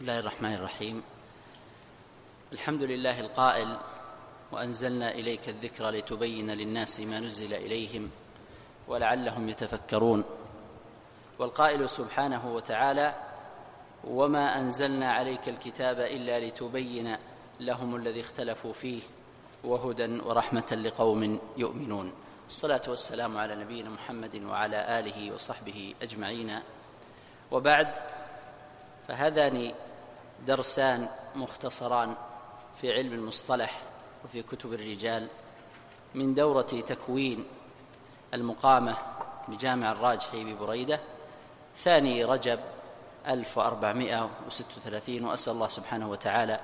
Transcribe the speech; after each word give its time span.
الله 0.00 0.18
الرحمن 0.18 0.54
الرحيم. 0.54 1.02
الحمد 2.52 2.82
لله 2.82 3.20
القائل 3.20 3.76
وأنزلنا 4.52 5.14
إليك 5.14 5.48
الذكر 5.48 5.90
لتبين 5.90 6.50
للناس 6.50 7.00
ما 7.00 7.20
نزل 7.20 7.54
إليهم 7.54 8.10
ولعلهم 8.88 9.48
يتفكرون. 9.48 10.24
والقائل 11.38 11.88
سبحانه 11.88 12.54
وتعالى 12.54 13.14
وما 14.04 14.60
أنزلنا 14.60 15.12
عليك 15.12 15.48
الكتاب 15.48 16.00
إلا 16.00 16.40
لتبين 16.40 17.16
لهم 17.60 17.96
الذي 17.96 18.20
اختلفوا 18.20 18.72
فيه 18.72 19.02
وهدى 19.64 20.20
ورحمة 20.20 20.78
لقوم 20.84 21.40
يؤمنون. 21.56 22.12
الصلاة 22.48 22.82
والسلام 22.88 23.36
على 23.36 23.54
نبينا 23.56 23.90
محمد 23.90 24.42
وعلى 24.42 24.98
آله 24.98 25.34
وصحبه 25.34 25.94
أجمعين. 26.02 26.58
وبعد 27.50 27.98
فهذان 29.08 29.72
درسان 30.46 31.08
مختصران 31.34 32.14
في 32.80 32.92
علم 32.92 33.12
المصطلح 33.12 33.82
وفي 34.24 34.42
كتب 34.42 34.72
الرجال 34.72 35.28
من 36.14 36.34
دورة 36.34 36.62
تكوين 36.62 37.44
المقامة 38.34 38.96
بجامع 39.48 39.92
الراجحي 39.92 40.44
ببريدة 40.44 41.00
ثاني 41.76 42.24
رجب 42.24 42.60
1436 43.28 45.24
وأسأل 45.24 45.52
الله 45.52 45.68
سبحانه 45.68 46.10
وتعالى 46.10 46.60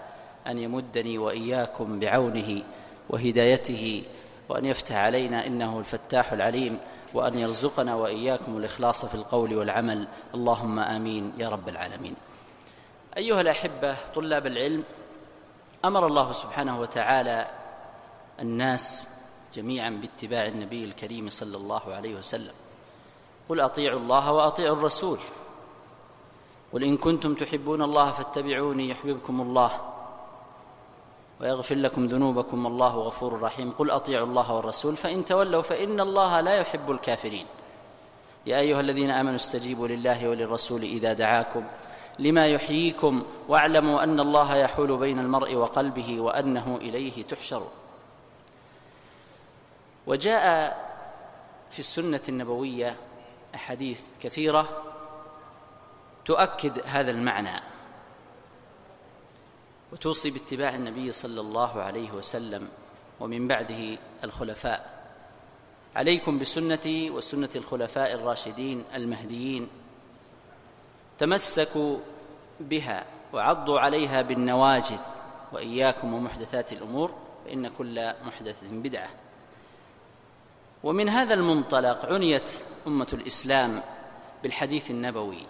أن 0.47 0.59
يمدني 0.59 1.19
وإياكم 1.19 1.99
بعونه 1.99 2.63
وهدايته 3.11 4.03
وأن 4.49 4.65
يفتح 4.65 4.97
علينا 4.97 5.47
إنه 5.47 5.79
الفتاح 5.79 6.33
العليم 6.33 6.79
وأن 7.15 7.39
يرزقنا 7.39 7.95
وإياكم 7.95 8.57
الإخلاص 8.57 9.05
في 9.05 9.15
القول 9.15 9.55
والعمل. 9.55 10.09
اللهم 10.35 10.79
آمين 10.79 11.33
يا 11.39 11.49
رب 11.49 11.69
العالمين. 11.69 12.15
أيها 13.17 13.41
الأحبة 13.41 13.97
طلاب 14.15 14.47
العلم 14.47 14.85
أمر 15.85 16.07
الله 16.07 16.33
سبحانه 16.33 16.81
وتعالى 16.81 17.51
الناس 18.41 19.09
جميعا 19.55 19.91
باتباع 19.91 20.47
النبي 20.47 20.85
الكريم 20.85 21.31
صلى 21.31 21.57
الله 21.57 21.95
عليه 21.95 22.15
وسلم. 22.15 22.53
قل 23.49 23.61
أطيعوا 23.61 24.01
الله 24.01 24.33
وأطيعوا 24.33 24.77
الرسول. 24.77 25.19
قل 26.73 26.85
إن 26.85 26.97
كنتم 26.97 27.35
تحبون 27.35 27.83
الله 27.83 28.11
فاتبعوني 28.11 28.89
يحببكم 28.89 29.41
الله 29.41 29.71
ويغفر 31.41 31.75
لكم 31.75 32.07
ذنوبكم 32.07 32.67
الله 32.67 32.95
غفور 32.97 33.41
رحيم. 33.41 33.71
قل 33.71 33.91
أطيعوا 33.91 34.27
الله 34.27 34.53
والرسول 34.53 34.97
فإن 34.97 35.25
تولوا 35.25 35.63
فإن 35.63 36.01
الله 36.01 36.41
لا 36.41 36.55
يحب 36.55 36.91
الكافرين. 36.91 37.47
يا 38.47 38.59
أيها 38.59 38.81
الذين 38.81 39.11
آمنوا 39.11 39.37
استجيبوا 39.37 39.89
لله 39.89 40.29
وللرسول 40.29 40.83
إذا 40.83 41.13
دعاكم. 41.13 41.65
لما 42.19 42.47
يحييكم 42.47 43.25
واعلموا 43.49 44.03
أن 44.05 44.21
الله 44.21 44.57
يحول 44.57 44.97
بين 44.97 45.19
المرء 45.19 45.55
وقلبه 45.55 46.21
وأنه 46.21 46.77
إليه 46.77 47.23
تحشر. 47.23 47.69
وجاء 50.07 50.77
في 51.71 51.79
السنة 51.79 52.21
النبوية 52.29 52.97
أحاديث 53.55 54.01
كثيرة 54.21 54.83
تؤكد 56.25 56.81
هذا 56.87 57.11
المعنى 57.11 57.63
وتوصي 59.93 60.31
باتباع 60.31 60.75
النبي 60.75 61.13
صلى 61.13 61.41
الله 61.41 61.83
عليه 61.83 62.13
وسلم 62.13 62.69
ومن 63.21 63.49
بعده 63.49 63.99
الخلفاء. 64.25 64.97
عليكم 65.97 66.39
بسنتي 66.39 67.11
وسنة 67.11 67.51
الخلفاء 67.57 68.15
الراشدين 68.15 68.85
المهديين. 68.95 69.69
تمسكوا 71.19 71.99
بها 72.61 73.05
وعضوا 73.33 73.81
عليها 73.81 74.23
بالنواجذ 74.23 75.01
وإياكم 75.53 76.15
ومحدثات 76.15 76.73
الأمور 76.73 77.15
فإن 77.45 77.69
كل 77.69 78.13
محدثه 78.27 78.67
بدعة. 78.71 79.09
ومن 80.85 81.09
هذا 81.09 81.35
المنطلق 81.35 82.07
عنيت 82.07 82.51
أمة 82.87 83.09
الإسلام 83.13 83.83
بالحديث 84.43 84.91
النبوي 84.91 85.47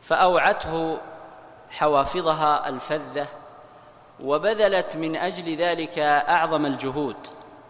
فأوعته 0.00 0.98
حوافظها 1.70 2.68
الفذة 2.68 3.26
وبذلت 4.20 4.96
من 4.96 5.16
أجل 5.16 5.56
ذلك 5.56 5.98
أعظم 5.98 6.66
الجهود 6.66 7.16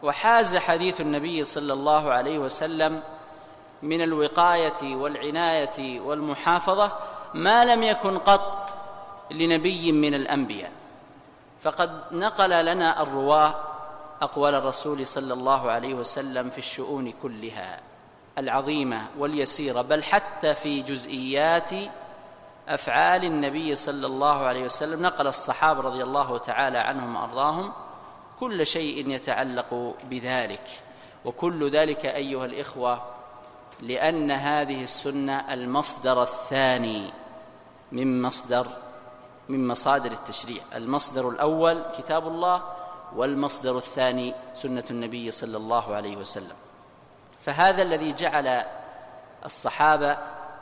وحاز 0.02 0.56
حديث 0.56 1.00
النبي 1.00 1.44
صلى 1.44 1.72
الله 1.72 2.12
عليه 2.12 2.38
وسلم 2.38 3.02
من 3.82 4.02
الوقاية 4.02 4.96
والعناية 4.96 6.00
والمحافظة 6.00 6.92
ما 7.34 7.64
لم 7.64 7.82
يكن 7.82 8.18
قط 8.18 8.74
لنبي 9.30 9.92
من 9.92 10.14
الأنبياء. 10.14 10.72
فقد 11.60 12.02
نقل 12.12 12.64
لنا 12.64 13.02
الرواة 13.02 13.54
أقوال 14.22 14.54
الرسول 14.54 15.06
صلى 15.06 15.34
الله 15.34 15.70
عليه 15.70 15.94
وسلم 15.94 16.50
في 16.50 16.58
الشؤون 16.58 17.12
كلها 17.12 17.80
العظيمة 18.38 19.06
واليسيرة 19.18 19.82
بل 19.82 20.04
حتى 20.04 20.54
في 20.54 20.82
جزئيات 20.82 21.70
أفعال 22.68 23.24
النبي 23.24 23.74
صلى 23.74 24.06
الله 24.06 24.36
عليه 24.36 24.64
وسلم. 24.64 25.02
نقل 25.02 25.26
الصحابة 25.26 25.80
رضي 25.80 26.02
الله 26.02 26.38
تعالى 26.38 26.78
عنهم 26.78 27.16
وأرضاهم 27.16 27.72
كل 28.40 28.66
شيء 28.66 29.10
يتعلق 29.10 29.94
بذلك. 30.04 30.70
وكل 31.24 31.70
ذلك 31.70 32.06
أيها 32.06 32.44
الإخوة 32.44 33.02
لأن 33.82 34.30
هذه 34.30 34.82
السنة 34.82 35.54
المصدر 35.54 36.22
الثاني 36.22 37.10
من 37.92 38.22
مصدر 38.22 38.66
من 39.48 39.68
مصادر 39.68 40.12
التشريع. 40.12 40.62
المصدر 40.74 41.28
الأول 41.28 41.82
كتاب 41.98 42.28
الله 42.28 42.62
والمصدر 43.16 43.76
الثاني 43.76 44.34
سنة 44.54 44.84
النبي 44.90 45.30
صلى 45.30 45.56
الله 45.56 45.94
عليه 45.94 46.16
وسلم. 46.16 46.56
فهذا 47.40 47.82
الذي 47.82 48.12
جعل 48.12 48.64
الصحابة 49.44 50.18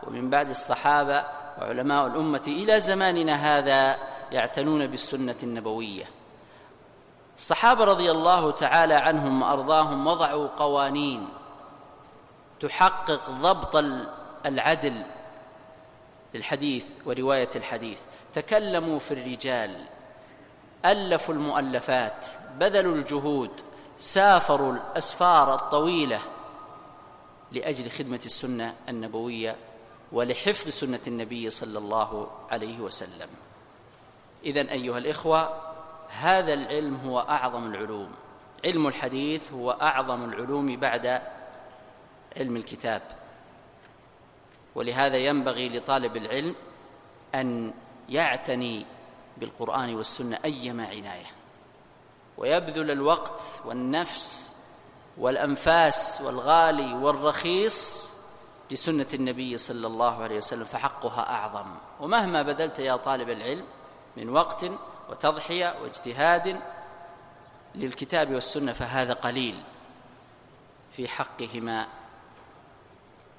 ومن 0.07 0.31
بعد 0.31 0.51
الصحابة 0.51 1.25
وعلماء 1.61 2.07
الأمة 2.07 2.43
إلى 2.47 2.81
زماننا 2.81 3.35
هذا 3.35 3.97
يعتنون 4.33 4.87
بالسنة 4.87 5.37
النبوية. 5.43 6.05
الصحابة 7.37 7.85
رضي 7.85 8.11
الله 8.11 8.51
تعالى 8.51 8.95
عنهم 8.95 9.43
وأرضاهم 9.43 10.07
وضعوا 10.07 10.49
قوانين. 10.49 11.29
تحقق 12.61 13.31
ضبط 13.31 13.77
العدل 14.47 15.05
للحديث 16.35 16.87
ورواية 17.07 17.51
الحديث. 17.57 17.99
تكلموا 18.33 18.99
في 18.99 19.15
الرجال. 19.15 19.87
ألفوا 20.85 21.35
المؤلفات. 21.35 22.27
بذلوا 22.59 22.95
الجهود. 22.95 23.51
سافروا 23.99 24.73
الأسفار 24.73 25.55
الطويلة 25.55 26.21
لأجل 27.53 27.91
خدمة 27.91 28.21
السنة 28.27 28.75
النبوية 28.89 29.57
ولحفظ 30.13 30.69
سنة 30.69 31.01
النبي 31.07 31.51
صلى 31.51 31.79
الله 31.79 32.31
عليه 32.51 32.81
وسلم. 32.81 33.29
اذا 34.45 34.61
أيها 34.61 34.99
الإخوة 34.99 35.61
هذا 36.09 36.53
العلم 36.53 36.97
هو 36.97 37.21
أعظم 37.21 37.67
العلوم. 37.67 38.13
علم 38.65 38.87
الحديث 38.87 39.53
هو 39.53 39.71
أعظم 39.71 40.25
العلوم 40.25 40.77
بعد 40.77 41.23
علم 42.37 42.57
الكتاب. 42.57 43.03
ولهذا 44.75 45.17
ينبغي 45.17 45.69
لطالب 45.69 46.17
العلم 46.17 46.55
أن 47.35 47.73
يعتني 48.09 48.87
بالقرآن 49.37 49.95
والسنة 49.95 50.39
أيما 50.45 50.87
عناية. 50.87 51.27
ويبذل 52.39 52.91
الوقت 52.91 53.43
والنفس 53.65 54.57
والأنفاس 55.19 56.21
والغالي 56.25 56.95
والرخيص 56.95 58.11
لسنة 58.71 59.07
النبي 59.15 59.57
صلى 59.57 59.87
الله 59.87 60.23
عليه 60.23 60.37
وسلم 60.37 60.65
فحقها 60.65 61.31
أعظم. 61.31 61.67
ومهما 62.01 62.43
بذلت 62.43 62.79
يا 62.79 62.97
طالب 62.97 63.31
العلم 63.31 63.65
من 64.17 64.29
وقت 64.29 64.65
وتضحية 65.11 65.77
واجتهاد 65.83 66.61
للكتاب 67.75 68.35
والسنة 68.35 68.73
فهذا 68.73 69.13
قليل 69.13 69.63
في 70.93 71.09
حقهما. 71.09 71.87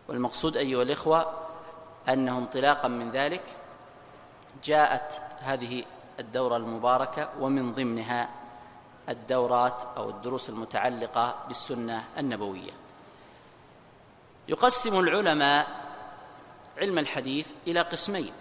والمقصود 0.08 0.58
أيها 0.58 0.84
الإخوة 0.84 1.34
انه 2.10 2.38
انطلاقا 2.38 2.88
من 2.88 3.12
ذلك 3.12 3.44
جاءت 4.64 5.22
هذه 5.40 5.84
الدورة 6.20 6.58
المباركة 6.58 7.30
ومن 7.40 7.74
ضمنها 7.74 8.30
الدورات 9.10 9.84
أو 9.98 10.10
الدروس 10.10 10.50
المتعلقة 10.50 11.36
بالسنة 11.48 12.04
النبوية. 12.18 12.72
يقسم 14.48 15.00
العلماء 15.00 15.68
علم 16.78 16.98
الحديث 16.98 17.48
إلى 17.68 17.82
قسمين 17.82 18.32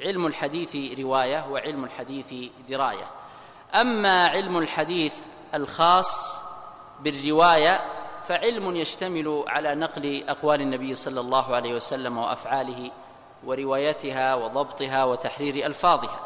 علم 0.00 0.26
الحديث 0.26 0.98
رواية 1.00 1.46
وعلم 1.50 1.84
الحديث 1.84 2.50
دراية. 2.68 3.06
أما 3.74 4.26
علم 4.26 4.58
الحديث 4.58 5.14
الخاص 5.54 6.44
بالرواية 7.00 8.03
فعلم 8.28 8.76
يشتمل 8.76 9.44
على 9.46 9.74
نقل 9.74 10.24
أقوال 10.28 10.60
النبي 10.60 10.94
صلى 10.94 11.20
الله 11.20 11.54
عليه 11.54 11.74
وسلم 11.74 12.18
وأفعاله 12.18 12.90
وروايتها 13.44 14.34
وضبطها 14.34 15.04
وتحرير 15.04 15.66
ألفاظها. 15.66 16.20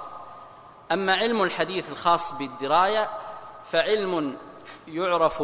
أما 0.93 1.15
علم 1.15 1.43
الحديث 1.43 1.93
الخاص 1.93 2.33
بالدراية 2.33 3.11
فعلم 3.65 4.37
يعرف 4.89 5.43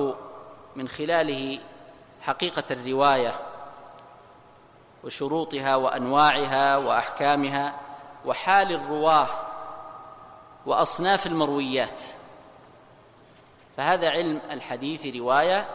من 0.77 0.89
خلاله 0.89 1.59
حقيقة 2.23 2.65
الرواية 2.71 3.41
وشروطها 5.05 5.77
وأنواعها 5.77 6.77
وأحكامها 6.77 7.81
وحال 8.27 8.73
الرواة 8.73 9.27
وأصناف 10.67 11.27
المرويات. 11.27 12.03
فهذا 13.77 14.11
علم 14.11 14.41
الحديث 14.51 15.17
رواية 15.17 15.69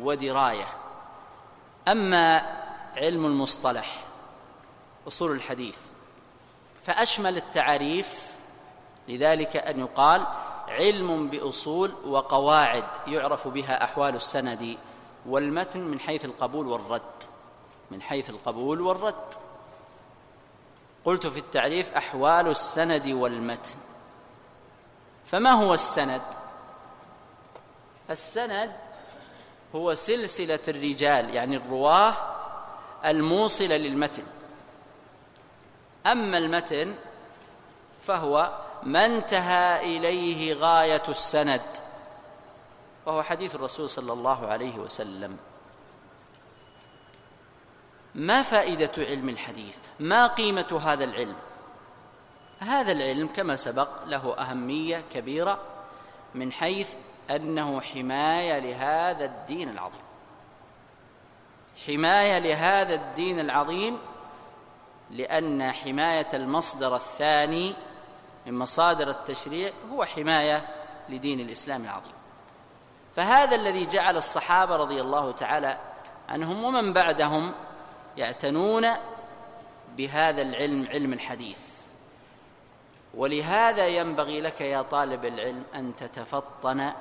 ودراية. 0.00 0.66
أما 1.88 2.36
علم 2.96 3.26
المصطلح 3.26 4.04
أصول 5.08 5.32
الحديث 5.32 5.78
فأشمل 6.82 7.36
التعاريف 7.36 8.40
لذلك 9.08 9.56
أن 9.56 9.80
يقال 9.80 10.26
علم 10.68 11.28
بأصول 11.28 11.94
وقواعد 12.04 12.84
يعرف 13.06 13.48
بها 13.48 13.84
أحوال 13.84 14.14
السند 14.14 14.76
والمتن 15.26 15.80
من 15.80 16.00
حيث 16.00 16.24
القبول 16.24 16.66
والرد. 16.66 17.22
من 17.90 18.02
حيث 18.02 18.30
القبول 18.30 18.80
والرد. 18.80 19.34
قلت 21.04 21.26
في 21.26 21.38
التعريف 21.38 21.92
أحوال 21.92 22.48
السند 22.48 23.06
والمتن. 23.06 23.74
فما 25.24 25.50
هو 25.50 25.74
السند؟ 25.74 26.22
السند 28.10 28.72
هو 29.76 29.94
سلسلة 29.94 30.60
الرجال 30.68 31.34
يعني 31.34 31.56
الرواة 31.56 32.14
الموصلة 33.04 33.76
للمتن. 33.76 34.24
أما 36.06 36.38
المتن 36.38 36.94
فهو 38.00 38.58
ما 38.82 39.06
انتهى 39.06 39.96
إليه 39.96 40.54
غاية 40.54 41.02
السند 41.08 41.62
وهو 43.06 43.22
حديث 43.22 43.54
الرسول 43.54 43.90
صلى 43.90 44.12
الله 44.12 44.46
عليه 44.46 44.78
وسلم. 44.78 45.36
ما 48.14 48.42
فائدة 48.42 48.92
علم 48.98 49.28
الحديث؟ 49.28 49.78
ما 50.00 50.26
قيمة 50.26 50.80
هذا 50.84 51.04
العلم؟ 51.04 51.36
هذا 52.58 52.92
العلم 52.92 53.28
كما 53.28 53.56
سبق 53.56 54.04
له 54.04 54.34
أهمية 54.38 55.04
كبيرة 55.12 55.58
من 56.34 56.52
حيث 56.52 56.94
أنه 57.30 57.80
حماية 57.80 58.58
لهذا 58.58 59.24
الدين 59.24 59.68
العظيم. 59.68 60.02
حماية 61.86 62.38
لهذا 62.38 62.94
الدين 62.94 63.40
العظيم 63.40 63.98
لأن 65.10 65.72
حماية 65.72 66.28
المصدر 66.34 66.96
الثاني 66.96 67.74
من 68.46 68.58
مصادر 68.58 69.10
التشريع 69.10 69.72
هو 69.92 70.04
حماية 70.04 70.68
لدين 71.08 71.40
الإسلام 71.40 71.84
العظيم. 71.84 72.12
فهذا 73.16 73.56
الذي 73.56 73.86
جعل 73.86 74.16
الصحابة 74.16 74.76
رضي 74.76 75.00
الله 75.00 75.32
تعالى 75.32 75.78
عنهم 76.28 76.64
ومن 76.64 76.92
بعدهم 76.92 77.54
يعتنون 78.16 78.86
بهذا 79.96 80.42
العلم 80.42 80.88
علم 80.88 81.12
الحديث. 81.12 81.76
ولهذا 83.14 83.86
ينبغي 83.86 84.40
لك 84.40 84.60
يا 84.60 84.82
طالب 84.82 85.24
العلم 85.24 85.64
أن 85.74 85.96
تتفطن 85.96 86.92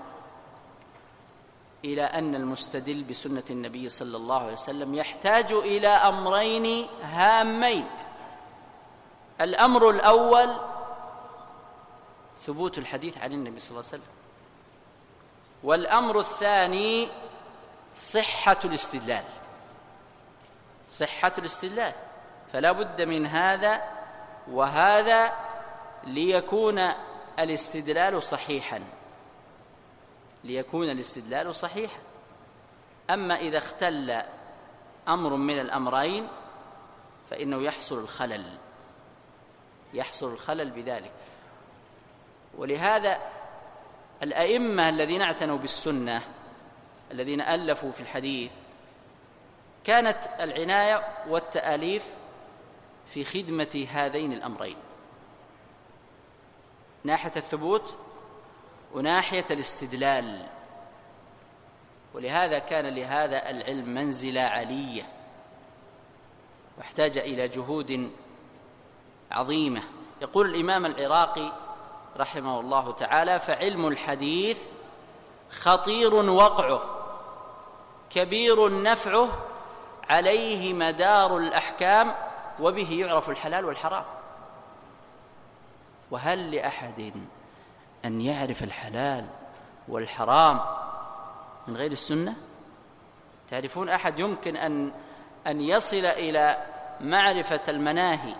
إلى 1.85 2.03
أن 2.03 2.35
المستدل 2.35 3.03
بسنة 3.03 3.43
النبي 3.49 3.89
صلى 3.89 4.17
الله 4.17 4.41
عليه 4.41 4.53
وسلم 4.53 4.95
يحتاج 4.95 5.51
إلى 5.51 5.87
أمرين 5.87 6.87
هامين. 7.03 7.87
الأمر 9.41 9.89
الأول 9.89 10.57
ثبوت 12.45 12.77
الحديث 12.77 13.17
عن 13.17 13.31
النبي 13.31 13.59
صلى 13.59 13.69
الله 13.69 13.89
عليه 13.91 14.01
وسلم. 14.01 14.15
والأمر 15.63 16.19
الثاني 16.19 17.09
صحة 17.95 18.57
الاستدلال. 18.65 19.23
صحة 20.89 21.33
الاستدلال. 21.37 21.93
فلا 22.53 22.71
بد 22.71 23.01
من 23.01 23.25
هذا 23.25 23.81
وهذا 24.51 25.33
ليكون 26.03 26.79
الاستدلال 27.39 28.23
صحيحا. 28.23 28.83
ليكون 30.45 30.89
الاستدلال 30.89 31.55
صحيحا. 31.55 31.99
أما 33.09 33.35
إذا 33.35 33.57
اختل 33.57 34.21
أمر 35.07 35.35
من 35.35 35.59
الأمرين 35.59 36.27
فإنه 37.29 37.61
يحصل 37.61 37.99
الخلل. 37.99 38.57
يحصل 39.93 40.33
الخلل 40.33 40.71
بذلك. 40.71 41.11
ولهذا 42.57 43.19
الأئمة 44.23 44.89
الذين 44.89 45.21
اعتنوا 45.21 45.57
بالسنة 45.57 46.21
الذين 47.11 47.41
ألفوا 47.41 47.91
في 47.91 48.01
الحديث 48.01 48.51
كانت 49.83 50.29
العناية 50.39 51.07
والتأليف 51.27 52.17
في 53.07 53.23
خدمة 53.23 53.87
هذين 53.91 54.33
الأمرين. 54.33 54.77
ناحية 57.03 57.31
الثبوت 57.35 57.97
وناحية 58.95 59.45
الاستدلال. 59.51 60.45
ولهذا 62.13 62.59
كان 62.59 62.95
لهذا 62.95 63.49
العلم 63.49 63.89
منزلة 63.89 64.41
علية 64.41 65.03
واحتاج 66.77 67.17
إلى 67.17 67.47
جهود 67.47 68.11
عظيمة. 69.31 69.81
يقول 70.21 70.55
الإمام 70.55 70.85
العراقي 70.85 71.51
رحمه 72.17 72.59
الله 72.59 72.91
تعالى 72.91 73.39
فعلم 73.39 73.87
الحديث 73.87 74.63
خطير 75.49 76.13
وقعه 76.13 76.81
كبير 78.09 78.81
نفعه 78.83 79.29
عليه 80.09 80.73
مدار 80.73 81.37
الأحكام 81.37 82.15
وبه 82.59 82.91
يعرف 82.91 83.29
الحلال 83.29 83.65
والحرام. 83.65 84.05
وهل 86.11 86.51
لأحد 86.51 87.13
أن 88.05 88.21
يعرف 88.21 88.63
الحلال 88.63 89.25
والحرام 89.87 90.59
من 91.67 91.77
غير 91.77 91.91
السنة؟ 91.91 92.35
تعرفون 93.49 93.89
أحد 93.89 94.19
يمكن 94.19 94.55
أن 94.55 94.91
أن 95.47 95.61
يصل 95.61 96.05
إلى 96.05 96.65
معرفة 97.01 97.61
المناهي 97.67 98.35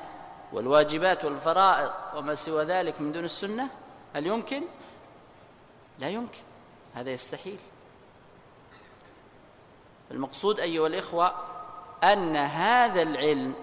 والواجبات 0.54 1.26
والفرائض 1.26 1.92
وما 2.16 2.36
سوى 2.36 2.64
ذلك 2.64 3.02
من 3.02 3.12
دون 3.12 3.24
السنة؟ 3.24 3.68
هل 4.16 4.28
يمكن؟ 4.28 4.64
لا 6.00 6.10
يمكن. 6.10 6.40
هذا 6.96 7.10
يستحيل. 7.10 7.60
المقصود 10.12 10.60
أيها 10.60 10.88
الإخوة 10.88 11.36
أن 12.04 12.36
هذا 12.36 13.02
العلم 13.02 13.54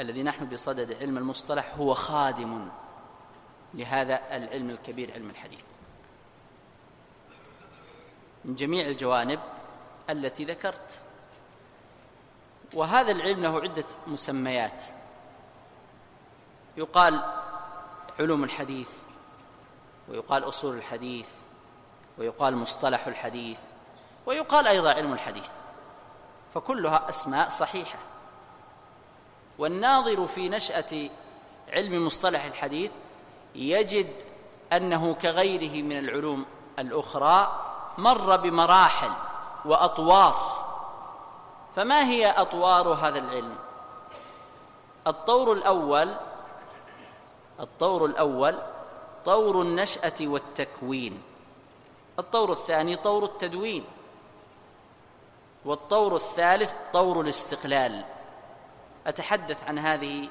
الذي 0.00 0.22
نحن 0.22 0.46
بصدد 0.46 0.92
علم 0.92 1.18
المصطلح 1.18 1.74
هو 1.78 1.94
خادم. 1.94 2.68
لهذا 3.74 4.36
العلم 4.36 4.70
الكبير 4.70 5.12
علم 5.12 5.30
الحديث. 5.30 5.62
من 8.44 8.54
جميع 8.54 8.86
الجوانب 8.86 9.40
التي 10.10 10.44
ذكرت. 10.44 11.02
وهذا 12.74 13.12
العلم 13.12 13.42
له 13.42 13.60
عدة 13.60 13.84
مسميات. 14.06 14.82
يقال 16.76 17.22
علوم 18.18 18.44
الحديث 18.44 18.90
ويقال 20.08 20.48
أصول 20.48 20.76
الحديث 20.76 21.28
ويقال 22.18 22.56
مصطلح 22.56 23.06
الحديث 23.06 23.60
ويقال 24.26 24.66
أيضا 24.66 24.92
علم 24.92 25.12
الحديث. 25.12 25.50
فكلها 26.54 27.08
أسماء 27.08 27.48
صحيحة. 27.48 27.98
والناظر 29.58 30.26
في 30.26 30.48
نشأة 30.48 31.10
علم 31.68 32.06
مصطلح 32.06 32.44
الحديث 32.44 32.90
يجد 33.54 34.22
أنه 34.72 35.14
كغيره 35.14 35.82
من 35.82 35.98
العلوم 35.98 36.46
الأخرى 36.78 37.64
مر 37.98 38.36
بمراحل 38.36 39.10
وأطوار. 39.64 40.58
فما 41.76 42.04
هي 42.04 42.30
أطوار 42.30 42.88
هذا 42.88 43.18
العلم؟ 43.18 43.56
الطور 45.06 45.52
الأول 45.52 46.14
الطور 47.60 48.04
الأول 48.04 48.58
طور 49.24 49.62
النشأة 49.62 50.14
والتكوين. 50.20 51.22
الطور 52.18 52.52
الثاني 52.52 52.96
طور 52.96 53.24
التدوين. 53.24 53.84
والطور 55.64 56.16
الثالث 56.16 56.72
طور 56.92 57.20
الاستقلال. 57.20 58.04
أتحدث 59.06 59.64
عن 59.64 59.78
هذه 59.78 60.28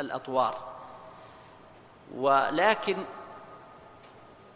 الأطوار. 0.00 0.67
ولكن 2.14 2.96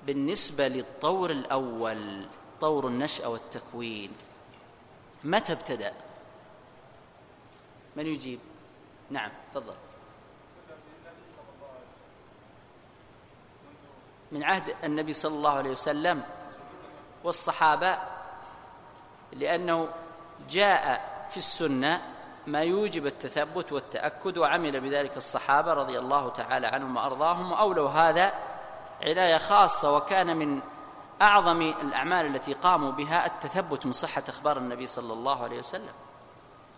بالنسبة 0.07 0.69
للطور 0.69 1.31
الأول 1.31 2.27
طور 2.61 2.89
النشأة 2.89 3.29
والتكوين 3.29 4.13
متى 5.25 5.53
ابتدأ؟ 5.53 5.95
من 7.97 8.07
يجيب؟ 8.07 8.41
نعم 9.11 9.31
تفضل 9.55 9.75
من 14.33 14.45
عهد 14.45 14.75
النبي 14.85 15.13
صلى 15.13 15.35
الله 15.37 15.51
عليه 15.51 15.71
وسلم 15.71 16.23
والصحابة 17.25 17.99
لأنه 19.33 19.89
جاء 20.51 21.13
في 21.31 21.37
السنة 21.37 22.12
ما 22.47 22.61
يوجب 22.63 23.07
التثبت 23.07 23.73
والتأكد 23.73 24.39
وعمل 24.39 24.81
بذلك 24.81 25.17
الصحابة 25.17 25.73
رضي 25.73 25.99
الله 25.99 26.29
تعالى 26.29 26.67
عنهم 26.67 26.97
وأرضاهم. 26.97 27.53
وأولوا 27.53 27.91
هذا 27.91 28.33
عناية 29.03 29.39
خاصة 29.39 29.97
وكان 29.97 30.37
من 30.37 30.61
أعظم 31.23 31.63
الأعمال 31.63 32.27
التي 32.27 32.53
قاموا 32.53 32.93
بها 32.93 33.27
التثبت 33.27 33.87
من 33.87 33.93
صحة 33.93 34.23
أخبار 34.29 34.59
النبي 34.59 34.87
صلى 34.87 35.13
الله 35.13 35.43
عليه 35.43 35.59
وسلم. 35.59 35.93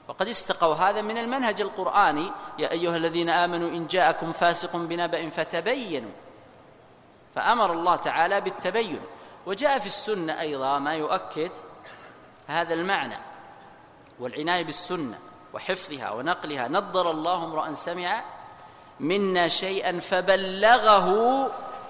وقد 0.08 0.28
استقوا 0.28 0.74
هذا 0.74 1.02
من 1.02 1.18
المنهج 1.18 1.60
القرآني 1.60 2.30
يا 2.58 2.70
أيها 2.70 2.96
الذين 2.96 3.28
آمنوا 3.28 3.68
إن 3.68 3.86
جاءكم 3.86 4.32
فاسق 4.32 4.76
بنبأ 4.76 5.28
فتبينوا. 5.28 6.12
فأمر 7.34 7.72
الله 7.72 7.96
تعالى 7.96 8.40
بالتبين. 8.40 9.00
وجاء 9.46 9.78
في 9.78 9.86
السنة 9.86 10.40
أيضا 10.40 10.78
ما 10.78 10.94
يؤكد 10.94 11.50
هذا 12.46 12.74
المعنى 12.74 13.16
والعناية 14.20 14.64
بالسنة. 14.64 15.18
وحفظها 15.54 16.12
ونقلها. 16.12 16.68
نضر 16.68 17.10
الله 17.10 17.44
امرأ 17.44 17.74
سمع 17.74 18.22
منا 19.00 19.48
شيئا 19.48 20.00
فبلغه 20.00 21.08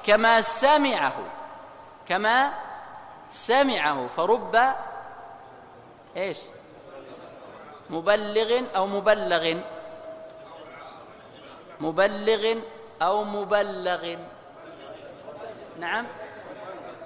كما 0.05 0.41
سمعه 0.41 1.17
كما 2.09 2.53
سمعه. 3.31 4.07
فرب 4.07 4.75
إيش؟ 6.17 6.39
مبلغ 7.91 8.61
أو 8.77 8.87
مبلغ. 8.87 9.55
مبلغ 11.81 12.55
أو 13.03 13.25
مبلغ. 13.25 14.17
نعم. 15.79 16.07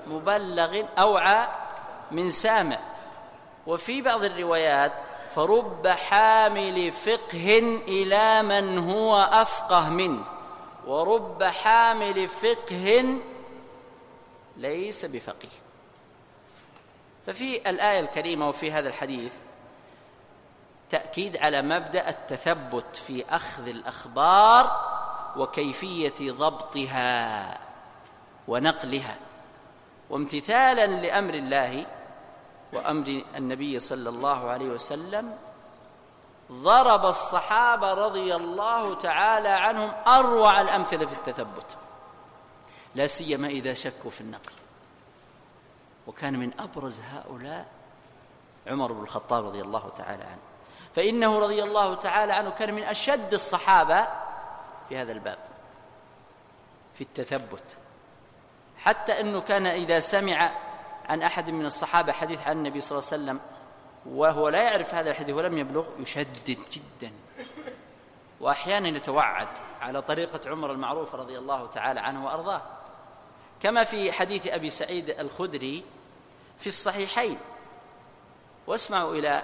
مبلغ 0.07 0.83
أوعى 0.99 1.49
من 2.11 2.31
سامع. 2.31 2.79
وفي 3.67 4.03
بعض 4.03 4.25
الروايات 4.25 4.93
فرب 5.35 5.89
حامل 5.89 6.93
فقه 6.93 7.59
إلى 7.89 8.43
من 8.43 8.79
هو 8.79 9.17
أفقه 9.33 9.89
منه 9.89 10.25
ورب 10.87 11.43
حامل 11.43 12.29
فقه 12.29 13.19
ليس 14.57 15.05
بفقيه. 15.05 15.49
ففي 17.27 17.71
الآية 17.71 18.01
الكريمة 18.01 18.49
وفي 18.49 18.73
هذا 18.73 18.89
الحديث 18.89 19.35
تأكيد 20.91 21.37
على 21.37 21.63
مبدأ 21.63 22.09
التثبت 22.09 22.97
في 22.97 23.25
أخذ 23.31 23.69
الأخبار 23.69 24.89
وكيفية 25.37 26.33
ضبطها 26.33 27.59
ونقلها. 28.49 29.17
وامتثالا 30.11 30.87
لأمر 30.87 31.35
الله 31.35 31.87
وأمر 32.73 33.23
النبي 33.37 33.79
صلى 33.79 34.09
الله 34.09 34.51
عليه 34.51 34.69
وسلم 34.69 35.39
ضرب 36.53 37.07
الصحابة 37.07 37.95
رضي 37.95 38.35
الله 38.35 38.95
تعالى 38.95 39.49
عنهم 39.49 39.93
أروع 40.07 40.61
الأمثلة 40.61 41.07
في 41.07 41.13
التثبت. 41.13 41.77
لا 42.95 43.07
سيما 43.07 43.49
إذا 43.49 43.75
شكوا 43.75 44.11
في 44.11 44.21
النقل. 44.21 44.53
وكان 46.07 46.39
من 46.39 46.61
أبرز 46.61 47.01
هؤلاء 47.01 47.67
عمر 48.67 48.93
بن 48.93 49.03
الخطاب 49.03 49.47
رضي 49.47 49.61
الله 49.61 49.89
تعالى 49.97 50.25
عنه. 50.25 50.41
فإنه 50.95 51.39
رضي 51.39 51.63
الله 51.63 51.95
تعالى 51.95 52.33
عنه 52.33 52.51
كان 52.51 52.75
من 52.75 52.83
أشد 52.83 53.35
الصحابة 53.35 54.07
في 54.89 54.97
هذا 54.97 55.13
الباب 55.13 55.39
في 56.95 57.01
التثبت. 57.01 57.65
حتى 58.79 59.21
إنه 59.21 59.41
كان 59.41 59.67
إذا 59.67 60.01
سمع 60.01 60.68
عن 61.09 61.23
أحد 61.23 61.51
من 61.51 61.67
الصحابة 61.67 62.13
حديث 62.13 62.47
عن 62.47 62.57
النبي 62.57 62.81
صلى 62.81 62.99
الله 62.99 63.09
عليه 63.13 63.23
وسلم 63.23 63.41
وهو 64.07 64.49
لا 64.49 64.63
يعرف 64.63 64.95
هذا 64.95 65.11
الحديث 65.11 65.35
ولم 65.35 65.59
يبلغ 65.59 65.87
يشدد 65.99 66.59
جدا. 66.73 67.13
واحيانا 68.41 68.89
يتوعد 68.89 69.49
على 69.81 70.03
طريقة 70.03 70.51
عمر 70.51 70.73
المعروف 70.73 71.15
رضي 71.15 71.39
الله 71.39 71.67
تعالى 71.67 72.01
عنه 72.01 72.27
وأرضاه. 72.27 72.63
كما 73.61 73.85
في 73.85 74.13
حديث 74.13 74.47
أبي 74.47 74.71
سعيد 74.71 75.11
الخدري 75.11 75.85
في 76.59 76.67
الصحيحين. 76.67 77.39
واسمعوا 78.67 79.15
إلى 79.15 79.43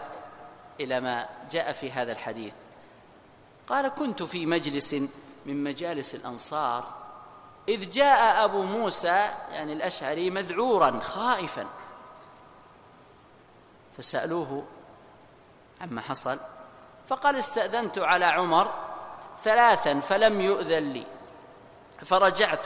إلى 0.81 1.01
ما 1.01 1.29
جاء 1.51 1.73
في 1.73 1.91
هذا 1.91 2.13
الحديث. 2.13 2.53
قال 3.69 3.89
كنت 3.89 4.23
في 4.23 4.47
مجلس 4.47 4.95
من 5.47 5.65
مجالس 5.65 6.15
الأنصار 6.15 7.04
إذ 7.69 7.91
جاء 7.91 8.45
أبو 8.45 8.63
موسى 8.63 9.31
يعني 9.51 9.73
الأشعري 9.73 10.31
مذعورا 10.31 11.01
خائفا. 11.01 11.67
فسألوه 13.97 14.65
عما 15.81 16.01
حصل. 16.01 16.39
فقال 17.09 17.37
استأذنت 17.37 17.99
على 17.99 18.25
عمر 18.25 18.73
ثلاثا 19.43 20.01
فلم 20.01 20.41
يؤذن 20.41 20.93
لي. 20.93 21.07
فرجعت. 22.05 22.65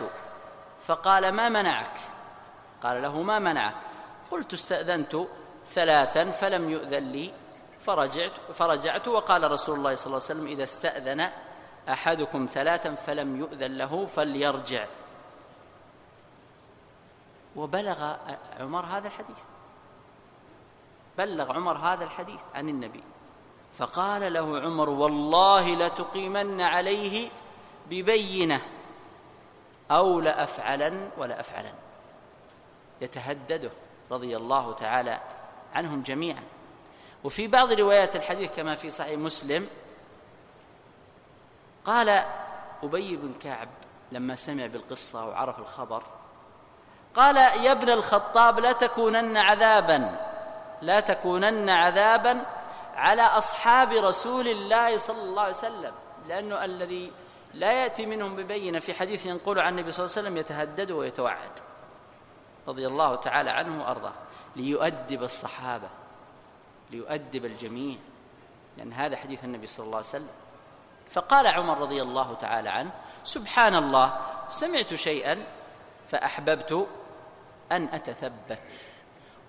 فقال 0.86 1.32
ما 1.32 1.48
منعك؟ 1.48 1.96
قال 2.82 3.02
له 3.02 3.22
ما 3.22 3.38
منعك؟ 3.38 3.74
قلت 4.30 4.52
استأذنت 4.52 5.16
ثلاثا 5.66 6.30
فلم 6.30 6.70
يؤذن 6.70 7.02
لي. 7.02 7.32
فرجعت 7.80 8.32
فرجعت 8.54 9.08
وقال 9.08 9.50
رسول 9.50 9.78
الله 9.78 9.94
صلى 9.94 10.06
الله 10.06 10.22
عليه 10.24 10.40
وسلم 10.40 10.46
إذا 10.46 10.62
استأذن 10.62 11.30
أحدكم 11.88 12.46
ثلاثا 12.50 12.94
فلم 12.94 13.36
يؤذن 13.36 13.78
له 13.78 14.04
فليرجع. 14.04 14.86
وبلغ 17.56 18.16
عمر 18.60 18.86
هذا 18.86 19.06
الحديث. 19.06 19.38
بلغ 21.18 21.52
عمر 21.52 21.76
هذا 21.76 22.04
الحديث 22.04 22.40
عن 22.54 22.68
النبي. 22.68 23.02
فقال 23.72 24.32
له 24.32 24.60
عمر 24.60 24.90
والله 24.90 25.86
لتقيمن 25.86 26.60
عليه 26.60 27.30
ببينة 27.90 28.60
أو 29.90 30.20
لأفعلن 30.20 31.10
ولا 31.16 31.40
أفعلن. 31.40 31.74
يتهدده 33.00 33.70
رضي 34.10 34.36
الله 34.36 34.72
تعالى 34.72 35.20
عنهم 35.74 36.02
جميعا. 36.02 36.42
وفي 37.24 37.48
بعض 37.48 37.72
روايات 37.72 38.16
الحديث 38.16 38.56
كما 38.56 38.76
في 38.76 38.90
صحيح 38.90 39.18
مسلم 39.18 39.66
قال 41.88 42.24
أبي 42.82 43.16
بن 43.16 43.34
كعب 43.42 43.68
لما 44.12 44.34
سمع 44.34 44.66
بالقصة 44.66 45.28
وعرف 45.28 45.58
الخبر 45.58 46.02
قال 47.16 47.36
يا 47.36 47.72
ابن 47.72 47.88
الخطاب 47.88 48.60
لا 48.60 48.72
تكونن 48.72 49.36
عذابا 49.36 50.20
لا 50.82 51.00
تكونن 51.00 51.70
عذابا 51.70 52.46
على 52.94 53.22
أصحاب 53.22 53.92
رسول 53.92 54.48
الله 54.48 54.96
صلى 54.96 55.22
الله 55.22 55.42
عليه 55.42 55.52
وسلم 55.52 55.92
لأنه 56.26 56.64
الذي 56.64 57.12
لا 57.54 57.72
يأتي 57.72 58.06
منهم 58.06 58.36
ببينه 58.36 58.78
في 58.78 58.94
حديث 58.94 59.26
ينقل 59.26 59.58
عن 59.58 59.78
النبي 59.78 59.90
صلى 59.90 60.06
الله 60.06 60.16
عليه 60.16 60.28
وسلم 60.28 60.36
يتهدد 60.36 60.90
ويتوعد 60.90 61.58
رضي 62.68 62.86
الله 62.86 63.14
تعالى 63.14 63.50
عنه 63.50 63.82
وأرضاه. 63.82 64.12
ليؤدب 64.56 65.22
الصحابة 65.22 65.88
ليؤدب 66.90 67.44
الجميع 67.44 67.96
لأن 68.76 68.92
هذا 68.92 69.16
حديث 69.16 69.44
النبي 69.44 69.66
صلى 69.66 69.86
الله 69.86 69.96
عليه 69.96 70.06
وسلم. 70.06 70.47
فقال 71.10 71.46
عمر 71.46 71.78
رضي 71.78 72.02
الله 72.02 72.34
تعالى 72.34 72.68
عنه 72.68 72.90
سبحان 73.24 73.74
الله 73.74 74.18
سمعت 74.48 74.94
شيئا 74.94 75.44
فأحببت 76.10 76.86
أن 77.72 77.84
أتثبت. 77.84 78.72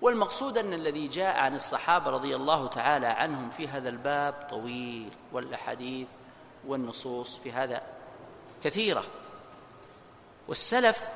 والمقصود 0.00 0.58
أن 0.58 0.72
الذي 0.72 1.08
جاء 1.08 1.36
عن 1.36 1.54
الصحابة 1.54 2.10
رضي 2.10 2.36
الله 2.36 2.66
تعالى 2.66 3.06
عنهم 3.06 3.50
في 3.50 3.68
هذا 3.68 3.88
الباب 3.88 4.46
طويل 4.50 5.10
والأحاديث 5.32 6.08
والنصوص 6.66 7.38
في 7.38 7.52
هذا 7.52 7.82
كثيرة. 8.64 9.04
والسلف 10.48 11.08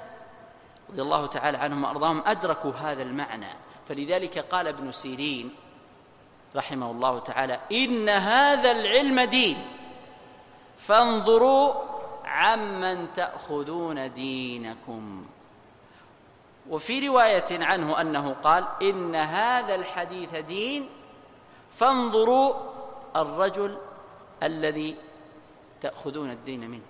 رضي 0.90 1.02
الله 1.02 1.26
تعالى 1.26 1.58
عنهم 1.58 1.84
وأرضاهم 1.84 2.22
أدركوا 2.26 2.72
هذا 2.72 3.02
المعنى. 3.02 3.48
فلذلك 3.88 4.38
قال 4.38 4.68
ابن 4.68 4.92
سيرين 4.92 5.54
رحمه 6.56 6.90
الله 6.90 7.18
تعالى 7.18 7.60
إن 7.72 8.08
هذا 8.08 8.70
العلم 8.70 9.20
دين. 9.20 9.83
فانظروا 10.76 11.74
عمن 12.24 13.12
تأخذون 13.12 14.12
دينكم. 14.12 15.26
وفي 16.70 17.08
رواية 17.08 17.44
عنه 17.50 18.00
أنه 18.00 18.36
قال 18.44 18.66
إن 18.82 19.14
هذا 19.14 19.74
الحديث 19.74 20.34
دين 20.34 20.88
فانظروا 21.70 22.54
الرجل 23.16 23.78
الذي 24.42 24.96
تأخذون 25.80 26.30
الدين 26.30 26.70
منه. 26.70 26.82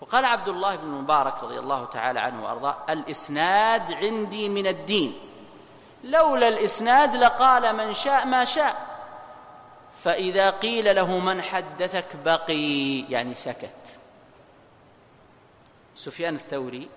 وقال 0.00 0.24
عبد 0.24 0.48
الله 0.48 0.76
بن 0.76 0.88
المبارك 0.88 1.42
رضي 1.42 1.58
الله 1.58 1.84
تعالى 1.84 2.20
عنه 2.20 2.44
وأرضاه 2.44 2.76
الإسناد 2.90 3.92
عندي 3.92 4.48
من 4.48 4.66
الدين. 4.66 5.18
لولا 6.04 6.48
الإسناد 6.48 7.16
لقال 7.16 7.76
من 7.76 7.94
شاء 7.94 8.26
ما 8.26 8.44
شاء. 8.44 8.89
فإذا 10.02 10.50
قيل 10.50 10.96
له 10.96 11.18
من 11.18 11.42
حدثك 11.42 12.16
بقي 12.16 13.00
يعني 13.00 13.34
سكت. 13.34 13.76
سفيان 15.94 16.34
الثوري 16.34 16.88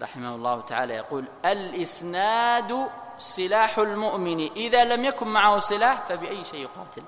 رحمه 0.00 0.34
الله 0.34 0.60
تعالى 0.60 0.94
يقول 0.94 1.24
الإسناد 1.44 2.88
سلاح 3.18 3.78
المؤمن 3.78 4.50
إذا 4.50 4.84
لم 4.84 5.04
يكن 5.04 5.28
معه 5.28 5.58
سلاح 5.58 6.00
فبأي 6.00 6.44
شيء 6.44 6.60
يقاتل. 6.60 7.02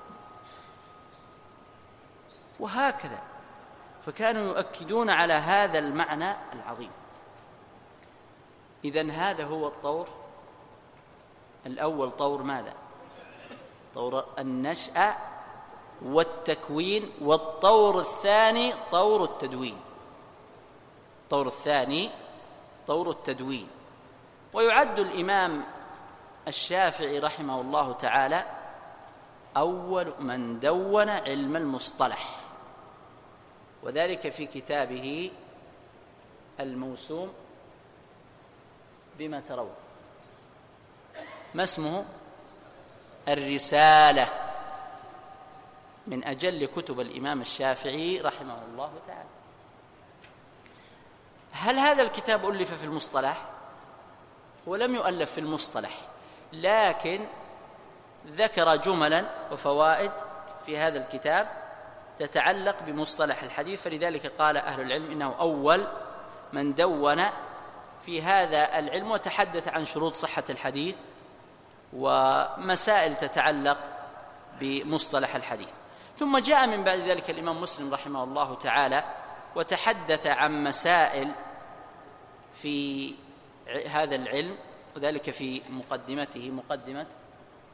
وهكذا 2.59 3.19
فكانوا 4.05 4.43
يؤكدون 4.43 5.09
على 5.09 5.33
هذا 5.33 5.79
المعنى 5.79 6.35
العظيم. 6.53 6.91
إذا 8.85 9.11
هذا 9.11 9.43
هو 9.43 9.67
الطور 9.67 10.09
الأول 11.65 12.11
طور 12.11 12.43
ماذا؟ 12.43 12.84
طور 13.95 14.25
النشأة 14.39 15.17
والتكوين 16.05 17.11
والطور 17.21 17.99
الثاني 17.99 18.73
طور 18.91 19.23
التدوين. 19.23 19.77
الطور 21.23 21.47
الثاني 21.47 22.09
طور 22.87 23.09
التدوين. 23.09 23.67
ويعد 24.53 24.99
الإمام 24.99 25.63
الشافعي 26.47 27.19
رحمه 27.19 27.61
الله 27.61 27.93
تعالى 27.93 28.45
أول 29.57 30.13
من 30.19 30.59
دون 30.59 31.09
علم 31.09 31.55
المصطلح. 31.55 32.39
وذلك 33.83 34.29
في 34.29 34.45
كتابه 34.45 35.31
الموسوم 36.59 37.33
بما 39.17 39.39
ترون 39.39 39.73
ما 41.53 41.63
اسمه؟ 41.63 42.05
الرسالة 43.27 44.27
من 46.07 46.23
أجل 46.23 46.65
كتب 46.65 46.99
الإمام 46.99 47.41
الشافعي 47.41 48.21
رحمه 48.21 48.57
الله 48.63 48.91
تعالى. 49.07 49.29
هل 51.51 51.79
هذا 51.79 52.01
الكتاب 52.01 52.49
ألف 52.49 52.73
في 52.73 52.83
المصطلح؟ 52.83 53.45
ولم 54.67 54.95
يؤلف 54.95 55.31
في 55.31 55.37
المصطلح 55.37 55.91
لكن 56.53 57.25
ذكر 58.27 58.75
جملا 58.75 59.25
وفوائد 59.51 60.11
في 60.65 60.77
هذا 60.77 60.97
الكتاب 60.97 61.47
تتعلق 62.19 62.75
بمصطلح 62.83 63.43
الحديث. 63.43 63.81
فلذلك 63.81 64.27
قال 64.27 64.57
أهل 64.57 64.81
العلم 64.81 65.11
إنه 65.11 65.35
أول 65.39 65.87
من 66.53 66.73
دون 66.75 67.23
في 68.05 68.21
هذا 68.21 68.79
العلم 68.79 69.11
وتحدث 69.11 69.67
عن 69.67 69.85
شروط 69.85 70.13
صحة 70.13 70.43
الحديث. 70.49 70.95
ومسائل 71.95 73.15
تتعلق 73.15 73.77
بمصطلح 74.59 75.35
الحديث. 75.35 75.71
ثم 76.17 76.37
جاء 76.37 76.67
من 76.67 76.83
بعد 76.83 76.99
ذلك 76.99 77.29
الإمام 77.29 77.61
مسلم 77.61 77.93
رحمه 77.93 78.23
الله 78.23 78.55
تعالى 78.55 79.03
وتحدث 79.55 80.27
عن 80.27 80.63
مسائل 80.63 81.31
في 82.53 83.13
هذا 83.87 84.15
العلم 84.15 84.57
وذلك 84.95 85.29
في 85.29 85.61
مقدمته 85.69 86.49
مقدمة 86.49 87.05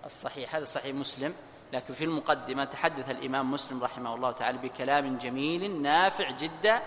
الصحيح. 0.06 0.56
هذا 0.56 0.64
صحيح 0.64 0.96
مسلم 0.96 1.34
لكن 1.74 1.94
في 1.94 2.04
المقدمة 2.04 2.64
تحدث 2.64 3.10
الإمام 3.10 3.52
مسلم 3.52 3.84
رحمه 3.84 4.16
الله 4.16 4.32
تعالى 4.32 4.58
بكلام 4.58 5.18
جميل 5.18 5.82
نافع 5.82 6.32
جدا 6.32 6.82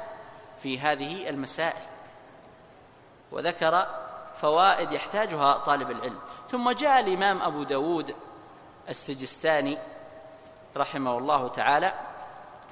في 0.59 0.79
هذه 0.79 1.29
المسائل. 1.29 1.83
وذكر 3.33 4.04
فوائد 4.37 4.93
يحتاجها 4.93 5.57
طالب 5.57 5.91
العلم. 5.91 6.19
ثم 6.50 6.71
جاء 6.71 7.00
الإمام 7.00 7.43
أبو 7.43 7.62
داود 7.62 8.14
السجستاني 8.88 9.79
رحمه 10.76 11.19
الله 11.19 11.49
تعالى 11.49 11.95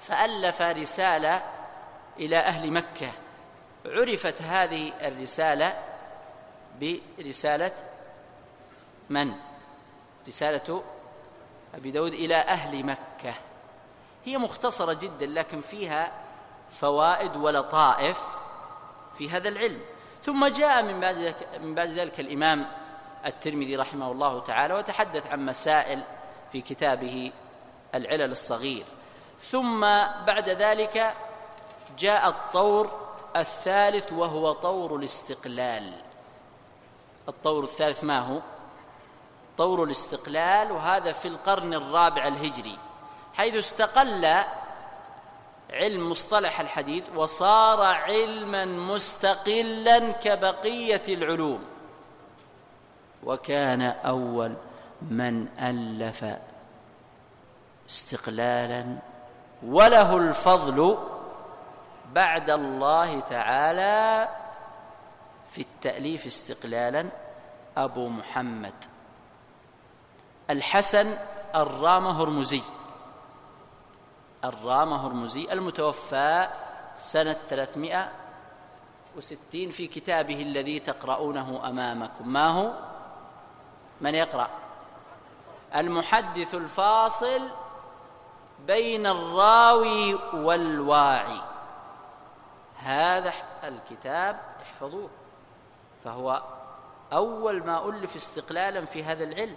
فألف 0.00 0.62
رسالة 0.62 1.42
إلى 2.18 2.38
أهل 2.38 2.72
مكة. 2.72 3.10
عرفت 3.86 4.42
هذه 4.42 4.92
الرسالة 5.00 5.82
برسالة 6.80 7.72
من؟ 9.10 9.34
رسالة 10.28 10.82
أبي 11.74 11.90
داود 11.90 12.12
إلى 12.12 12.36
أهل 12.36 12.86
مكة. 12.86 13.34
هي 14.24 14.38
مختصرة 14.38 14.92
جدا 14.92 15.26
لكن 15.26 15.60
فيها 15.60 16.12
فوائد 16.70 17.36
ولطائف 17.36 18.26
في 19.12 19.30
هذا 19.30 19.48
العلم. 19.48 19.80
ثم 20.24 20.46
جاء 20.46 20.82
من 20.82 21.00
بعد 21.00 21.16
ذلك, 21.16 21.48
من 21.60 21.74
بعد 21.74 21.88
ذلك 21.88 22.20
الإمام 22.20 22.66
الترمذي 23.26 23.76
رحمه 23.76 24.12
الله 24.12 24.40
تعالى 24.40 24.74
وتحدث 24.74 25.26
عن 25.26 25.46
مسائل 25.46 26.02
في 26.52 26.60
كتابه 26.60 27.32
العلل 27.94 28.32
الصغير. 28.32 28.84
ثم 29.40 29.80
بعد 30.26 30.48
ذلك 30.48 31.14
جاء 31.98 32.28
الطور 32.28 32.90
الثالث 33.36 34.12
وهو 34.12 34.52
طور 34.52 34.96
الاستقلال. 34.96 35.92
الطور 37.28 37.64
الثالث 37.64 38.04
ما 38.04 38.18
هو؟ 38.18 38.40
طور 39.58 39.84
الاستقلال 39.84 40.72
وهذا 40.72 41.12
في 41.12 41.28
القرن 41.28 41.74
الرابع 41.74 42.26
الهجري 42.26 42.78
حيث 43.34 43.54
استقل 43.54 44.44
علم 45.72 46.10
مصطلح 46.10 46.60
الحديث 46.60 47.04
وصار 47.14 47.82
علما 47.82 48.64
مستقلا 48.64 50.12
كبقية 50.12 51.02
العلوم. 51.08 51.64
وكان 53.24 53.82
أول 53.82 54.54
من 55.02 55.48
ألف 55.58 56.24
استقلالا 57.88 58.98
وله 59.66 60.16
الفضل 60.16 60.98
بعد 62.12 62.50
الله 62.50 63.20
تعالى 63.20 64.28
في 65.50 65.60
التأليف 65.60 66.26
استقلالا 66.26 67.06
أبو 67.76 68.08
محمد 68.08 68.74
الحسن 70.50 71.16
الرامة 71.54 72.22
هرمزي. 72.22 72.62
الرامة 74.44 75.06
هرمزي 75.06 75.52
المتوفى 75.52 76.48
سنة 76.96 77.36
360 77.48 79.70
في 79.70 79.86
كتابه 79.86 80.42
الذي 80.42 80.78
تقرؤونه 80.78 81.68
أمامكم 81.68 82.28
ما 82.28 82.48
هو؟ 82.48 82.72
من 84.00 84.14
يقرأ؟ 84.14 84.48
المحدث 85.76 86.54
الفاصل 86.54 87.48
بين 88.66 89.06
الراوي 89.06 90.14
والواعي 90.34 91.40
هذا 92.76 93.32
الكتاب 93.64 94.40
احفظوه 94.62 95.10
فهو 96.04 96.42
أول 97.12 97.66
ما 97.66 97.88
ألف 97.88 98.16
استقلالا 98.16 98.84
في 98.84 99.04
هذا 99.04 99.24
العلم 99.24 99.56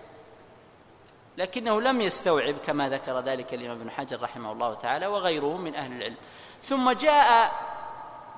لكنه 1.38 1.82
لم 1.82 2.02
يستوعب 2.02 2.56
كما 2.58 2.90
ذكر 2.90 3.20
ذلك 3.20 3.54
الإمام 3.54 3.80
ابن 3.80 3.92
حجر 3.92 4.22
رحمه 4.22 4.52
الله 4.52 4.74
تعالى 4.74 5.08
وغيره 5.08 5.58
من 5.58 5.76
أهل 5.76 5.92
العلم. 5.92 6.18
ثم 6.64 6.92
جاء 6.92 7.52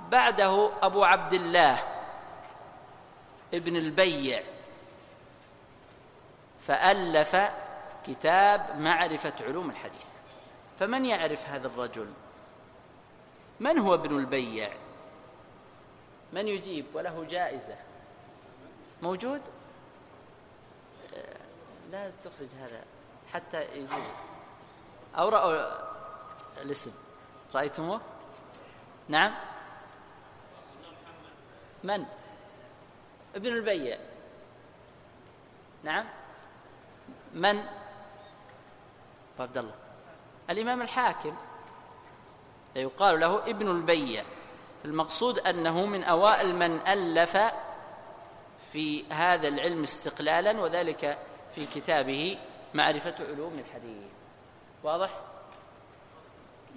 بعده 0.09 0.69
أبو 0.81 1.03
عبد 1.03 1.33
الله 1.33 1.83
ابن 3.53 3.75
البيع 3.75 4.43
فألف 6.59 7.35
كتاب 8.07 8.79
معرفة 8.79 9.33
علوم 9.41 9.69
الحديث. 9.69 10.05
فمن 10.79 11.05
يعرف 11.05 11.49
هذا 11.49 11.67
الرجل؟ 11.67 12.07
من 13.59 13.79
هو 13.79 13.93
ابن 13.93 14.17
البيع؟ 14.17 14.71
من 16.33 16.47
يجيب 16.47 16.85
وله 16.93 17.25
جائزة؟ 17.29 17.75
موجود؟ 19.01 19.41
لا 21.91 22.11
تخرج 22.23 22.47
هذا 22.59 22.83
حتى 23.33 23.63
يجيب 23.63 23.89
أو 25.15 25.29
رأوا 25.29 25.87
الاسم. 26.61 26.91
رأيتموه؟ 27.55 28.01
نعم. 29.09 29.35
من؟ 31.83 32.05
ابن 33.35 33.53
البيع. 33.53 33.97
نعم. 35.83 36.05
من؟ 37.33 37.63
عبد 39.39 39.57
الله. 39.57 39.75
الإمام 40.49 40.81
الحاكم 40.81 41.35
يقال 42.75 43.19
له 43.19 43.49
ابن 43.49 43.71
البيع. 43.71 44.23
المقصود 44.85 45.39
أنه 45.39 45.85
من 45.85 46.03
أوائل 46.03 46.55
من 46.55 46.87
ألف 46.87 47.37
في 48.59 49.13
هذا 49.13 49.47
العلم 49.47 49.83
استقلالا 49.83 50.61
وذلك 50.61 51.17
في 51.55 51.65
كتابه 51.65 52.37
معرفة 52.73 53.15
علوم 53.19 53.53
الحديث. 53.53 54.07
واضح؟ 54.83 55.09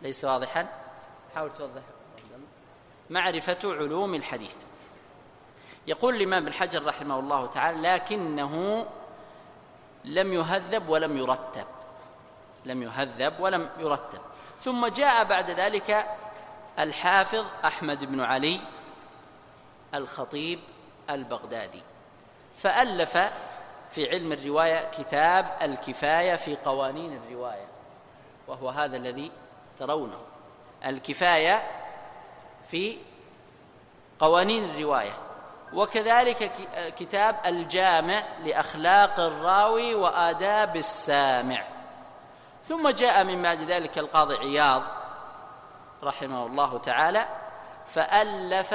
ليس 0.02 0.24
واضحا؟ 0.24 0.68
حاول 1.34 1.50
توضح. 1.58 1.82
معرفة 3.10 3.58
علوم 3.64 4.14
الحديث. 4.14 4.56
يقول 5.86 6.16
الإمام 6.16 6.42
ابن 6.42 6.52
حجر 6.52 6.86
رحمه 6.86 7.18
الله 7.18 7.46
تعالى 7.46 7.88
لكنه 7.88 8.86
لم 10.04 10.32
يهذب 10.32 10.88
ولم 10.88 11.16
يرتب. 11.16 11.66
لم 12.64 12.82
يهذب 12.82 13.40
ولم 13.40 13.68
يرتب. 13.78 14.20
ثم 14.64 14.86
جاء 14.86 15.24
بعد 15.24 15.50
ذلك 15.50 16.06
الحافظ 16.78 17.44
أحمد 17.64 18.04
بن 18.04 18.20
علي 18.20 18.60
الخطيب 19.94 20.60
البغدادي 21.10 21.82
فألف 22.56 23.18
في 23.90 24.10
علم 24.10 24.32
الرواية 24.32 24.90
كتاب 24.90 25.56
الكفاية 25.62 26.36
في 26.36 26.56
قوانين 26.56 27.16
الرواية 27.16 27.66
وهو 28.48 28.68
هذا 28.68 28.96
الذي 28.96 29.32
ترونه. 29.78 30.18
الكفاية 30.86 31.62
في 32.64 32.98
قوانين 34.18 34.64
الرواية 34.64 35.12
وكذلك 35.72 36.52
كتاب 36.96 37.36
الجامع 37.46 38.24
لأخلاق 38.38 39.20
الراوي 39.20 39.94
وآداب 39.94 40.76
السامع. 40.76 41.64
ثم 42.64 42.88
جاء 42.88 43.24
من 43.24 43.42
بعد 43.42 43.60
ذلك 43.60 43.98
القاضي 43.98 44.36
عياض 44.36 44.82
رحمه 46.02 46.46
الله 46.46 46.78
تعالى 46.78 47.28
فألف 47.86 48.74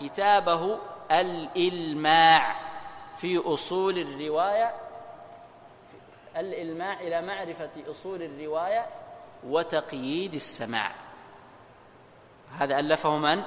كتابه 0.00 0.78
الإلماع. 1.10 2.69
في 3.20 3.38
أصول 3.38 3.98
الرواية 3.98 4.74
الإلماع 6.36 7.00
إلى 7.00 7.22
معرفة 7.22 7.70
أصول 7.90 8.22
الرواية 8.22 8.86
وتقييد 9.46 10.34
السماع. 10.34 10.92
هذا 12.58 12.80
ألفه 12.80 13.16
من؟ 13.16 13.42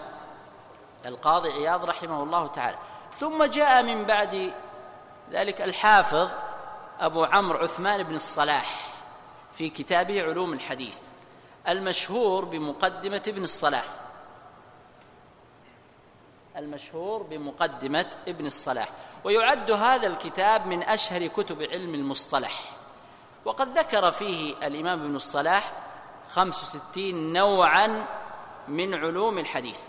القاضي 1.05 1.51
عياض 1.51 1.85
رحمه 1.85 2.23
الله 2.23 2.47
تعالى. 2.47 2.77
ثم 3.19 3.43
جاء 3.43 3.83
من 3.83 4.03
بعد 4.03 4.53
ذلك 5.31 5.61
الحافظ 5.61 6.29
أبو 6.99 7.23
عمرو 7.23 7.59
عثمان 7.59 8.03
بن 8.03 8.15
الصلاح 8.15 8.95
في 9.53 9.69
كتابه 9.69 10.23
علوم 10.23 10.53
الحديث 10.53 10.97
المشهور 11.67 12.45
بمقدمة 12.45 13.23
ابن 13.27 13.43
الصلاح. 13.43 14.02
المشهور 16.57 17.23
بمقدمة 17.23 18.05
ابن 18.27 18.45
الصلاح. 18.45 18.89
ويعد 19.23 19.71
هذا 19.71 20.07
الكتاب 20.07 20.65
من 20.65 20.83
أشهر 20.83 21.27
كتب 21.27 21.61
علم 21.61 21.95
المصطلح. 21.95 22.61
وقد 23.45 23.77
ذكر 23.77 24.11
فيه 24.11 24.53
الإمام 24.67 25.01
ابن 25.01 25.15
الصلاح 25.15 25.73
خمس 26.29 26.63
وستين 26.63 27.33
نوعا 27.33 28.05
من 28.67 28.93
علوم 28.93 29.37
الحديث. 29.37 29.79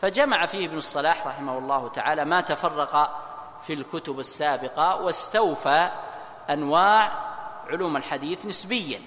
فجمع 0.00 0.46
فيه 0.46 0.66
ابن 0.66 0.76
الصلاح 0.76 1.26
رحمه 1.26 1.58
الله 1.58 1.88
تعالى 1.88 2.24
ما 2.24 2.40
تفرق 2.40 3.22
في 3.62 3.72
الكتب 3.72 4.20
السابقة 4.20 4.96
واستوفى 4.96 5.90
أنواع 6.50 7.12
علوم 7.66 7.96
الحديث 7.96 8.46
نسبيا. 8.46 9.00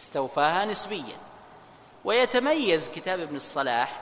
استوفاها 0.00 0.64
نسبيا. 0.64 1.16
ويتميز 2.04 2.88
كتاب 2.88 3.20
ابن 3.20 3.36
الصلاح 3.36 4.00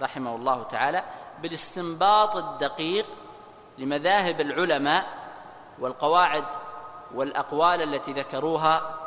رحمه 0.00 0.36
الله 0.36 0.62
تعالى 0.62 1.04
بالاستنباط 1.42 2.36
الدقيق 2.36 3.06
لمذاهب 3.78 4.40
العلماء 4.40 5.06
والقواعد 5.78 6.44
والأقوال 7.14 7.82
التي 7.82 8.12
ذكروها 8.12 8.98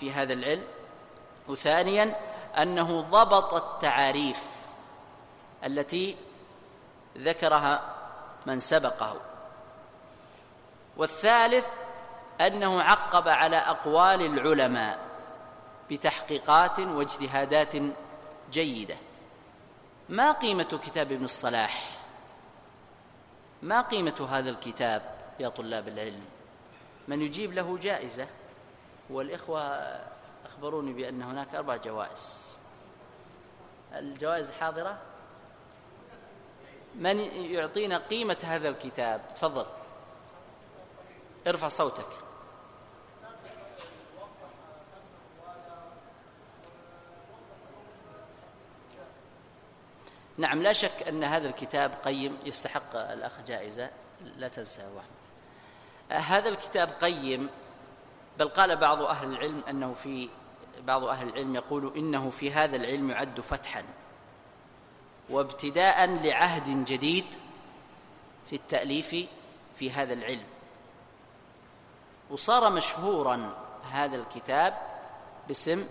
في 0.00 0.12
هذا 0.12 0.32
العلم. 0.32 0.64
وثانيا 1.48 2.16
أنه 2.58 3.00
ضبط 3.00 3.54
التعاريف 3.54 4.68
التي 5.64 6.16
ذكرها 7.18 7.94
من 8.46 8.58
سبقه. 8.58 9.16
والثالث 10.96 11.68
أنه 12.40 12.82
عقب 12.82 13.28
على 13.28 13.56
أقوال 13.56 14.22
العلماء 14.22 14.98
بتحقيقات 15.90 16.80
واجتهادات 16.80 17.74
جيدة. 18.50 18.96
ما 20.08 20.32
قيمة 20.32 20.80
كتاب 20.84 21.12
ابن 21.12 21.24
الصلاح؟ 21.24 21.98
ما 23.62 23.80
قيمة 23.80 24.28
هذا 24.30 24.50
الكتاب 24.50 25.02
يا 25.40 25.48
طلاب 25.48 25.88
العلم؟ 25.88 26.24
من 27.08 27.22
يجيب 27.22 27.52
له 27.52 27.78
جائزة. 27.78 28.26
والإخوة 29.10 29.60
أخبروني 30.46 30.92
بأن 30.92 31.22
هناك 31.22 31.54
أربع 31.54 31.76
جوائز. 31.76 32.58
الجوائز 33.92 34.50
حاضرة؟ 34.50 34.98
من 36.94 37.18
يعطينا 37.18 37.98
قيمة 37.98 38.38
هذا 38.42 38.68
الكتاب؟ 38.68 39.20
تفضل. 39.36 39.66
ارفع 41.46 41.68
صوتك. 41.68 42.08
نعم 50.38 50.62
لا 50.62 50.72
شك 50.72 51.08
أن 51.08 51.24
هذا 51.24 51.48
الكتاب 51.48 51.92
قيم 52.04 52.38
يستحق 52.44 52.96
الأخ 52.96 53.40
جائزة 53.46 53.90
لا 54.36 54.48
تنسى 54.48 54.82
وحمد 54.82 55.24
هذا 56.22 56.48
الكتاب 56.48 56.88
قيم 56.88 57.50
بل 58.38 58.48
قال 58.48 58.76
بعض 58.76 59.02
أهل 59.02 59.32
العلم 59.32 59.62
أنه 59.70 59.92
في 59.92 60.28
بعض 60.80 61.04
أهل 61.04 61.28
العلم 61.28 61.54
يقول 61.54 61.92
إنه 61.96 62.30
في 62.30 62.50
هذا 62.50 62.76
العلم 62.76 63.10
يعد 63.10 63.40
فتحا 63.40 63.84
وابتداء 65.30 66.06
لعهد 66.06 66.84
جديد 66.84 67.26
في 68.50 68.56
التأليف 68.56 69.16
في 69.76 69.90
هذا 69.90 70.12
العلم. 70.12 70.44
وصار 72.30 72.70
مشهورا 72.70 73.54
هذا 73.90 74.16
الكتاب 74.16 74.74
باسم 75.48 75.86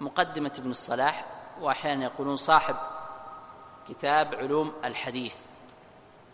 مقدمة 0.00 0.52
ابن 0.58 0.70
الصلاح 0.70 1.24
وأحيانا 1.60 2.04
يقولون 2.04 2.36
صاحب 2.36 2.76
كتاب 3.88 4.34
علوم 4.34 4.72
الحديث 4.84 5.36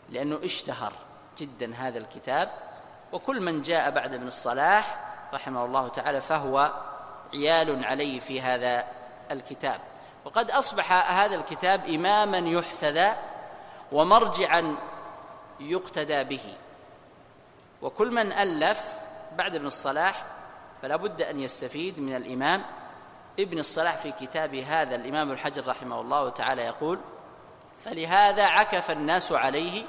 لأنه 0.09 0.41
اشتهر 0.45 0.93
جدا 1.39 1.75
هذا 1.75 1.99
الكتاب 1.99 2.51
وكل 3.13 3.41
من 3.41 3.63
جاء 3.63 3.91
بعد 3.91 4.15
ابن 4.15 4.27
الصلاح 4.27 5.01
رحمه 5.35 5.65
الله 5.65 5.89
تعالى 5.89 6.21
فهو 6.21 6.73
عيال 7.35 7.85
عليه 7.85 8.21
في 8.21 8.41
هذا 8.41 8.85
الكتاب. 9.31 9.81
وقد 10.25 10.51
أصبح 10.51 10.93
هذا 11.13 11.35
الكتاب 11.35 11.87
إماما 11.87 12.39
يحتذى 12.39 13.17
ومرجعا 13.93 14.77
يقتدى 15.61 16.25
به. 16.25 16.55
وكل 17.83 18.11
من 18.11 18.33
ألف 18.33 19.01
بعد 19.37 19.55
ابن 19.55 19.67
الصلاح 19.67 20.25
فلا 20.83 20.97
بد 20.97 21.23
أن 21.23 21.41
يستفيد 21.41 22.01
من 22.01 22.17
الإمام. 22.17 22.65
ابن 23.39 23.59
الصلاح 23.59 23.97
في 23.97 24.13
كتابه 24.13 24.83
هذا 24.83 24.97
الإمام 24.97 25.31
الحجر 25.31 25.69
رحمه 25.69 26.01
الله 26.01 26.31
تعالى 26.31 26.63
يقول 26.63 26.99
فلهذا 27.85 28.45
عكف 28.45 28.91
الناس 28.91 29.33
عليه 29.33 29.85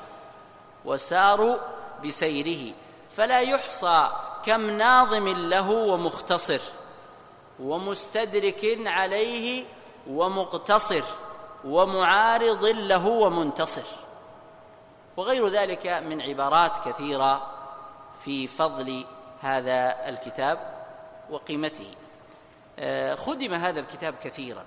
وساروا 0.85 1.57
بسيره 2.05 2.73
فلا 3.09 3.39
يحصى 3.39 4.11
كم 4.45 4.69
ناظم 4.69 5.27
له 5.27 5.69
ومختصر 5.71 6.61
ومستدرك 7.59 8.79
عليه 8.85 9.65
ومقتصر 10.09 11.03
ومعارض 11.65 12.65
له 12.65 13.07
ومنتصر. 13.07 13.83
وغير 15.17 15.47
ذلك 15.47 15.87
من 15.87 16.21
عبارات 16.21 16.89
كثيرة 16.89 17.51
في 18.19 18.47
فضل 18.47 19.05
هذا 19.41 20.09
الكتاب 20.09 20.83
وقيمته. 21.29 21.91
آه، 22.79 23.15
خدم 23.15 23.53
هذا 23.53 23.79
الكتاب 23.79 24.15
كثيرا 24.23 24.65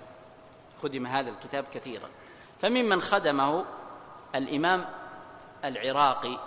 خدم 0.83 1.07
هذا 1.07 1.29
الكتاب 1.29 1.65
كثيرا. 1.73 2.09
فممن 2.59 3.01
خدمه 3.01 3.65
الإمام 4.35 4.85
العراقي 5.65 6.39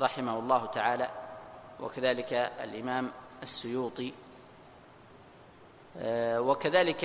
رحمه 0.00 0.38
الله 0.38 0.66
تعالى 0.66 1.10
وكذلك 1.80 2.32
الإمام 2.32 3.10
السيوطي 3.42 4.12
آه، 5.96 6.40
وكذلك 6.40 7.04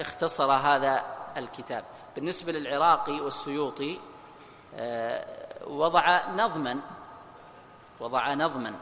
اختصر 0.00 0.52
هذا 0.52 1.04
الكتاب. 1.36 1.84
بالنسبة 2.14 2.52
للعراقي 2.52 3.20
والسيوطي 3.20 4.00
آه، 4.74 5.26
وضع 5.66 6.30
نظما 6.30 6.80
وضع 8.00 8.34
نظما 8.34 8.74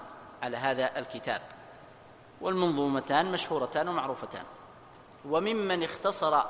على 0.43 0.57
هذا 0.57 0.99
الكتاب. 0.99 1.43
والمنظومتان 2.41 3.33
مشهورتان 3.33 3.89
ومعروفتان. 3.89 4.45
وممن 5.25 5.83
اختصر 5.83 6.43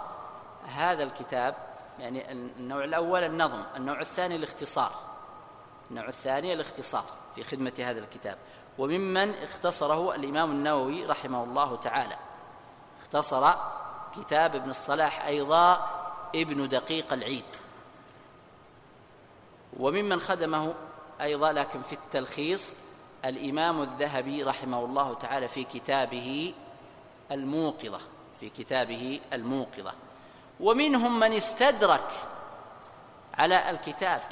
هذا 0.67 1.03
الكتاب 1.03 1.55
يعني 1.99 2.33
النوع 2.33 2.85
الأول 2.85 3.25
النظم 3.25 3.63
النوع 3.77 4.01
الثاني 4.01 4.37
الاختصار. 4.37 4.93
النوع 5.91 6.09
الثاني 6.09 6.53
الاختصار 6.53 7.05
في 7.35 7.45
خدمة 7.45 7.73
هذا 7.79 8.01
الكتاب. 8.01 8.39
وممن 8.79 9.35
اختصره 9.35 10.15
الإمام 10.15 10.51
النووي 10.51 11.07
رحمه 11.07 11.45
الله 11.45 11.77
تعالى. 11.77 12.17
اختصر 13.03 13.55
كتاب 14.17 14.55
ابن 14.55 14.71
الصلاح 14.71 15.27
أيضا 15.27 15.87
ابن 16.35 16.69
دقيق 16.69 17.13
العيد. 17.13 17.45
وممن 19.79 20.21
خدمه 20.21 20.75
أيضا 21.21 21.53
لكن 21.53 21.83
في 21.83 21.93
التلخيص 21.93 22.79
الإمام 23.25 23.83
الذهبي 23.83 24.43
رحمه 24.43 24.85
الله 24.85 25.15
تعالى 25.15 25.49
في 25.49 25.65
كتابه 25.65 26.55
الموقظة 27.31 28.01
في 28.41 28.51
كتابه 28.51 29.21
الموقظة. 29.33 29.93
ومنهم 30.65 31.21
من 31.21 31.33
استدرك 31.33 32.11
على 33.35 33.71
الكتاب 33.71 34.23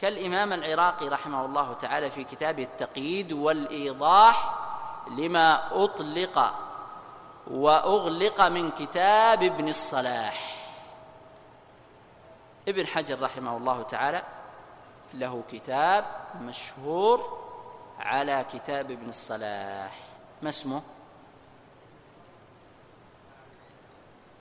كالإمام 0.00 0.52
العراقي 0.52 1.08
رحمه 1.08 1.44
الله 1.44 1.72
تعالى 1.72 2.10
في 2.10 2.24
كتابه 2.24 2.62
التقييد 2.62 3.32
والإيضاح 3.32 4.58
لما 5.08 5.84
أطلق 5.84 6.54
وأغلق 7.46 8.40
من 8.40 8.70
كتاب 8.70 9.42
ابن 9.42 9.68
الصلاح. 9.68 10.56
ابن 12.68 12.86
حجر 12.86 13.22
رحمه 13.22 13.56
الله 13.56 13.82
تعالى 13.82 14.22
له 15.14 15.42
كتاب 15.52 16.04
مشهور 16.40 17.38
على 18.00 18.44
كتاب 18.52 18.90
ابن 18.90 19.08
الصلاح. 19.08 19.92
ما 20.42 20.48
اسمه؟ 20.48 20.82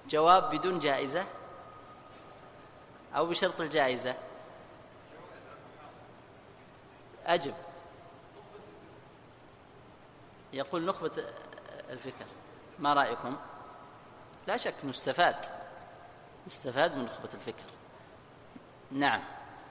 جواب 0.09 0.55
بدون 0.55 0.79
جائزة؟ 0.79 1.25
أو 3.15 3.25
بشرط 3.25 3.61
الجائزة؟ 3.61 4.15
أجب. 7.25 7.53
يقول 10.53 10.85
نخبة 10.85 11.11
الفكر. 11.89 12.25
ما 12.79 12.93
رأيكم؟ 12.93 13.37
لا 14.47 14.57
شك 14.57 14.75
نستفاد 14.83 15.45
نستفاد 16.47 16.95
من 16.95 17.03
نخبة 17.03 17.29
الفكر. 17.33 17.65
نعم. 18.91 19.23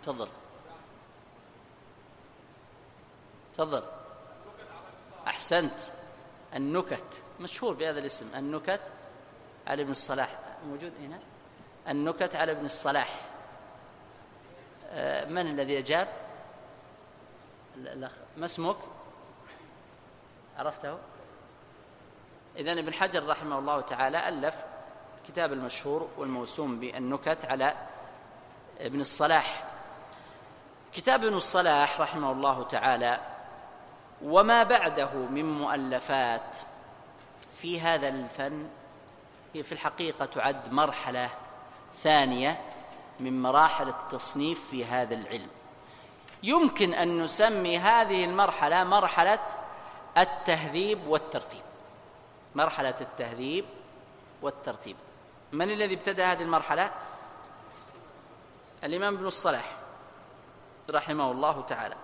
تفضل. 0.02 0.28
تفضل. 3.54 3.82
أحسنت. 5.26 5.80
النكت. 6.54 7.22
مشهور 7.40 7.74
بهذا 7.74 7.98
الاسم. 7.98 8.34
النكت 8.34 8.80
على 9.68 9.82
ابن 9.82 9.90
الصلاح. 9.90 10.38
موجود 10.66 10.92
هنا؟ 11.00 11.18
النكت 11.88 12.36
على 12.36 12.52
ابن 12.52 12.64
الصلاح. 12.64 13.20
آه، 14.90 15.24
من 15.24 15.46
الذي 15.46 15.78
أجاب؟ 15.78 16.08
الأخ. 17.76 18.12
ما 18.36 18.44
اسمك؟ 18.44 18.76
عرفته؟ 20.58 20.98
إذا 22.56 22.72
ابن 22.72 22.92
حجر 22.92 23.26
رحمه 23.26 23.58
الله 23.58 23.80
تعالى 23.80 24.28
ألف 24.28 24.64
الكتاب 25.22 25.52
المشهور 25.52 26.08
والموسوم 26.16 26.80
بالنكت 26.80 27.44
على 27.44 27.74
ابن 28.80 29.00
الصلاح. 29.00 29.64
كتاب 30.92 31.24
ابن 31.24 31.36
الصلاح 31.36 32.00
رحمه 32.00 32.32
الله 32.32 32.62
تعالى 32.62 33.20
وما 34.22 34.62
بعده 34.62 35.14
من 35.14 35.58
مؤلفات 35.58 36.56
في 37.52 37.80
هذا 37.80 38.08
الفن 38.08 38.68
هي 39.54 39.62
في 39.62 39.72
الحقيقة 39.72 40.24
تعد 40.24 40.72
مرحلة 40.72 41.30
ثانية 41.92 42.60
من 43.20 43.42
مراحل 43.42 43.88
التصنيف 43.88 44.68
في 44.70 44.84
هذا 44.84 45.14
العلم. 45.14 45.48
يمكن 46.42 46.94
أن 46.94 47.22
نسمي 47.22 47.78
هذه 47.78 48.24
المرحلة 48.24 48.84
مرحلة 48.84 49.40
التهذيب 50.18 51.06
والترتيب. 51.06 51.62
مرحلة 52.54 52.94
التهذيب 53.00 53.64
والترتيب. 54.42 54.96
من 55.52 55.70
الذي 55.70 55.94
ابتدأ 55.94 56.32
هذه 56.32 56.42
المرحلة؟ 56.42 56.90
الإمام 58.84 59.14
ابن 59.14 59.26
الصلاح 59.26 59.76
رحمه 60.90 61.30
الله 61.30 61.60
تعالى. 61.60 61.96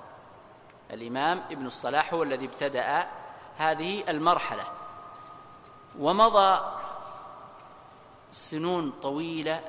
الإمام 0.91 1.43
ابن 1.51 1.67
الصلاح 1.67 2.15
هو 2.15 2.23
الذي 2.23 2.47
ابتدأ 2.47 3.09
هذه 3.59 4.11
المرحلة. 4.11 4.65
ومضى 5.99 6.77
سنون 8.35 8.91
طويلة 9.03 9.61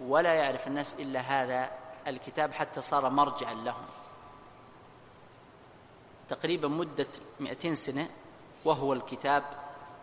ولا 0.00 0.34
يعرف 0.34 0.66
الناس 0.66 0.94
إلا 1.00 1.20
هذا 1.20 1.70
الكتاب 2.06 2.52
حتى 2.52 2.80
صار 2.80 3.08
مرجعا 3.10 3.54
لهم. 3.54 3.84
تقريبا 6.28 6.68
مدة 6.68 7.06
200 7.40 7.74
سنة 7.74 8.08
وهو 8.64 8.92
الكتاب 8.92 9.44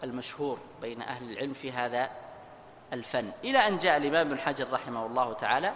المشهور 0.03 0.60
بين 0.81 1.01
أهل 1.01 1.31
العلم 1.31 1.53
في 1.53 1.71
هذا 1.71 2.10
الفن. 2.93 3.31
إلى 3.43 3.57
أن 3.67 3.77
جاء 3.77 3.97
الإمام 3.97 4.27
ابن 4.27 4.39
حجر 4.39 4.73
رحمه 4.73 5.05
الله 5.05 5.34
تعالى 5.34 5.75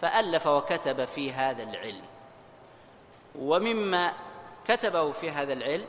فألف 0.00 0.46
وكتب 0.46 1.04
في 1.04 1.32
هذا 1.32 1.62
العلم. 1.62 2.04
ومما 3.38 4.12
كتبه 4.64 5.10
في 5.10 5.30
هذا 5.30 5.52
العلم 5.52 5.86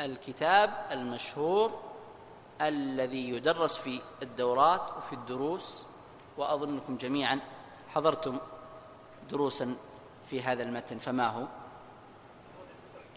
الكتاب 0.00 0.86
المشهور 0.90 1.80
الذي 2.60 3.28
يدرس 3.28 3.78
في 3.78 4.00
الدورات 4.22 4.96
وفي 4.96 5.12
الدروس 5.12 5.86
وأظنكم 6.36 6.96
جميعا 6.96 7.40
حضرتم 7.88 8.38
دروسا 9.30 9.76
في 10.30 10.42
هذا 10.42 10.62
المتن 10.62 10.98
فما 10.98 11.28
هو؟ 11.28 11.46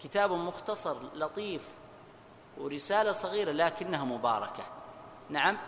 كتاب 0.02 0.32
مختصر 0.32 0.96
لطيف 1.14 1.68
ورسالة 2.58 3.12
صغيرة 3.12 3.52
لكنها 3.52 4.04
مباركة. 4.04 4.62
نعم 5.30 5.58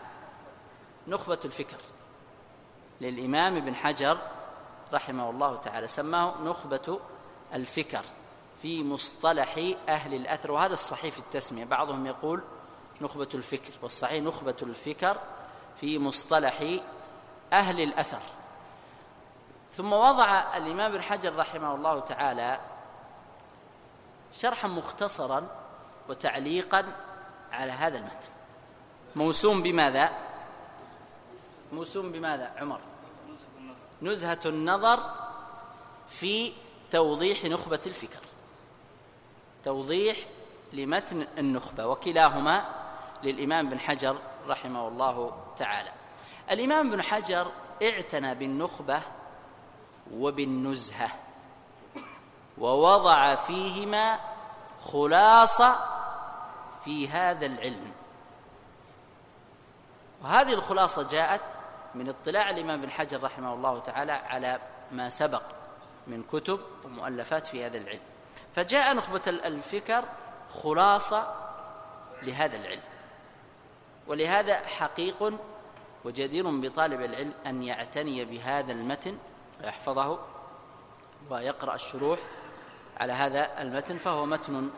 نخبة 1.09 1.39
الفكر. 1.45 1.79
للإمام 3.01 3.57
ابن 3.57 3.75
حجر 3.75 4.19
رحمه 4.93 5.31
الله 5.31 5.57
تعالى 5.57 5.89
سماه 5.89 6.35
نخبة 6.43 7.01
الفكر 7.55 8.05
في 8.63 8.85
مصطلح 8.85 9.75
أهل 9.89 10.15
الأثر 10.15 10.51
وهذا 10.51 10.73
الصحيح 10.73 11.15
في 11.15 11.19
التسمية. 11.19 11.65
بعضهم 11.65 12.07
يقول 12.07 12.43
نخبة 13.00 13.28
الفكر 13.35 13.72
والصحيح 13.83 14.22
نخبة 14.22 14.57
الفكر 14.62 15.18
في 15.81 15.98
مصطلح 15.98 16.81
أهل 17.52 17.81
الأثر. 17.81 18.22
ثم 19.72 19.92
وضع 19.92 20.57
الإمام 20.57 20.92
ابن 20.92 21.02
حجر 21.02 21.37
رحمه 21.37 21.74
الله 21.74 22.00
تعالى 22.00 22.61
شرحا 24.38 24.68
مختصرا 24.68 25.46
وتعليقا 26.09 26.85
على 27.52 27.72
هذا 27.72 27.98
المتن. 27.98 28.28
موسوم 29.16 29.62
بماذا؟ 29.62 30.12
موسوم 31.72 32.12
بماذا؟ 32.12 32.52
عمر. 32.57 32.81
نزهة 34.02 34.40
النظر 34.46 35.00
في 36.09 36.52
توضيح 36.90 37.44
نخبة 37.44 37.81
الفكر. 37.87 38.20
توضيح 39.64 40.16
لمتن 40.72 41.26
النخبة 41.38 41.87
وكلاهما 41.87 42.82
للإمام 43.23 43.69
بن 43.69 43.81
حجر 43.81 44.17
رحمه 44.49 44.89
الله 44.89 45.37
تعالى. 45.57 45.91
الإمام 46.51 46.91
بن 46.91 47.03
حجر 47.03 47.51
اعتنى 47.83 48.35
بالنخبة 48.35 49.01
وبالنزهة 50.15 51.09
ووضع 52.59 53.35
فيهما 53.35 54.21
خلاصة 54.81 55.77
في 56.85 57.09
هذا 57.09 57.47
العلم. 57.47 57.93
وهذه 60.23 60.53
الخلاصة 60.53 61.03
جاءت 61.03 61.43
من 61.95 62.09
اطلاع 62.09 62.51
الإمام 62.51 62.83
بن 62.83 62.91
حجر 62.91 63.23
رحمه 63.23 63.55
الله 63.55 63.79
تعالى 63.79 64.13
على 64.13 64.61
ما 64.93 65.09
سبق 65.09 65.43
من 66.07 66.23
كتب 66.23 66.61
ومؤلفات 66.85 67.47
في 67.47 67.67
هذا 67.67 67.79
العلم. 67.79 68.01
فجاء 68.55 68.95
نخبة 68.95 69.23
الفكر 69.27 70.05
خلاصة 70.63 71.35
لهذا 72.23 72.57
العلم. 72.57 72.83
ولهذا 74.07 74.67
حقيق 74.67 75.33
وجدير 76.05 76.61
بطالب 76.61 77.01
العلم 77.01 77.33
أن 77.47 77.62
يعتني 77.62 78.25
بهذا 78.25 78.73
المتن 78.73 79.19
ويحفظه 79.61 80.19
ويقرأ 81.31 81.75
الشروح 81.75 82.19
على 82.97 83.12
هذا 83.12 83.62
المتن 83.62 83.99
فهو 83.99 84.27
متن 84.27 84.71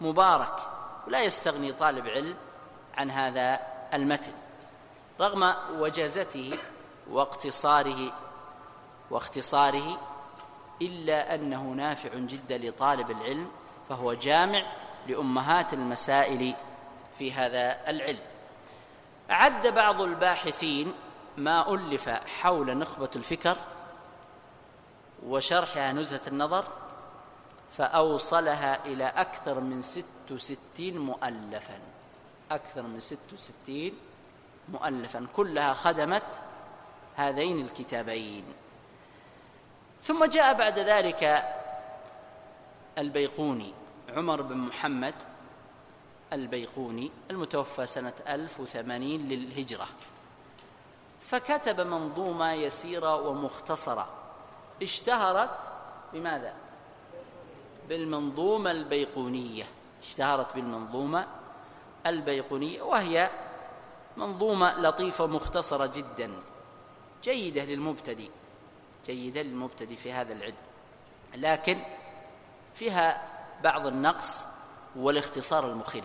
مبارك 0.00 0.54
ولا 1.06 1.22
يستغني 1.22 1.72
طالب 1.72 2.06
علم 2.06 2.36
عن 2.96 3.10
هذا 3.10 3.60
المتن. 3.94 4.32
رغم 5.20 5.54
وجازته 5.78 6.58
واقتصاره 7.10 8.12
واختصاره 9.10 9.98
إلا 10.82 11.34
أنه 11.34 11.62
نافع 11.62 12.10
جدا 12.14 12.58
لطالب 12.58 13.10
العلم 13.10 13.50
فهو 13.88 14.14
جامع 14.14 14.62
لأمهات 15.06 15.72
المسائل 15.72 16.54
في 17.18 17.32
هذا 17.32 17.90
العلم. 17.90 18.35
عد 19.30 19.66
بعض 19.66 20.00
الباحثين 20.00 20.94
ما 21.36 21.74
ألف 21.74 22.08
حول 22.08 22.78
نخبة 22.78 23.10
الفكر 23.16 23.56
وشرحها 25.26 25.92
نزهة 25.92 26.20
النظر 26.26 26.64
فأوصلها 27.70 28.84
إلى 28.84 29.04
أكثر 29.04 29.60
من 29.60 29.82
ست 29.82 30.04
وستين 30.30 30.98
مؤلفا. 30.98 31.78
أكثر 32.50 32.82
من 32.82 33.00
ست 33.00 33.32
وستين 33.32 33.94
مؤلفا. 34.68 35.26
كلها 35.32 35.74
خدمت 35.74 36.40
هذين 37.16 37.60
الكتابين. 37.60 38.44
ثم 40.02 40.24
جاء 40.24 40.54
بعد 40.54 40.78
ذلك 40.78 41.44
البيقوني 42.98 43.72
عمر 44.08 44.42
بن 44.42 44.56
محمد 44.56 45.14
البيقوني 46.32 47.10
المتوفى 47.30 47.86
سنة 47.86 48.12
1080 48.28 49.28
للهجرة. 49.28 49.86
فكتب 51.20 51.80
منظومة 51.80 52.52
يسيرة 52.52 53.20
ومختصرة. 53.20 54.08
اشتهرت 54.82 55.58
بماذا؟ 56.12 56.54
بالمنظومة 57.88 58.70
البيقونية. 58.70 59.64
اشتهرت 60.02 60.54
بالمنظومة 60.54 61.26
البيقونية 62.06 62.82
وهي 62.82 63.30
منظومة 64.16 64.80
لطيفة 64.80 65.26
مختصرة 65.26 65.86
جدا. 65.86 66.30
جيدة 67.24 67.64
للمبتدئ. 67.64 68.30
جيدة 69.06 69.42
للمبتدئ 69.42 69.96
في 69.96 70.12
هذا 70.12 70.32
العلم. 70.32 70.54
لكن 71.36 71.78
فيها 72.74 73.22
بعض 73.62 73.86
النقص 73.86 74.55
والاختصار 74.96 75.66
المخل. 75.66 76.04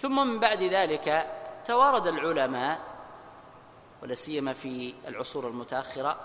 ثم 0.00 0.26
من 0.26 0.40
بعد 0.40 0.62
ذلك 0.62 1.26
توارد 1.66 2.06
العلماء 2.06 2.78
ولا 4.02 4.14
سيما 4.14 4.52
في 4.52 4.94
العصور 5.08 5.48
المتأخرة 5.48 6.16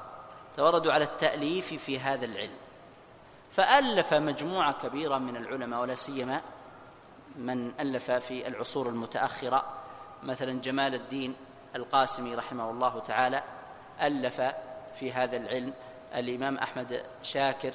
توردوا 0.58 0.94
على 0.94 1.04
التأليف 1.04 1.74
في 1.74 2.00
هذا 2.00 2.26
العلم. 2.26 2.56
فألف 3.52 4.14
مجموعة 4.14 4.74
كبيرة 4.74 5.18
من 5.18 5.38
العلماء 5.38 5.82
ولا 5.82 5.96
سيما 5.96 6.42
من 7.36 7.72
ألف 7.80 8.12
في 8.12 8.48
العصور 8.48 8.90
المتأخرة. 8.90 9.66
مثلا 10.24 10.62
جمال 10.62 10.96
الدين 10.96 11.36
القاسمي 11.76 12.36
رحمه 12.36 12.72
الله 12.72 13.00
تعالى 13.00 13.44
ألف 14.02 14.42
في 15.00 15.12
هذا 15.12 15.38
العلم. 15.38 15.74
الإمام 16.16 16.58
أحمد 16.58 17.04
شاكر 17.24 17.74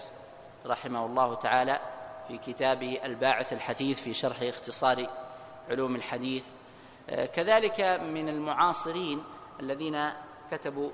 رحمه 0.67 1.07
الله 1.07 1.35
تعالى 1.35 1.81
في 2.29 2.39
كتابه 2.39 3.01
الباعث 3.05 3.53
الحثيث 3.53 4.03
في 4.03 4.15
شرح 4.15 4.43
اختصار 4.43 5.07
علوم 5.71 5.97
الحديث. 5.97 6.45
آه، 7.11 7.27
كذلك 7.27 7.81
من 7.81 8.29
المعاصرين 8.29 9.23
الذين 9.61 10.11
كتبوا 10.51 10.91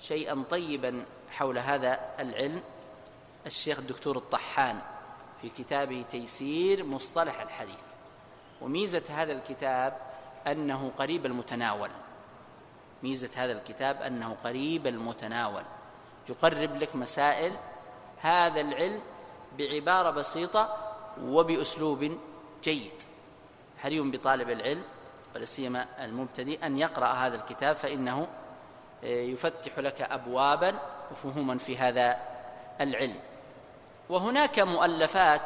شيئا 0.00 0.44
طيبا 0.50 1.04
حول 1.30 1.58
هذا 1.58 2.00
العلم 2.20 2.62
الشيخ 3.46 3.78
الدكتور 3.78 4.16
الطحان 4.16 4.78
في 5.42 5.48
كتابه 5.48 6.04
تيسير 6.10 6.84
مصطلح 6.84 7.40
الحديث. 7.40 7.80
وميزة 8.60 9.02
هذا 9.08 9.32
الكتاب 9.32 9.96
أنه 10.46 10.92
قريب 10.98 11.26
المتناول. 11.26 11.90
ميزة 13.02 13.30
هذا 13.36 13.52
الكتاب 13.52 14.02
أنه 14.02 14.36
قريب 14.44 14.86
المتناول. 14.86 15.62
يقرب 16.28 16.76
لك 16.76 16.96
مسائل. 16.96 17.56
هذا 18.20 18.60
العلم 18.60 19.00
بعبارة 19.58 20.10
بسيطة 20.10 20.76
وبأسلوب 21.22 22.18
جيد. 22.64 23.02
حري 23.78 24.00
بطالب 24.00 24.50
العلم 24.50 24.82
ولا 25.34 25.44
سيما 25.44 25.86
المبتدئ 26.04 26.66
أن 26.66 26.78
يقرأ 26.78 27.06
هذا 27.06 27.36
الكتاب 27.36 27.76
فإنه 27.76 28.28
آه، 29.04 29.06
يفتح 29.06 29.78
لك 29.78 30.00
ابوابا 30.00 30.78
وفهوما 31.12 31.58
في 31.58 31.78
هذا 31.78 32.16
العلم. 32.80 33.20
وهناك 34.08 34.58
مؤلفات 34.58 35.42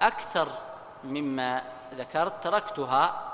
أكثر 0.00 0.48
مما 1.04 1.62
ذكرت 1.94 2.44
تركتها 2.44 3.24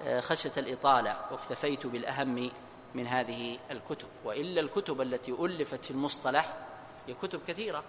آه، 0.00 0.20
خشية 0.20 0.52
الإطالة 0.56 1.16
واكتفيت 1.30 1.86
بالأهم 1.86 2.50
من 2.94 3.06
هذه 3.06 3.58
الكتب. 3.70 4.08
وإلا 4.24 4.60
الكتب 4.60 5.00
التي 5.00 5.32
ألفت 5.32 5.84
في 5.84 5.90
المصطلح 5.90 6.52
هي 7.06 7.14
كتب 7.14 7.40
كثيرة. 7.46 7.82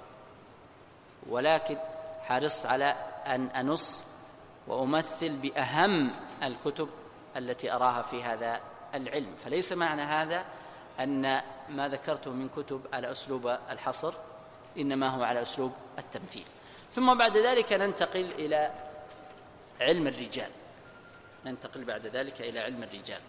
ولكن 1.29 1.77
حرصت 2.23 2.65
على 2.65 2.95
أن 3.25 3.47
أنص 3.47 4.05
وأمثل 4.67 5.29
بأهم 5.29 6.11
الكتب 6.43 6.89
التي 7.37 7.71
أراها 7.71 8.01
في 8.01 8.23
هذا 8.23 8.61
العلم. 8.93 9.35
فليس 9.43 9.71
معنى 9.71 10.01
هذا 10.01 10.45
أن 10.99 11.41
ما 11.69 11.87
ذكرته 11.87 12.31
من 12.31 12.49
كتب 12.49 12.81
على 12.93 13.11
أسلوب 13.11 13.47
الحصر 13.69 14.13
إنما 14.77 15.09
هو 15.09 15.23
على 15.23 15.41
أسلوب 15.41 15.73
التمثيل. 15.99 16.45
ثم 16.93 17.17
بعد 17.17 17.37
ذلك 17.37 17.73
ننتقل 17.73 18.31
إلى 18.31 18.71
علم 19.81 20.07
الرجال. 20.07 20.51
ننتقل 21.45 21.83
بعد 21.83 22.05
ذلك 22.05 22.41
إلى 22.41 22.59
علم 22.59 22.83
الرجال. 22.83 23.21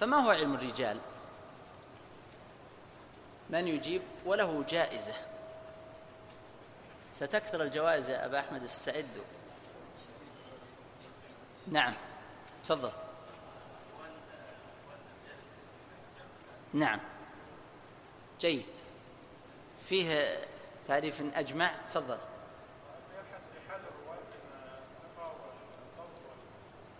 فما 0.00 0.16
هو 0.16 0.30
علم 0.30 0.54
الرجال؟ 0.54 0.98
من 3.50 3.68
يجيب 3.68 4.02
وله 4.26 4.64
جائزة. 4.68 5.14
ستكثر 7.12 7.62
الجوائز 7.62 8.10
يا 8.10 8.26
أبا 8.26 8.40
أحمد 8.40 8.64
استعدوا. 8.64 9.24
نعم 11.68 11.94
تفضل. 12.64 12.92
نعم. 16.74 17.00
جيد. 18.40 18.66
فيه 19.84 20.38
تعريف 20.86 21.22
أجمع؟ 21.34 21.74
تفضل. 21.88 22.18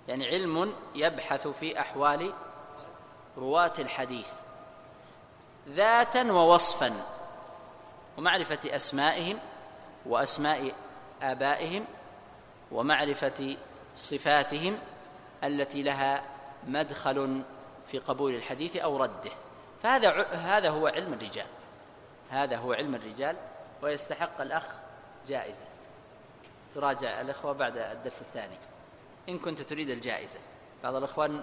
يعني 0.09 0.27
علم 0.27 0.75
يبحث 0.95 1.49
في 1.49 1.81
أحوال 1.81 2.33
رواة 3.37 3.73
الحديث 3.79 4.33
ذاتا 5.69 6.33
ووصفا 6.33 7.07
ومعرفة 8.19 8.77
أسمائهم 8.77 9.39
وأسماء 10.07 10.73
آبائهم 11.23 11.85
ومعرفة 12.73 13.57
صفاتهم 13.97 14.79
التي 15.45 15.83
لها 15.83 16.23
مدخل 16.67 17.43
في 17.87 17.99
قبول 17.99 18.35
الحديث 18.35 18.77
أو 18.77 18.97
رده. 18.97 19.31
فهذا 19.83 20.23
هذا 20.27 20.71
هو 20.71 20.87
علم 20.87 21.13
الرجال. 21.13 21.47
هذا 22.31 22.57
هو 22.57 22.73
علم 22.73 22.95
الرجال 22.95 23.37
ويستحق 23.83 24.41
الأخ 24.41 24.65
جائزة. 25.27 25.65
تراجع 26.75 27.21
الأخوة 27.21 27.53
بعد 27.53 27.77
الدرس 27.77 28.21
الثاني. 28.21 28.57
إن 29.29 29.39
كنت 29.39 29.63
تريد 29.63 29.91
الجائزة. 29.91 30.39
بعض 30.83 30.95
الأخوان 30.95 31.43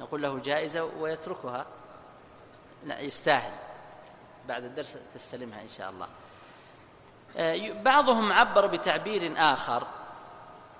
نقول 0.00 0.22
له 0.22 0.38
جائزة 0.38 0.84
ويتركها. 0.84 1.66
يستاهل. 2.84 3.52
بعد 4.48 4.64
الدرس 4.64 4.98
تستلمها 5.14 5.62
إن 5.62 5.68
شاء 5.68 5.90
الله. 5.90 6.08
بعضهم 7.82 8.32
عبر 8.32 8.66
بتعبير 8.66 9.34
آخر 9.36 9.82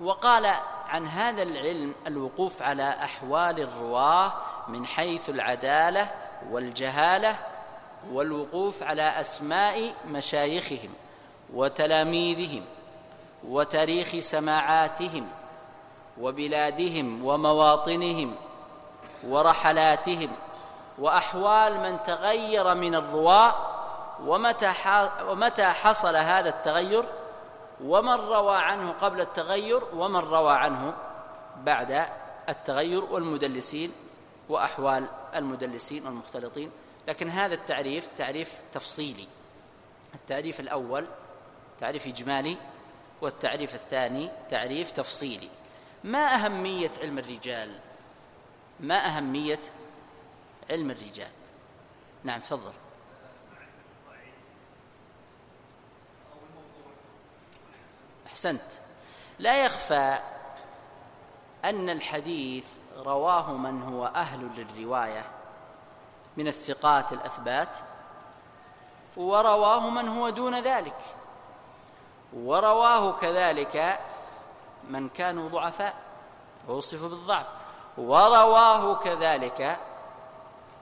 وقال 0.01 0.45
عن 0.87 1.07
هذا 1.07 1.43
العلم 1.43 1.95
الوقوف 2.07 2.61
على 2.61 2.89
أحوال 2.89 3.59
الرواة 3.59 4.33
من 4.67 4.85
حيث 4.85 5.29
العدالة 5.29 6.09
والجهالة 6.51 7.35
والوقوف 8.11 8.83
على 8.83 9.01
أسماء 9.01 9.93
مشايخهم 10.07 10.89
وتلاميذهم 11.53 12.65
وتاريخ 13.47 14.19
سماعاتهم 14.19 15.27
وبلادهم 16.21 17.25
ومواطنهم 17.25 18.35
ورحلاتهم 19.27 20.29
وأحوال 20.99 21.79
من 21.79 22.03
تغير 22.03 22.73
من 22.75 22.95
الرواة 22.95 23.55
ومتى 24.25 24.73
ومتى 25.27 25.65
حصل 25.65 26.15
هذا 26.15 26.49
التغير؟ 26.49 27.05
ومن 27.83 28.13
روى 28.13 28.55
عنه 28.55 28.91
قبل 28.91 29.21
التغير؟ 29.21 29.83
ومن 29.93 30.19
روى 30.19 30.53
عنه 30.53 30.93
بعد 31.63 32.07
التغير 32.49 33.03
والمدلسين 33.03 33.91
وأحوال 34.49 35.07
المدلسين 35.35 36.05
والمختلطين. 36.05 36.71
لكن 37.07 37.29
هذا 37.29 37.53
التعريف 37.53 38.09
تعريف 38.17 38.61
تفصيلي. 38.73 39.27
التعريف 40.15 40.59
الأول 40.59 41.05
تعريف 41.79 42.07
إجمالي 42.07 42.57
والتعريف 43.21 43.75
الثاني 43.75 44.29
تعريف 44.49 44.91
تفصيلي. 44.91 45.49
ما 46.03 46.35
أهمية 46.35 46.91
علم 47.01 47.19
الرجال؟ 47.19 47.79
ما 48.79 49.05
أهمية 49.05 49.59
علم 50.69 50.91
الرجال؟ 50.91 51.31
نعم 52.23 52.39
تفضل. 52.39 52.73
أحسنت. 58.37 58.71
لا 59.39 59.65
يخفى 59.65 60.19
أن 61.65 61.89
الحديث 61.89 62.67
رواه 62.97 63.51
من 63.51 63.83
هو 63.83 64.05
أهل 64.05 64.49
للرواية 64.57 65.25
من 66.37 66.47
الثقات 66.47 67.13
الأثبات 67.13 67.77
ورواه 69.17 69.89
من 69.89 70.07
هو 70.07 70.29
دون 70.29 70.59
ذلك 70.59 70.97
ورواه 72.33 73.11
كذلك 73.11 73.99
من 74.89 75.09
كانوا 75.09 75.49
ضعفاء 75.49 75.95
ووصفوا 76.69 77.09
بالضعف 77.09 77.45
ورواه 77.97 78.95
كذلك 78.95 79.77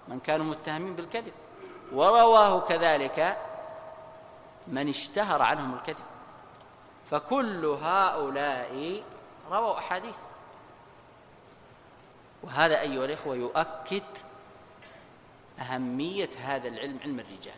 من 0.08 0.20
كانوا 0.20 0.46
متهمين 0.46 0.96
بالكذب 0.96 1.34
ورواه 1.94 2.60
كذلك 2.60 3.38
من 4.68 4.90
اشتهر 4.90 5.42
عنهم 5.42 5.74
الكذب. 5.74 6.15
فكل 7.12 7.66
هؤلاء 7.66 9.04
رووا 9.52 9.78
أحاديث. 9.78 10.18
وهذا 12.44 12.80
أيها 12.80 13.06
الإخوة 13.06 13.36
يؤكد 13.36 14.04
أهمية 15.60 16.30
هذا 16.40 16.68
العلم 16.68 17.00
علم 17.00 17.20
الرجال 17.20 17.56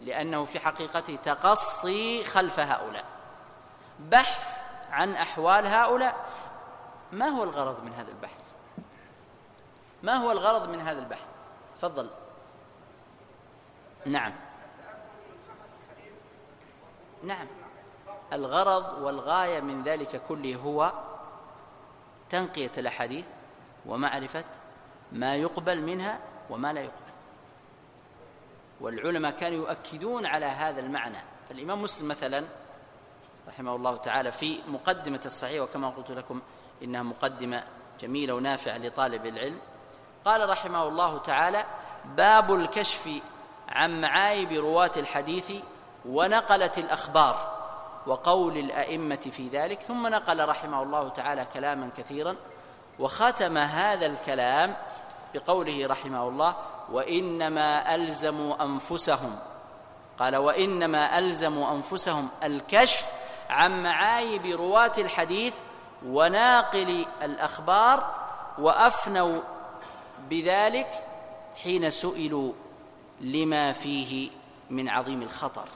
لأنه 0.00 0.44
في 0.44 0.60
حقيقته 0.60 1.16
تقصي 1.16 2.24
خلف 2.24 2.60
هؤلاء 2.60 3.04
بحث 4.00 4.64
عن 4.90 5.12
أحوال 5.12 5.66
هؤلاء. 5.66 6.26
ما 7.12 7.28
هو 7.28 7.42
الغرض 7.42 7.84
من 7.84 7.92
هذا 7.92 8.10
البحث؟ 8.10 8.44
ما 10.02 10.14
هو 10.14 10.32
الغرض 10.32 10.68
من 10.68 10.80
هذا 10.80 10.98
البحث؟ 10.98 11.26
تفضل. 11.76 12.10
نعم. 14.06 14.32
نعم. 17.22 17.46
الغرض 18.32 19.02
والغاية 19.02 19.60
من 19.60 19.82
ذلك 19.82 20.22
كله 20.28 20.56
هو 20.56 20.92
تنقية 22.30 22.72
الأحاديث 22.78 23.26
ومعرفة 23.86 24.44
ما 25.12 25.36
يقبل 25.36 25.82
منها 25.82 26.18
وما 26.50 26.72
لا 26.72 26.80
يقبل. 26.80 27.14
والعلماء 28.80 29.32
كانوا 29.32 29.58
يؤكدون 29.58 30.26
على 30.26 30.46
هذا 30.46 30.80
المعنى. 30.80 31.18
فالإمام 31.48 31.82
مسلم 31.82 32.08
مثلا 32.08 32.44
رحمه 33.48 33.76
الله 33.76 33.96
تعالى 33.96 34.30
في 34.30 34.60
مقدمة 34.68 35.20
الصحيح 35.24 35.62
وكما 35.62 35.90
قلت 35.90 36.10
لكم 36.10 36.42
إنها 36.82 37.02
مقدمة 37.02 37.64
جميلة 38.00 38.34
ونافعة 38.34 38.78
لطالب 38.78 39.26
العلم 39.26 39.58
قال 40.24 40.48
رحمه 40.48 40.88
الله 40.88 41.18
تعالى 41.18 41.64
باب 42.04 42.54
الكشف 42.54 43.08
عن 43.68 44.00
معايب 44.00 44.52
رواة 44.52 44.92
الحديث 44.96 45.52
ونقلة 46.06 46.72
الأخبار 46.78 47.53
وقول 48.06 48.58
الأئمة 48.58 49.16
في 49.16 49.48
ذلك. 49.48 49.82
ثم 49.82 50.06
نقل 50.06 50.48
رحمه 50.48 50.82
الله 50.82 51.08
تعالى 51.08 51.46
كلاما 51.54 51.90
كثيرا 51.96 52.36
وختم 52.98 53.58
هذا 53.58 54.06
الكلام 54.06 54.76
بقوله 55.34 55.86
رحمه 55.86 56.28
الله 56.28 56.56
وإنما 56.92 57.94
ألزموا 57.94 58.64
أنفسهم. 58.64 59.38
قال 60.18 60.36
وإنما 60.36 61.18
ألزموا 61.18 61.72
أنفسهم 61.72 62.28
الكشف 62.42 63.12
عن 63.50 63.82
معايب 63.82 64.46
رواة 64.46 64.92
الحديث 64.98 65.54
وناقل 66.06 67.06
الأخبار 67.22 68.14
وأفنوا 68.58 69.40
بذلك 70.30 70.90
حين 71.62 71.90
سئلوا 71.90 72.52
لما 73.20 73.72
فيه 73.72 74.30
من 74.70 74.88
عظيم 74.88 75.22
الخطر. 75.22 75.68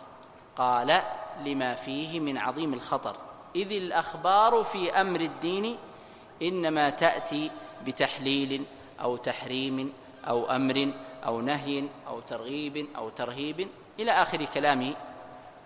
قال 0.57 1.03
لما 1.45 1.75
فيه 1.75 2.21
من 2.21 2.39
عظيم 2.39 2.75
الخطر. 2.75 3.17
إذ 3.57 3.73
الأخبار 3.73 4.65
في 4.65 5.01
أمر 5.01 5.21
الدين 5.21 5.79
إنما 6.43 6.91
تأتي 6.91 7.51
بتحليل 7.87 8.65
أو 9.01 9.17
تحريم 9.17 9.93
أو 10.29 10.51
أمر 10.51 10.93
أو 11.27 11.41
نهي 11.41 11.85
أو 12.09 12.21
ترغيب 12.21 12.87
أو 12.97 13.09
ترهيب 13.09 13.69
إلى 14.01 14.13
آخر 14.13 14.45
كلامه 14.45 14.95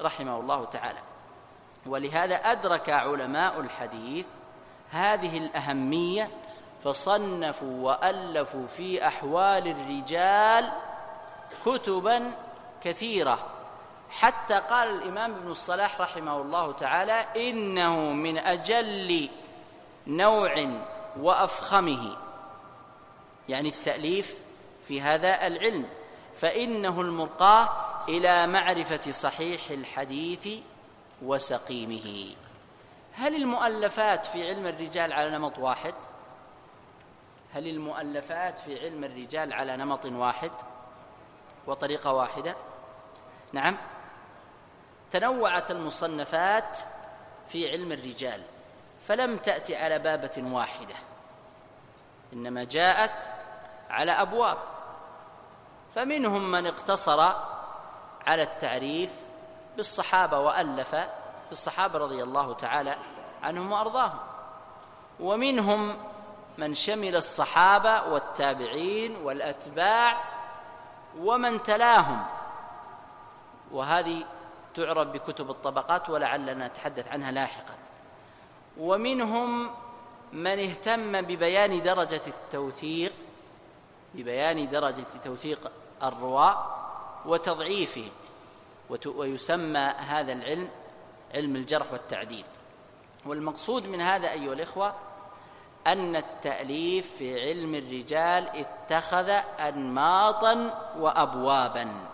رحمه 0.00 0.40
الله 0.40 0.64
تعالى. 0.64 0.98
ولهذا 1.86 2.34
أدرك 2.34 2.90
علماء 2.90 3.60
الحديث 3.60 4.26
هذه 4.90 5.38
الأهمية 5.38 6.30
فصنفوا 6.82 7.90
وألفوا 7.90 8.66
في 8.66 9.06
أحوال 9.06 9.68
الرجال 9.68 10.72
كتبا 11.66 12.34
كثيرة. 12.82 13.51
حتى 14.12 14.54
قال 14.54 14.88
الإمام 14.88 15.34
ابن 15.34 15.50
الصلاح 15.50 16.00
رحمه 16.00 16.40
الله 16.40 16.72
تعالى 16.72 17.26
إنه 17.50 18.12
من 18.12 18.38
أجل 18.38 19.28
نوع 20.06 20.80
وأفخمه. 21.20 22.16
يعني 23.48 23.68
التأليف 23.68 24.38
في 24.80 25.00
هذا 25.00 25.46
العلم. 25.46 25.86
فإنه 26.34 27.00
المرقاه 27.00 27.68
إلى 28.08 28.46
معرفة 28.46 29.10
صحيح 29.10 29.70
الحديث 29.70 30.48
وسقيمه. 31.22 32.34
هل 33.12 33.34
المؤلفات 33.34 34.26
في 34.26 34.48
علم 34.48 34.66
الرجال 34.66 35.12
على 35.12 35.30
نمط 35.30 35.58
واحد؟ 35.58 35.94
هل 37.54 37.68
المؤلفات 37.68 38.58
في 38.58 38.80
علم 38.80 39.04
الرجال 39.04 39.52
على 39.52 39.76
نمط 39.76 40.06
واحد 40.06 40.52
وطريقة 41.66 42.12
واحدة؟ 42.12 42.56
نعم. 43.52 43.76
تنوعت 45.12 45.70
المصنفات 45.70 46.78
في 47.48 47.70
علم 47.70 47.92
الرجال 47.92 48.42
فلم 49.00 49.36
تأتي 49.36 49.76
على 49.76 49.98
بابة 49.98 50.42
واحدة 50.52 50.94
إنما 52.32 52.64
جاءت 52.64 53.24
على 53.90 54.12
أبواب 54.12 54.58
فمنهم 55.94 56.50
من 56.50 56.66
اقتصر 56.66 57.20
على 58.26 58.42
التعريف 58.42 59.10
بالصحابة 59.76 60.38
وألف 60.38 60.96
بالصحابة 61.48 61.98
رضي 61.98 62.22
الله 62.22 62.54
تعالى 62.54 62.96
عنهم 63.42 63.72
وأرضاهم 63.72 64.18
ومنهم 65.20 65.96
من 66.58 66.74
شمل 66.74 67.16
الصحابة 67.16 68.02
والتابعين 68.02 69.16
والأتباع 69.16 70.24
ومن 71.18 71.62
تلاهم 71.62 72.26
وهذه 73.72 74.24
تعرف 74.74 75.08
بكتب 75.08 75.50
الطبقات 75.50 76.10
ولعلنا 76.10 76.66
نتحدث 76.66 77.08
عنها 77.08 77.30
لاحقا. 77.30 77.74
ومنهم 78.78 79.70
من 80.32 80.58
اهتم 80.58 81.20
ببيان 81.20 81.82
درجة 81.82 82.20
التوثيق 82.26 83.12
ببيان 84.14 84.70
درجة 84.70 85.06
توثيق 85.24 85.70
الرواة 86.02 86.66
وتضعيفه 87.26 88.04
ويسمى 89.06 89.78
هذا 89.78 90.32
العلم 90.32 90.68
علم 91.34 91.56
الجرح 91.56 91.92
والتعديل 91.92 92.44
والمقصود 93.26 93.86
من 93.86 94.00
هذا 94.00 94.30
أيها 94.30 94.52
الإخوة 94.52 94.94
أن 95.86 96.16
التأليف 96.16 97.16
في 97.16 97.40
علم 97.40 97.74
الرجال 97.74 98.48
اتخذ 98.48 99.28
أنماطا 99.60 100.54
وأبوابا. 100.98 102.11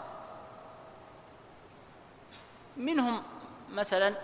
منهم 2.78 3.22
مثلا 3.70 4.14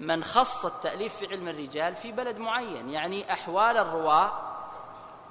من 0.00 0.24
خص 0.24 0.64
التأليف 0.64 1.16
في 1.16 1.26
علم 1.26 1.48
الرجال 1.48 1.96
في 1.96 2.12
بلد 2.12 2.38
معين 2.38 2.90
يعني 2.90 3.32
أحوال 3.32 3.76
الرواة 3.76 4.32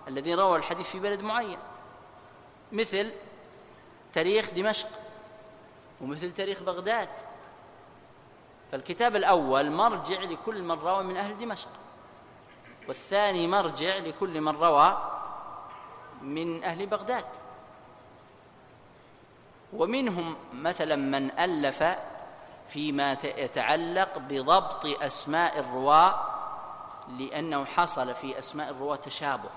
الذين 0.07 0.39
رووا 0.39 0.57
الحديث 0.57 0.89
في 0.89 0.99
بلد 0.99 1.21
معين. 1.21 1.57
مثل 2.71 3.11
تاريخ 4.13 4.51
دمشق 4.51 4.87
ومثل 6.01 6.31
تاريخ 6.31 6.63
بغداد. 6.63 7.09
فالكتاب 8.71 9.15
الأول 9.15 9.71
مرجع 9.71 10.21
لكل 10.21 10.63
من 10.63 10.79
روى 10.79 11.03
من 11.03 11.17
أهل 11.17 11.37
دمشق 11.37 11.69
والثاني 12.87 13.47
مرجع 13.47 13.97
لكل 13.97 14.41
من 14.41 14.55
روى 14.55 14.97
من 16.21 16.63
أهل 16.63 16.85
بغداد. 16.85 17.25
ومنهم 19.73 20.35
مثلا 20.53 20.95
من 20.95 21.39
ألف 21.39 21.83
فيما 22.67 23.17
يتعلق 23.23 24.17
بضبط 24.17 24.85
أسماء 24.85 25.59
الرواة 25.59 26.35
لأنه 27.19 27.65
حصل 27.65 28.13
في 28.13 28.39
أسماء 28.39 28.69
الرواة 28.69 28.95
تشابه 28.95 29.49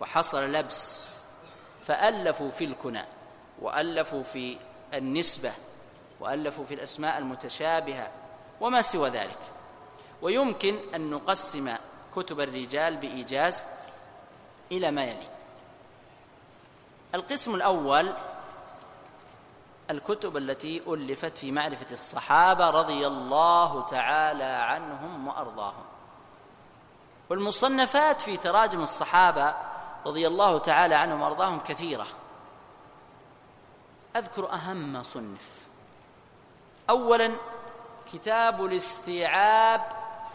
وحصل 0.00 0.52
لبس 0.52 1.12
فألفوا 1.80 2.50
في 2.50 2.64
الكنى 2.64 3.04
وألفوا 3.60 4.22
في 4.22 4.58
النسبة 4.94 5.52
وألفوا 6.20 6.64
في 6.64 6.74
الأسماء 6.74 7.18
المتشابهة 7.18 8.10
وما 8.60 8.82
سوى 8.82 9.10
ذلك. 9.10 9.38
ويمكن 10.22 10.76
أن 10.94 11.10
نقسم 11.10 11.74
كتب 12.14 12.40
الرجال 12.40 12.96
بإيجاز 12.96 13.66
إلى 14.72 14.90
ما 14.90 15.04
يلي. 15.04 15.28
القسم 17.14 17.54
الأول 17.54 18.12
الكتب 19.92 20.36
التي 20.36 20.82
ألفت 20.88 21.38
في 21.38 21.52
معرفة 21.52 21.92
الصحابة 21.92 22.70
رضي 22.70 23.06
الله 23.06 23.86
تعالى 23.86 24.44
عنهم 24.44 25.28
وأرضاهم. 25.28 25.84
والمصنفات 27.30 28.20
في 28.20 28.36
تراجم 28.36 28.80
الصحابة 28.82 29.54
رضي 30.06 30.26
الله 30.26 30.58
تعالى 30.58 30.94
عنهم 30.94 31.20
وأرضاهم 31.20 31.60
كثيرة. 31.60 32.06
أذكر 34.16 34.52
أهم 34.52 34.92
ما 34.92 35.02
صنف. 35.02 35.66
اولا 36.90 37.32
كتاب 38.12 38.64
الاستيعاب 38.64 39.82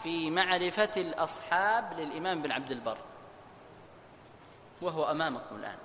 في 0.02 0.30
معرفة 0.30 0.90
الأصحاب 0.96 1.92
للإمام 1.92 2.42
بن 2.42 2.52
عبد 2.52 2.70
البر. 2.70 2.98
وهو 4.82 5.10
أمامكم 5.10 5.56
الآن. 5.56 5.78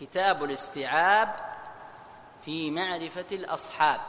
كتاب 0.00 0.44
الاستيعاب 0.44 1.55
في 2.46 2.70
معرفة 2.70 3.26
الأصحاب 3.32 4.00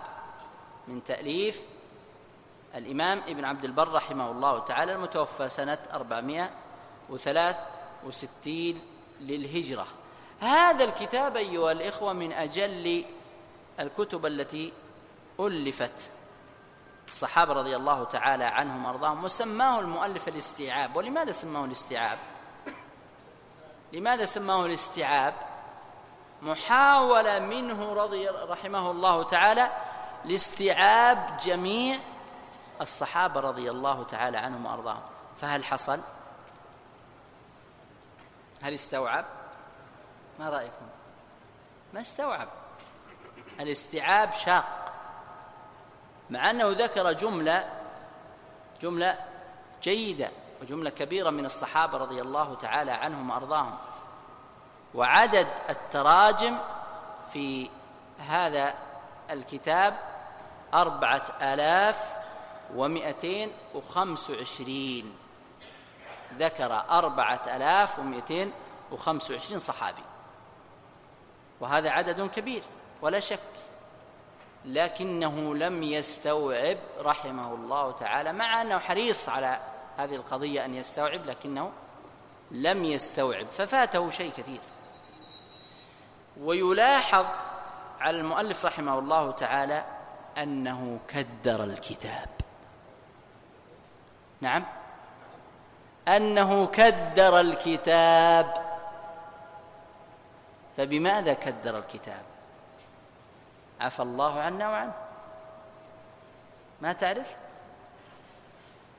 من 0.87 1.03
تأليف 1.03 1.67
الإمام 2.75 3.21
ابن 3.27 3.45
عبد 3.45 3.65
البر 3.65 3.91
رحمه 3.91 4.31
الله 4.31 4.59
تعالى 4.59 4.93
المتوفى 4.93 5.49
سنة 5.49 5.77
463 5.93 8.81
للهجرة. 9.21 9.87
هذا 10.39 10.83
الكتاب 10.83 11.37
أيها 11.37 11.71
الإخوة 11.71 12.13
من 12.13 12.31
أجل 12.31 13.05
الكتب 13.79 14.25
التي 14.25 14.73
ألفت 15.39 16.11
الصحابة 17.07 17.53
رضي 17.53 17.75
الله 17.75 18.03
تعالى 18.03 18.43
عنهم 18.43 18.85
وأرضاهم 18.85 19.23
وسماه 19.23 19.79
المؤلف 19.79 20.27
الاستيعاب. 20.27 20.95
ولماذا 20.95 21.31
سماه 21.31 21.65
الاستيعاب؟ 21.65 22.19
لماذا 23.93 24.25
سماه 24.25 24.65
الاستيعاب؟ 24.65 25.33
محاولة 26.41 27.39
منه 27.39 27.93
رضي 27.93 28.29
رحمه 28.29 28.91
الله 28.91 29.23
تعالى 29.23 29.71
لاستيعاب 30.25 31.37
جميع 31.37 31.99
الصحابة 32.81 33.39
رضي 33.39 33.71
الله 33.71 34.03
تعالى 34.03 34.37
عنهم 34.37 34.65
وأرضاهم. 34.65 35.01
فهل 35.37 35.63
حصل؟ 35.63 35.99
هل 38.61 38.73
استوعب؟ 38.73 39.25
ما 40.39 40.49
رأيكم؟ 40.49 40.85
ما 41.93 42.01
استوعب. 42.01 42.47
الاستيعاب 43.59 44.33
شاق. 44.33 44.93
مع 46.29 46.49
أنه 46.49 46.71
ذكر 46.71 47.11
جملة 47.11 47.69
جملة 48.81 49.17
جيدة 49.83 50.31
وجملة 50.61 50.89
كبيرة 50.89 51.29
من 51.29 51.45
الصحابة 51.45 51.97
رضي 51.97 52.21
الله 52.21 52.55
تعالى 52.55 52.91
عنهم 52.91 53.29
وأرضاهم. 53.29 53.77
وعدد 54.97 55.47
التراجم 55.69 56.57
في 57.31 57.69
هذا 58.19 58.73
الكتاب 59.29 59.99
أربعة 60.73 61.25
آلاف 61.41 62.17
ومئتين 62.75 63.51
وخمس 63.75 64.29
وعشرين. 64.29 65.15
ذكر 66.37 66.83
أربعة 66.89 67.41
آلاف 67.55 67.99
ومئتين 67.99 68.51
وخمس 68.91 69.31
وعشرين 69.31 69.59
صحابي. 69.59 70.03
وهذا 71.59 71.89
عدد 71.89 72.29
كبير 72.29 72.63
ولا 73.01 73.19
شك. 73.19 73.39
لكنه 74.65 75.55
لم 75.55 75.83
يستوعب 75.83 76.77
رحمه 76.99 77.53
الله 77.53 77.91
تعالى. 77.91 78.33
مع 78.33 78.61
أنه 78.61 78.79
حريص 78.79 79.29
على 79.29 79.59
هذه 79.97 80.15
القضية 80.15 80.65
أن 80.65 80.75
يستوعب 80.75 81.25
لكنه 81.25 81.71
لم 82.51 82.83
يستوعب 82.83 83.45
ففاته 83.51 84.09
شيء 84.09 84.31
كثير. 84.37 84.59
ويلاحظ 86.41 87.25
على 87.99 88.19
المؤلف 88.19 88.65
رحمه 88.65 88.99
الله 88.99 89.31
تعالى 89.31 89.83
أنه 90.37 90.99
كدر 91.07 91.63
الكتاب. 91.63 92.29
نعم. 94.41 94.65
أنه 96.07 96.67
كدر 96.67 97.39
الكتاب. 97.39 98.53
فبماذا 100.77 101.33
كدر 101.33 101.77
الكتاب؟ 101.77 102.21
عفى 103.81 104.01
الله 104.01 104.39
عنا 104.39 104.69
وعنه. 104.69 104.93
ما 106.81 106.93
تعرف؟ 106.93 107.35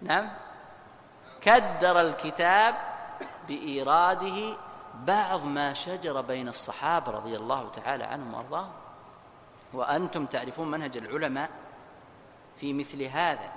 نعم. 0.02 0.28
كدر 1.40 2.00
الكتاب 2.00 2.74
بإيراده 3.48 4.56
بعض 5.04 5.44
ما 5.44 5.72
شجر 5.72 6.20
بين 6.20 6.48
الصحابة 6.48 7.12
رضي 7.12 7.36
الله 7.36 7.68
تعالى 7.68 8.04
عنهم 8.04 8.34
وأرضاهم. 8.34 8.72
وأنتم 9.72 10.26
تعرفون 10.26 10.70
منهج 10.70 10.96
العلماء 10.96 11.50
في 12.56 12.72
مثل 12.72 13.02
هذا 13.02 13.52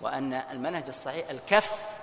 وأن 0.00 0.32
المنهج 0.32 0.86
الصحيح 0.86 1.28
الكف 1.30 2.00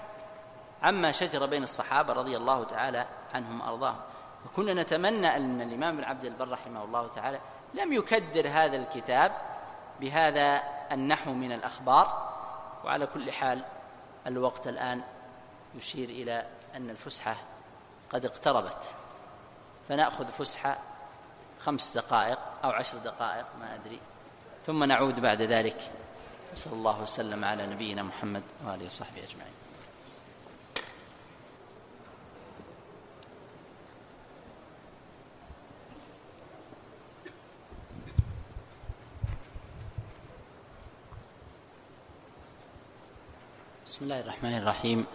عما 0.84 1.12
شجر 1.12 1.46
بين 1.46 1.64
الصحابة 1.64 2.14
رضي 2.14 2.38
الله 2.38 2.64
تعالى 2.64 3.08
عنهم 3.34 3.62
وأرضاهم. 3.62 4.00
وكنا 4.46 4.74
نتمنى 4.74 5.36
أن 5.36 5.62
الإمام 5.62 5.98
بن 5.98 6.04
عبد 6.04 6.26
البر 6.26 6.50
رحمه 6.50 6.84
الله 6.84 7.08
تعالى 7.08 7.40
لم 7.74 7.94
يكدر 7.94 8.48
هذا 8.48 8.76
الكتاب 8.76 9.32
بهذا 10.02 10.64
النحو 10.92 11.34
من 11.34 11.52
الأخبار. 11.52 12.34
وعلى 12.86 13.08
كل 13.08 13.32
حال 13.32 13.66
الوقت 14.28 14.68
الآن 14.68 15.04
يشير 15.76 16.10
إلى 16.10 16.46
أن 16.76 16.90
الفسحة 16.90 17.36
قد 18.14 18.26
اقتربت. 18.26 18.96
فنأخذ 19.90 20.26
فسحة 20.26 20.78
خمس 21.60 21.92
دقائق 21.92 22.40
أو 22.64 22.70
عشر 22.70 22.98
دقائق 22.98 23.46
ما 23.60 23.76
أدري. 23.76 24.00
ثم 24.66 24.84
نعود 24.84 25.20
بعد 25.20 25.42
ذلك. 25.42 25.92
صلى 26.56 26.74
الله 26.74 27.02
وسلم 27.02 27.46
على 27.46 27.68
نبينا 27.68 28.04
محمد 28.04 28.44
وآله 28.66 28.86
وصحبه 28.86 29.24
أجمعين. 29.24 29.54
بسم 43.86 44.06
الله 44.06 44.20
الرحمن 44.20 44.58
الرحيم. 44.58 45.06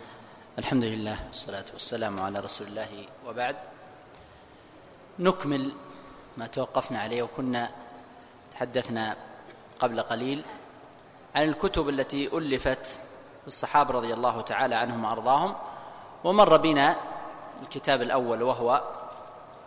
الحمد 0.58 0.84
لله 0.84 1.16
والصلاة 1.26 1.64
والسلام 1.72 2.20
على 2.20 2.40
رسول 2.40 2.66
الله 2.66 3.06
وبعد. 3.26 3.56
نكمل 5.18 5.72
ما 6.36 6.46
توقفنا 6.46 7.00
عليه 7.00 7.22
وكنا 7.22 7.70
تحدثنا 8.52 9.16
قبل 9.78 10.00
قليل 10.02 10.42
عن 11.34 11.42
الكتب 11.42 11.88
التي 11.88 12.38
ألفت 12.38 12.98
الصحابة 13.46 13.90
رضي 13.90 14.14
الله 14.14 14.40
تعالى 14.40 14.74
عنهم 14.74 15.04
وأرضاهم 15.04 15.54
ومر 16.24 16.56
بنا 16.56 16.96
الكتاب 17.62 18.02
الأول 18.02 18.42
وهو 18.42 18.82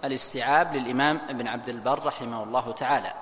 الاستيعاب 0.03 0.75
للإمام 0.75 1.21
ابن 1.29 1.47
عبد 1.47 1.69
البر 1.69 2.05
رحمه 2.05 2.43
الله 2.43 2.71
تعالى. 2.71 3.13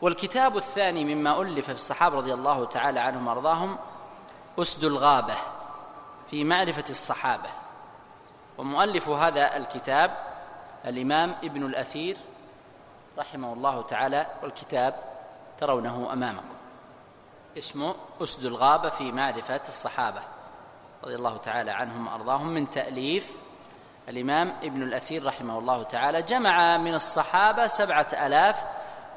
والكتاب 0.00 0.56
الثاني 0.56 1.14
مما 1.14 1.42
ألف 1.42 1.66
في 1.66 1.72
الصحابة 1.72 2.16
رضي 2.16 2.34
الله 2.34 2.64
تعالى 2.64 3.00
عنهم 3.00 3.26
وأرضاهم 3.26 3.78
أسد 4.58 4.84
الغابة. 4.84 5.34
في 6.30 6.44
معرفة 6.44 6.84
الصحابة. 6.90 7.48
ومؤلف 8.58 9.08
هذا 9.08 9.56
الكتاب 9.56 10.16
الإمام 10.84 11.36
ابن 11.44 11.66
الأثير 11.66 12.16
رحمه 13.18 13.52
الله 13.52 13.82
تعالى 13.82 14.26
والكتاب 14.42 14.94
ترونه 15.58 16.12
أمامكم. 16.12 16.56
اسمه 17.58 17.94
أسد 18.22 18.44
الغابة 18.44 18.88
في 18.88 19.12
معرفة 19.12 19.60
الصحابة. 19.68 20.22
رضي 21.04 21.14
الله 21.14 21.36
تعالى 21.36 21.70
عنهم 21.70 22.06
وأرضاهم. 22.06 22.48
من 22.48 22.70
تأليف 22.70 23.36
الإمام 24.08 24.54
ابن 24.62 24.82
الأثير 24.82 25.26
رحمه 25.26 25.58
الله 25.58 25.82
تعالى. 25.82 26.22
جمع 26.22 26.76
من 26.76 26.94
الصحابة 26.94 27.66
سبعة 27.66 28.08
ألاف 28.12 28.64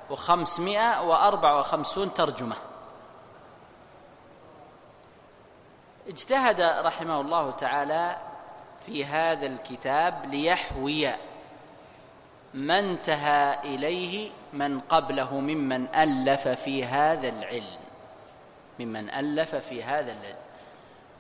وخمسمائة 0.10 1.02
وأربع 1.02 1.54
وخمسون 1.54 2.14
ترجمة. 2.14 2.56
اجتهد 6.10 6.62
رحمه 6.62 7.22
الله 7.22 7.52
تعالى 7.52 8.18
في 8.86 9.06
هذا 9.06 9.46
الكتاب 9.46 10.26
ليحوي 10.26 11.10
ما 12.54 12.80
انتهى 12.80 13.60
إليه 13.64 14.32
من 14.54 14.80
قبله 14.80 15.40
ممن 15.40 15.96
ألف 15.96 16.48
في 16.48 16.86
هذا 16.86 17.30
العلم. 17.30 17.80
ممن 18.80 19.10
ألف 19.10 19.56
في 19.56 19.84
هذا 19.84 20.12
العلم. 20.12 20.38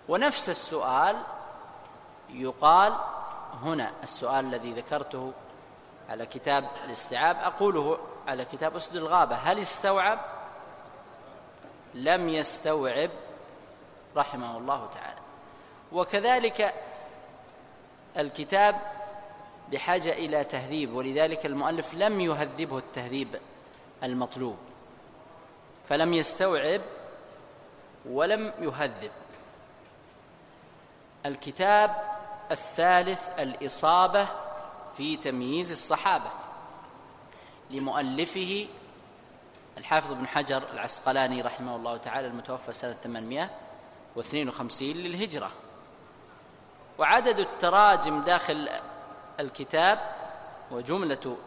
ونفس 0.07 0.49
السؤال 0.49 1.15
يقال 2.29 2.97
هنا 3.63 3.91
السؤال 4.03 4.45
الذي 4.45 4.73
ذكرته 4.73 5.31
على 6.09 6.25
كتاب 6.25 6.69
الاستيعاب. 6.85 7.37
أقوله 7.37 7.97
على 8.27 8.45
كتاب 8.45 8.75
أسد 8.75 8.95
الغابة 8.95 9.35
هل 9.35 9.59
استوعب؟ 9.59 10.19
لم 11.93 12.29
يستوعب 12.29 13.09
رحمه 14.19 14.57
الله 14.57 14.89
تعالى. 14.93 15.19
وكذلك 15.91 16.73
الكتاب 18.17 18.81
بحاجة 19.71 20.13
إلى 20.13 20.43
تهذيب 20.43 20.93
ولذلك 20.93 21.45
المؤلف 21.45 21.93
لم 21.93 22.21
يهذبه 22.21 22.77
التهذيب 22.77 23.39
المطلوب 24.03 24.57
فلم 25.87 26.13
يستوعب 26.13 26.81
ولم 28.05 28.53
يهذب. 28.61 29.11
الكتاب 31.25 31.95
الثالث 32.51 33.29
الإصابة 33.39 34.27
في 34.97 35.17
تمييز 35.17 35.71
الصحابة 35.71 36.29
لمؤلفه 37.71 38.67
الحافظ 39.77 40.13
بن 40.13 40.27
حجر 40.27 40.63
العسقلاني 40.73 41.41
رحمه 41.41 41.75
الله 41.75 41.97
تعالى 41.97 42.27
المتوفى 42.27 42.73
سنة 42.73 42.93
800 42.93 43.49
واثنين 44.15 44.49
وخمسين 44.49 44.97
للهجرة. 44.97 45.51
وعدد 46.97 47.39
التراجم 47.39 48.21
داخل 48.21 48.69
الكتاب 49.39 50.15
وجملة 50.71 51.37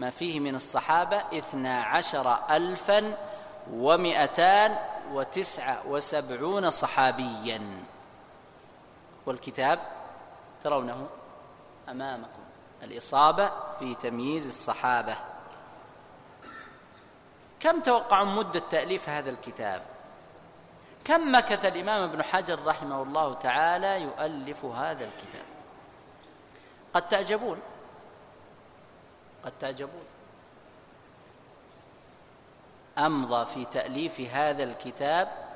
ما 0.00 0.10
فيه 0.10 0.40
من 0.40 0.54
الصحابة 0.54 1.16
اثنا 1.16 1.82
عشر 1.82 2.38
ألفا 2.50 3.18
ومئتان 3.72 4.78
وتسعة 5.12 5.86
وسبعون 5.86 6.70
صحابيا. 6.70 7.82
والكتاب 9.26 9.80
ترونه 10.64 11.06
أمامكم. 11.88 12.42
الإصابة 12.82 13.52
في 13.78 13.94
تمييز 13.94 14.46
الصحابة. 14.46 15.16
كم 17.60 17.80
توقعون 17.80 18.34
مدة 18.36 18.60
تأليف 18.60 19.08
هذا 19.08 19.30
الكتاب؟ 19.30 19.82
كم 21.08 21.32
مكث 21.34 21.64
الإمام 21.64 22.02
ابن 22.02 22.22
حجر 22.22 22.64
رحمه 22.64 23.02
الله 23.02 23.34
تعالى 23.34 24.02
يؤلف 24.02 24.64
هذا 24.64 25.04
الكتاب؟ 25.04 25.44
قد 26.94 27.08
تعجبون؟ 27.08 27.60
قد 29.44 29.52
تعجبون؟ 29.60 30.04
أمضى 32.98 33.46
في 33.46 33.64
تأليف 33.64 34.20
هذا 34.20 34.62
الكتاب 34.62 35.48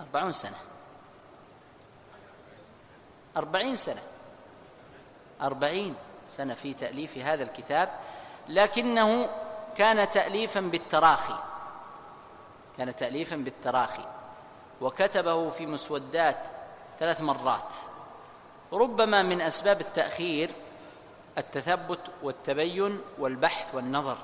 أربعون 0.00 0.32
سنة. 0.32 0.58
أربعين 3.36 3.76
سنة. 3.76 4.02
أربعين 5.42 5.94
سنة 6.30 6.54
في 6.54 6.74
تأليف 6.74 7.18
هذا 7.18 7.42
الكتاب 7.42 7.88
لكنه 8.48 9.30
كان 9.76 10.10
تأليفا 10.10 10.60
بالتراخي. 10.60 11.51
كان 12.78 12.96
تأليفا 12.96 13.36
بالتراخي 13.36 14.04
وكتبه 14.80 15.50
في 15.50 15.66
مسودات 15.66 16.38
ثلاث 16.98 17.20
مرات. 17.20 17.74
ربما 18.72 19.22
من 19.22 19.40
أسباب 19.40 19.80
التأخير 19.80 20.50
التثبت 21.38 22.00
والتبين 22.22 23.00
والبحث 23.18 23.74
والنظر 23.74 24.18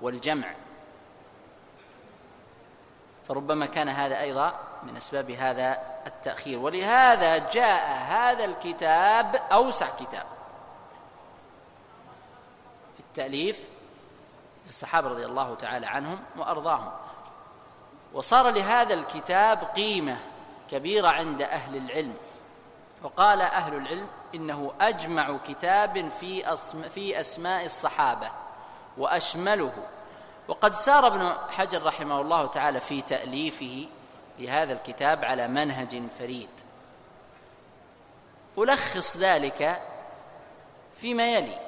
والجمع. 0.00 0.54
فربما 3.22 3.66
كان 3.66 3.88
هذا 3.88 4.20
أيضا 4.20 4.60
من 4.82 4.96
أسباب 4.96 5.30
هذا 5.30 5.82
التأخير. 6.06 6.58
ولهذا 6.58 7.50
جاء 7.50 7.90
هذا 7.90 8.44
الكتاب 8.44 9.36
أوسع 9.36 9.86
كتاب 9.96 10.26
في 12.94 13.00
التأليف 13.00 13.68
في 14.64 14.68
الصحابه 14.68 15.08
رضي 15.08 15.26
الله 15.26 15.54
تعالى 15.54 15.86
عنهم 15.86 16.18
وأرضاهم. 16.36 16.90
وصار 18.14 18.50
لهذا 18.50 18.94
الكتاب 18.94 19.58
قيمة 19.76 20.16
كبيرة 20.70 21.08
عند 21.08 21.42
أهل 21.42 21.76
العلم. 21.76 22.14
وقال 23.02 23.40
أهل 23.40 23.74
العلم 23.74 24.06
إنه 24.34 24.72
أجمع 24.80 25.36
كتاب 25.46 26.08
في 26.08 26.56
في 26.94 27.20
أسماء 27.20 27.64
الصحابة 27.64 28.30
وأشمله. 28.98 29.72
وقد 30.48 30.74
سار 30.74 31.06
ابن 31.06 31.34
حجر 31.50 31.82
رحمه 31.82 32.20
الله 32.20 32.46
تعالى 32.46 32.80
في 32.80 33.02
تأليفه 33.02 33.86
لهذا 34.38 34.72
الكتاب 34.72 35.24
على 35.24 35.48
منهج 35.48 36.02
فريد. 36.18 36.48
ألخص 38.58 39.16
ذلك 39.16 39.82
فيما 40.96 41.34
يلي. 41.34 41.58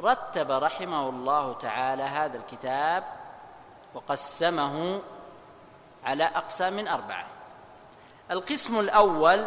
رتب 0.00 0.50
رحمه 0.50 1.08
الله 1.08 1.52
تعالى 1.52 2.02
هذا 2.02 2.36
الكتاب 2.36 3.04
وقسمه 3.96 5.02
على 6.04 6.24
أقسام 6.24 6.88
أربعة. 6.88 7.26
القسم 8.30 8.80
الأول 8.80 9.46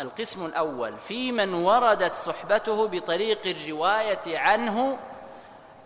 القسم 0.00 0.46
الأول 0.46 0.98
في 0.98 1.32
من 1.32 1.54
وردت 1.54 2.14
صحبته 2.14 2.88
بطريق 2.88 3.46
الرواية 3.46 4.38
عنه 4.38 4.98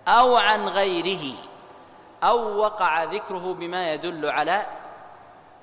أو 0.08 0.36
عن 0.36 0.68
غيره 0.68 1.34
أو 2.22 2.56
وقع 2.56 3.04
ذكره 3.04 3.54
بما 3.54 3.92
يدل 3.92 4.30
على 4.30 4.66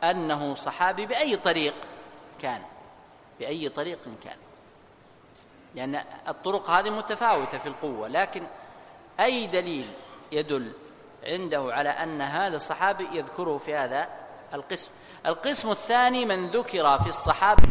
أنه 0.03 0.53
صحابي 0.53 1.05
بأي 1.05 1.35
طريق 1.35 1.75
كان 2.39 2.61
بأي 3.39 3.69
طريق 3.69 3.99
كان. 4.23 4.37
لأن 5.75 6.03
الطرق 6.27 6.69
هذه 6.69 6.89
متفاوتة 6.89 7.57
في 7.57 7.69
القوة 7.69 8.07
لكن 8.07 8.43
أي 9.19 9.47
دليل 9.47 9.87
يدل 10.31 10.73
عنده 11.23 11.73
على 11.73 11.89
أن 11.89 12.21
هذا 12.21 12.55
الصحابي 12.55 13.07
يذكره 13.13 13.57
في 13.57 13.75
هذا 13.75 14.07
القسم. 14.53 14.91
القسم 15.25 15.71
الثاني 15.71 16.25
من 16.25 16.47
ذكر 16.47 16.99
في 16.99 17.07
الصحابه 17.07 17.63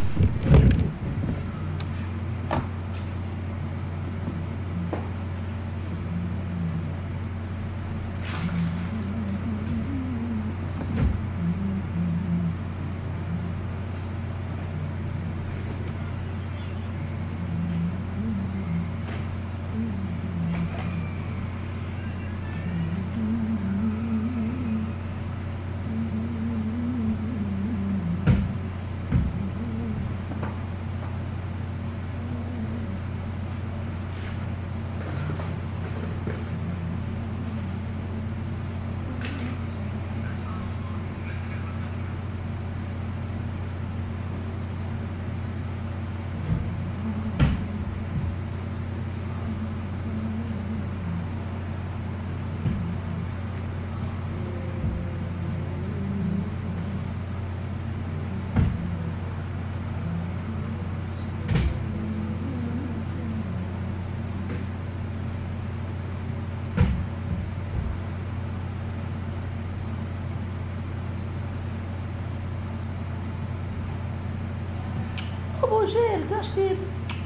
شير 75.96 76.38
قصدي 76.38 76.76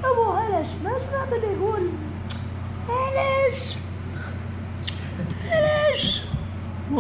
أبو 0.05 0.31
هلس 0.31 0.69
ما 0.85 0.99
سمعت 0.99 1.33
اللي 1.33 1.53
يقول 1.53 1.91
هلس 2.89 3.77
هلس 5.43 6.23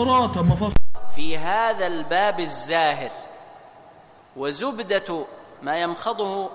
وراته 0.01 0.43
مفصل 0.43 0.75
في 1.15 1.39
هذا 1.39 1.87
الباب 1.87 2.41
الزاهر 2.41 3.11
وزبدة 4.37 5.27
ما 5.63 5.79
يمخضه 5.79 6.51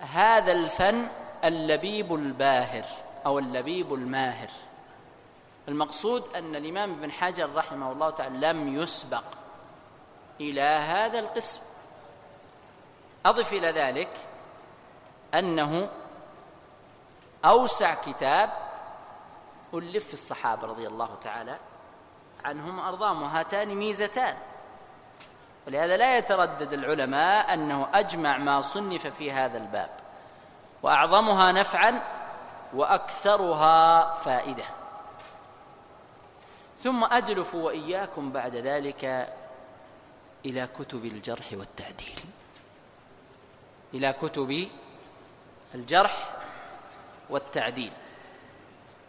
هذا 0.00 0.52
الفن 0.52 1.08
اللبيب 1.44 2.14
الباهر 2.14 2.84
أو 3.26 3.38
اللبيب 3.38 3.94
الماهر. 3.94 4.48
المقصود 5.68 6.36
أن 6.36 6.56
الإمام 6.56 6.92
ابن 6.92 7.10
حجر 7.10 7.54
رحمه 7.54 7.92
الله 7.92 8.10
تعالى 8.10 8.46
لم 8.46 8.76
يسبق 8.76 9.24
إلى 10.40 10.62
هذا 10.62 11.18
القسم. 11.18 11.62
أضف 13.26 13.52
إلى 13.52 13.70
ذلك 13.70 14.10
أنه 15.34 15.88
أوسع 17.44 17.94
كتاب 17.94 18.50
ألف 19.74 20.06
في 20.06 20.14
الصحابة 20.14 20.66
رضي 20.66 20.86
الله 20.86 21.10
تعالى 21.22 21.58
عنهم 22.44 22.78
وأرضاهم 22.78 23.22
وهاتان 23.22 23.74
ميزتان. 23.74 24.36
ولهذا 25.66 25.96
لا 25.96 26.18
يتردد 26.18 26.72
العلماء 26.72 27.54
أنه 27.54 27.88
أجمع 27.94 28.38
ما 28.38 28.60
صنف 28.60 29.06
في 29.06 29.32
هذا 29.32 29.58
الباب. 29.58 29.90
وأعظمها 30.82 31.52
نفعا 31.52 32.02
وأكثرها 32.74 34.14
فائدة. 34.14 34.64
ثم 36.82 37.04
أدلف 37.04 37.54
وإياكم 37.54 38.32
بعد 38.32 38.56
ذلك 38.56 39.34
إلى 40.46 40.66
كتب 40.66 41.04
الجرح 41.04 41.46
والتعديل. 41.52 42.18
إلى 43.94 44.12
كتب 44.12 44.68
الجرح 45.74 46.30
والتعديل. 47.30 47.92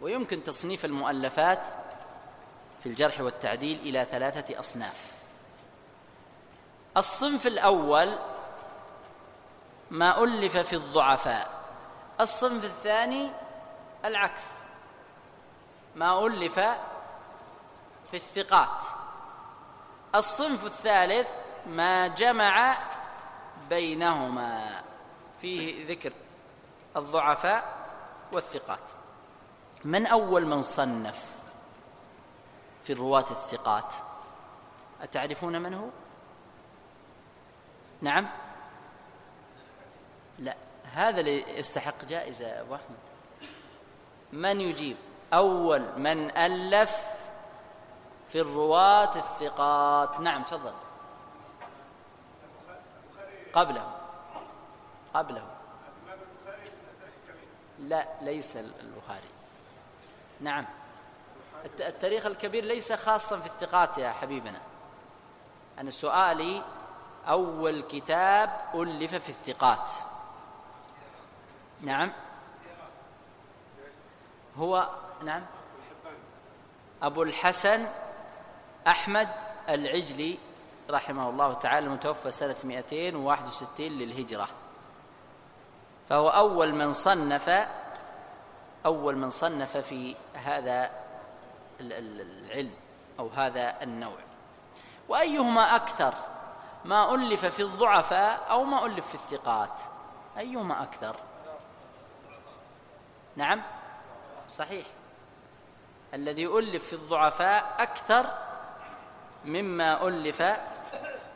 ويمكن 0.00 0.44
تصنيف 0.44 0.84
المؤلفات 0.84 1.66
في 2.86 2.90
الجرح 2.92 3.20
والتعديل 3.20 3.78
إلى 3.78 4.04
ثلاثة 4.04 4.60
أصناف. 4.60 5.22
الصنف 6.96 7.46
الأول 7.46 8.18
ما 9.90 10.24
ألف 10.24 10.56
في 10.56 10.76
الضعفاء. 10.76 11.50
الصنف 12.20 12.64
الثاني 12.64 13.30
العكس. 14.04 14.42
ما 15.96 16.26
ألف 16.26 16.54
في 18.10 18.14
الثقات. 18.14 18.82
الصنف 20.14 20.66
الثالث 20.66 21.28
ما 21.66 22.06
جمع 22.06 22.78
بينهما. 23.68 24.82
فيه 25.40 25.88
ذكر 25.88 26.12
الضعفاء 26.96 27.64
والثقات. 28.32 28.90
من 29.84 30.06
أول 30.06 30.46
من 30.46 30.62
صنف؟ 30.62 31.45
في 32.86 32.92
الرواة 32.92 33.30
الثقات. 33.30 33.94
أتعرفون 35.02 35.62
من 35.62 35.74
هو؟ 35.74 35.88
نعم. 38.00 38.28
لا 40.38 40.56
هذا 40.92 41.20
اللي 41.20 41.58
يستحق 41.58 42.04
جائزة 42.04 42.46
يا 42.46 42.60
أبو 42.60 42.74
أحمد. 42.74 42.96
من 44.32 44.60
يجيب؟ 44.60 44.96
أول 45.32 45.98
من 45.98 46.36
ألف 46.36 46.96
في 48.28 48.40
الرواة 48.40 49.16
الثقات. 49.16 50.20
نعم 50.20 50.42
تفضل. 50.42 50.74
قبله 53.52 53.92
قبله 55.14 55.46
لا 57.78 58.06
ليس 58.20 58.56
البخاري. 58.56 59.28
نعم. 60.40 60.66
التاريخ 61.64 62.26
الكبير 62.26 62.64
ليس 62.64 62.92
خاصا 62.92 63.40
في 63.40 63.46
الثقات 63.46 63.98
يا 63.98 64.10
حبيبنا. 64.10 64.58
أنا 65.78 65.90
سؤالي 65.90 66.62
أول 67.28 67.82
كتاب 67.82 68.50
ألف 68.74 69.14
في 69.14 69.28
الثقات. 69.28 69.90
نعم. 71.80 72.12
هو 74.56 74.88
نعم. 75.22 75.42
أبو 77.02 77.22
الحسن 77.22 77.86
أحمد 78.86 79.28
العجلي 79.68 80.38
رحمه 80.90 81.30
الله 81.30 81.52
تعالى 81.52 81.86
المتوفى 81.86 82.30
سنة 82.30 82.56
261 82.64 83.86
للهجرة. 83.86 84.48
فهو 86.08 86.28
أول 86.28 86.74
من 86.74 86.92
صنف 86.92 87.66
أول 88.86 89.16
من 89.16 89.28
صنف 89.28 89.76
في 89.76 90.16
هذا 90.34 90.90
العلم 91.80 92.74
أو 93.18 93.28
هذا 93.28 93.82
النوع. 93.82 94.18
وأيهما 95.08 95.76
أكثر؟ 95.76 96.14
ما 96.84 97.14
ألف 97.14 97.44
في 97.44 97.62
الضعفاء 97.62 98.46
أو 98.50 98.64
ما 98.64 98.86
ألف 98.86 99.06
في 99.06 99.14
الثقات. 99.14 99.80
أيهما 100.38 100.82
أكثر؟ 100.82 101.16
نعم؟ 103.36 103.62
صحيح. 104.50 104.86
الذي 106.14 106.46
ألف 106.46 106.84
في 106.84 106.92
الضعفاء 106.92 107.74
أكثر 107.78 108.26
مما 109.44 110.08
ألف 110.08 110.42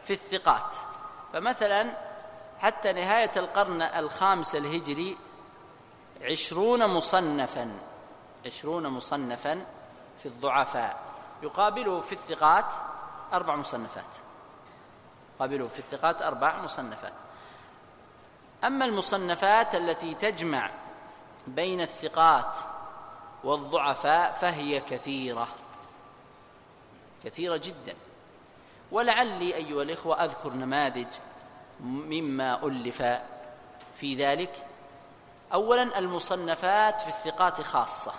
في 0.02 0.10
الثقات. 0.10 0.76
فمثلا 1.32 1.96
حتى 2.60 2.92
نهاية 2.92 3.30
القرن 3.36 3.82
الخامس 3.82 4.54
الهجري 4.54 5.16
عشرون 6.22 6.86
مصنفا 6.86 7.78
عشرون 8.46 8.86
مصنفا 8.86 9.66
في 10.22 10.26
الضعفاء. 10.26 10.96
يقابله 11.42 12.00
في 12.00 12.12
الثقات 12.12 12.74
أربع 13.32 13.56
مصنفات. 13.56 14.16
يقابله 15.36 15.68
في 15.68 15.78
الثقات 15.78 16.22
أربع 16.22 16.62
مصنفات. 16.62 17.12
أما 18.64 18.84
المصنفات 18.84 19.74
التي 19.74 20.14
تجمع 20.14 20.70
بين 21.46 21.80
الثقات 21.80 22.56
والضعفاء 23.44 24.32
فهي 24.32 24.80
كثيرة. 24.80 25.48
كثيرة 27.24 27.56
جدا. 27.56 27.94
ولعلي 28.92 29.54
أيها 29.54 29.82
الإخوة 29.82 30.24
أذكر 30.24 30.52
نماذج 30.52 31.08
مما 31.80 32.66
ألف 32.66 33.02
في 33.94 34.14
ذلك. 34.14 34.66
أولا 35.52 35.98
المصنفات 35.98 37.00
في 37.00 37.08
الثقات 37.08 37.60
خاصة. 37.60 38.12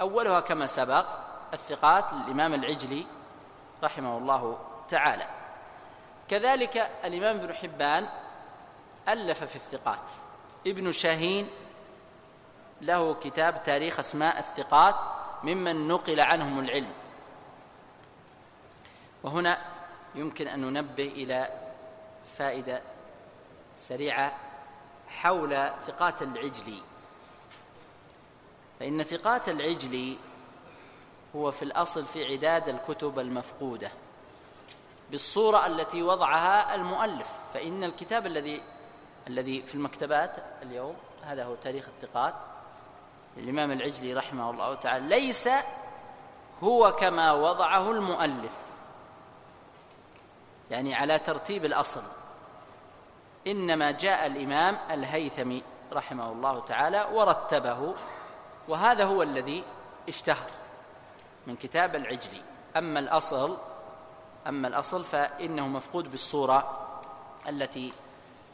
أولها 0.00 0.40
كما 0.40 0.66
سبق 0.66 1.06
الثقات 1.52 2.12
للإمام 2.12 2.54
العجلي 2.54 3.06
رحمه 3.82 4.18
الله 4.18 4.58
تعالى. 4.88 5.26
كذلك 6.28 6.76
الإمام 7.04 7.36
ابن 7.36 7.54
حبان 7.54 8.08
ألف 9.08 9.44
في 9.44 9.56
الثقات. 9.56 10.10
ابن 10.66 10.92
شاهين 10.92 11.48
له 12.80 13.14
كتاب 13.14 13.62
تاريخ 13.62 13.98
أسماء 13.98 14.38
الثقات 14.38 14.94
ممن 15.42 15.88
نقل 15.88 16.20
عنهم 16.20 16.60
العلم. 16.60 16.92
وهنا 19.22 19.58
يمكن 20.14 20.48
أن 20.48 20.60
ننبه 20.60 21.06
إلى 21.06 21.50
فائدة 22.24 22.82
سريعة 23.76 24.32
حول 25.08 25.70
ثقات 25.86 26.22
العجلي. 26.22 26.82
فإن 28.84 29.02
ثقات 29.02 29.48
العجلي 29.48 30.16
هو 31.36 31.50
في 31.50 31.62
الأصل 31.62 32.04
في 32.04 32.24
عداد 32.24 32.68
الكتب 32.68 33.18
المفقودة 33.18 33.90
بالصورة 35.10 35.66
التي 35.66 36.02
وضعها 36.02 36.74
المؤلف. 36.74 37.28
فإن 37.54 37.84
الكتاب 37.84 38.26
الذي 38.26 38.62
الذي 39.26 39.62
في 39.62 39.74
المكتبات 39.74 40.36
اليوم 40.62 40.96
هذا 41.22 41.44
هو 41.44 41.54
تاريخ 41.54 41.84
الثقات 41.88 42.34
الإمام 43.36 43.70
العجلي 43.70 44.14
رحمه 44.14 44.50
الله 44.50 44.74
تعالى 44.74 45.08
ليس 45.08 45.48
هو 46.62 46.92
كما 46.92 47.32
وضعه 47.32 47.90
المؤلف. 47.90 48.68
يعني 50.70 50.94
على 50.94 51.18
ترتيب 51.18 51.64
الأصل. 51.64 52.02
إنما 53.46 53.90
جاء 53.90 54.26
الإمام 54.26 54.78
الهيثمي 54.90 55.62
رحمه 55.92 56.32
الله 56.32 56.60
تعالى 56.60 57.08
ورتبه 57.12 57.94
وهذا 58.68 59.04
هو 59.04 59.22
الذي 59.22 59.64
اشتهر 60.08 60.50
من 61.46 61.56
كتاب 61.56 61.96
العجلي. 61.96 62.42
أما 62.76 62.98
الأصل 62.98 63.58
أما 64.46 64.68
الأصل 64.68 65.04
فإنه 65.04 65.68
مفقود 65.68 66.10
بالصورة 66.10 66.88
التي 67.48 67.92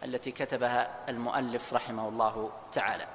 التي 0.05 0.33
كتبها 0.33 1.09
المؤلف 1.09 1.75
رحمه 1.75 2.09
الله 2.09 2.51
تعالى. 2.73 3.07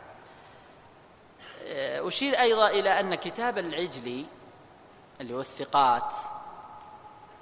أشير 2.07 2.39
أيضا 2.39 2.67
إلى 2.67 2.99
أن 2.99 3.15
كتاب 3.15 3.57
العجلي 3.57 4.25
اللي 5.21 5.33
هو 5.33 5.39
الثقات 5.39 6.15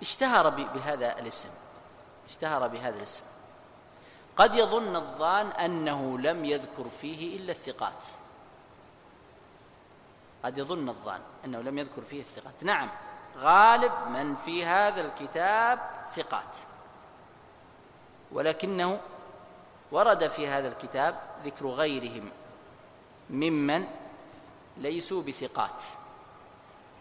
اشتهر 0.01 0.49
بهذا 0.49 1.19
الاسم. 1.19 1.49
اشتهر 2.29 2.67
بهذا 2.67 2.97
الاسم. 2.97 3.23
قد 4.35 4.55
يظن 4.55 4.95
الظان 4.95 5.47
أنه 5.47 6.19
لم 6.19 6.45
يذكر 6.45 6.89
فيه 6.89 7.37
إلا 7.37 7.51
الثقات. 7.51 8.03
قد 10.43 10.57
يظن 10.57 10.89
الظان 10.89 11.21
أنه 11.45 11.61
لم 11.61 11.77
يذكر 11.77 12.01
فيه 12.01 12.21
الثقات. 12.21 12.63
نعم 12.63 12.89
غالب 13.37 13.91
من 14.09 14.35
في 14.35 14.65
هذا 14.65 15.01
الكتاب 15.01 15.79
ثقات. 16.15 16.57
ولكنه 18.31 18.99
ورد 19.91 20.27
في 20.27 20.47
هذا 20.47 20.67
الكتاب 20.67 21.19
ذكر 21.45 21.67
غيرهم 21.67 22.29
ممن 23.29 23.87
ليسوا 24.77 25.23
بثقات. 25.23 25.83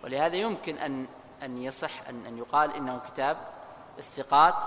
ولهذا 0.05 0.37
يمكن 0.37 0.79
أن 0.79 1.07
أن 1.43 1.59
يصح 1.59 2.09
أن 2.09 2.27
أن 2.27 2.39
يقال 2.39 2.75
إنه 2.75 2.99
كتاب 2.99 3.37
الثقات 3.99 4.65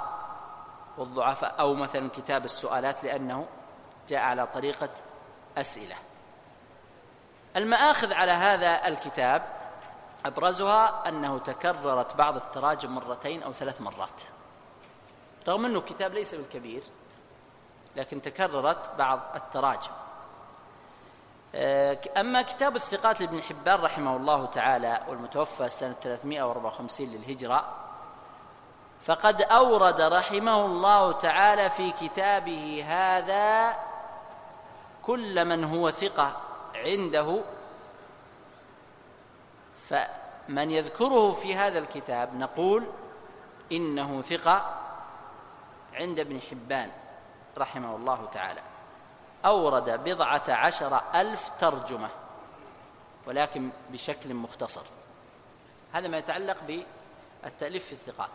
والضعفاء 0.97 1.59
أو 1.59 1.73
مثلا 1.73 2.09
كتاب 2.09 2.45
السؤالات 2.45 3.03
لأنه 3.03 3.47
جاء 4.09 4.19
على 4.19 4.47
طريقة 4.47 4.89
أسئلة. 5.57 5.95
المآخذ 7.56 8.14
على 8.14 8.32
هذا 8.32 8.88
الكتاب 8.88 9.41
أبرزها 10.26 11.10
أنه 11.10 11.39
تكررت 11.39 12.16
بعض 12.16 12.36
التراجم 12.36 12.95
مرتين 12.95 13.43
أو 13.43 13.53
ثلاث 13.53 13.82
مرات. 13.82 14.22
رغم 15.47 15.66
أنه 15.66 15.82
كتاب 15.82 16.14
ليس 16.14 16.36
بالكبير 16.36 16.84
لكن 17.95 18.22
تكررت 18.22 18.91
بعض 18.97 19.20
التراجم. 19.36 19.91
آه، 21.56 21.97
أما 22.18 22.41
كتاب 22.41 22.76
الثقات 22.76 23.22
لابن 23.22 23.41
حبان 23.41 23.80
رحمه 23.80 24.16
الله 24.18 24.45
تعالى 24.45 25.03
والمتوفى 25.08 25.70
سنة 25.70 25.93
354 25.93 27.08
للهجرة 27.08 27.66
فقد 29.01 29.41
أورد 29.41 30.01
رحمه 30.01 30.66
الله 30.66 31.12
تعالى 31.12 31.70
في 31.70 31.91
كتابه 31.91 32.86
هذا 32.88 33.76
كل 35.03 35.45
من 35.45 35.64
هو 35.64 35.91
ثقة. 35.91 36.45
عنده. 36.76 37.41
فمن 39.89 40.71
يذكره 40.71 41.34
في 41.34 41.55
هذا 41.55 41.80
الكتاب 41.80 42.36
نقول 42.36 42.86
إنه 43.71 44.21
ثقة 44.21 44.80
عند 45.93 46.19
ابن 46.19 46.41
حبان 46.41 46.91
رحمه 47.57 47.95
الله 47.95 48.26
تعالى. 48.26 48.61
أورد 49.45 50.03
بضعة 50.03 50.43
عشر 50.49 51.01
ألف 51.15 51.51
ترجمة 51.59 52.09
ولكن 53.28 53.69
بشكل 53.89 54.34
مختصر. 54.34 54.84
هذا 55.93 56.07
ما 56.07 56.17
يتعلق 56.17 56.57
بالتأليف 57.43 57.86
في 57.86 57.93
الثقات. 57.93 58.30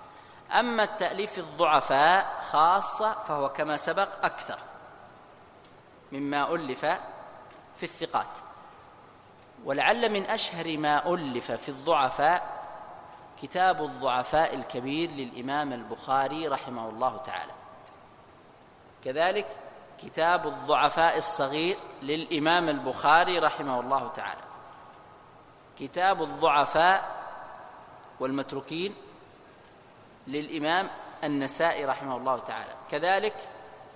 أما 0.53 0.82
التأليف 0.84 1.38
الضعفاء 1.38 2.41
خاصة 2.51 3.12
فهو 3.12 3.49
كما 3.49 3.76
سبق 3.76 4.09
أكثر 4.24 4.59
مما 6.12 6.55
ألف 6.55 6.86
في 7.81 7.87
الثقات. 7.87 8.39
ولعل 9.64 10.12
من 10.12 10.26
أشهر 10.26 10.78
ما 10.78 11.14
ألف 11.14 11.53
في 11.53 11.68
الضعفاء 11.68 12.61
كتاب 13.43 13.85
الضعفاء 13.85 14.55
الكبير 14.55 15.11
للإمام 15.11 15.72
البخاري 15.72 16.49
رحمه 16.49 16.89
الله 16.89 17.16
تعالى. 17.16 17.53
كذلك 19.05 19.47
كتاب 20.03 20.47
الضعفاء 20.47 21.16
الصغير 21.16 21.76
للإمام 22.03 22.68
البخاري 22.68 23.39
رحمه 23.39 23.81
الله 23.81 24.09
تعالى. 24.09 24.41
كتاب 25.78 26.22
الضعفاء 26.22 27.20
والمتروكين 28.20 28.95
للإمام 30.26 30.91
النسائي 31.24 31.85
رحمه 31.85 32.16
الله 32.16 32.39
تعالى. 32.39 32.72
كذلك 32.91 33.35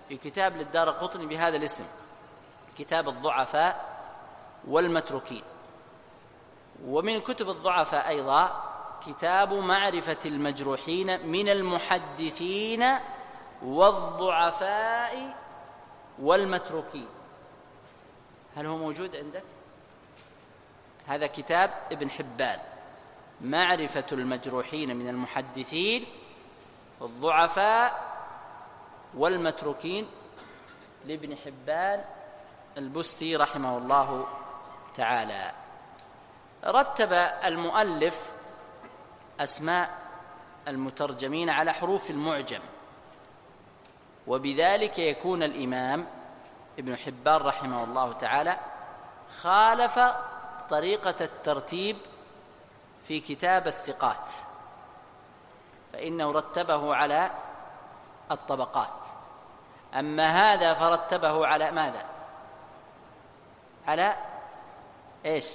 في 0.08 0.16
كتاب 0.16 0.56
للدار 0.56 0.90
قطني 0.90 1.26
بهذا 1.26 1.56
الاسم. 1.56 1.84
كتاب 2.78 3.08
الضعفاء 3.08 3.94
والمتروكين. 4.68 5.42
ومن 6.84 7.20
كتب 7.20 7.48
الضعفاء 7.48 8.08
أيضا 8.08 8.64
كتاب 9.06 9.52
معرفة 9.52 10.18
المجروحين 10.26 11.26
من 11.26 11.48
المحدثين 11.48 12.84
والضعفاء 13.62 15.36
والمتروكين. 16.18 17.08
هل 18.56 18.66
هو 18.66 18.76
موجود 18.76 19.16
عندك؟ 19.16 19.42
هذا 21.06 21.26
كتاب 21.26 21.70
ابن 21.92 22.10
حبان 22.10 22.58
معرفة 23.40 24.06
المجروحين 24.12 24.96
من 24.96 25.08
المحدثين 25.08 26.06
الضعفاء 27.02 28.14
والمتروكين 29.14 30.06
لابن 31.06 31.36
حبان 31.36 32.04
البستي 32.76 33.36
رحمه 33.36 33.78
الله 33.78 34.26
تعالى. 34.94 35.52
رتب 36.64 37.12
المؤلف 37.44 38.34
أسماء 39.40 39.90
المترجمين 40.68 41.50
على 41.50 41.72
حروف 41.72 42.10
المعجم. 42.10 42.60
وبذلك 44.26 44.98
يكون 44.98 45.42
الإمام 45.42 46.06
ابن 46.78 46.96
حبان 46.96 47.36
رحمه 47.36 47.84
الله 47.84 48.12
تعالى 48.12 48.58
خالف 49.40 50.00
طريقة 50.70 51.14
الترتيب 51.20 51.96
في 53.04 53.20
كتاب 53.20 53.66
الثقات 53.66 54.32
فإنه 55.92 56.32
رتبه 56.32 56.94
على 56.94 57.30
الطبقات. 58.30 59.04
أما 59.94 60.26
هذا 60.26 60.74
فرتبه 60.74 61.46
على 61.46 61.70
ماذا؟ 61.70 62.13
على 63.86 64.16
إيش؟ 65.26 65.46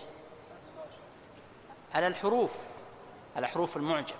على 1.94 2.08
الحروف 2.08 2.58
على 3.36 3.48
حروف 3.48 3.78
المعجم. 3.78 4.16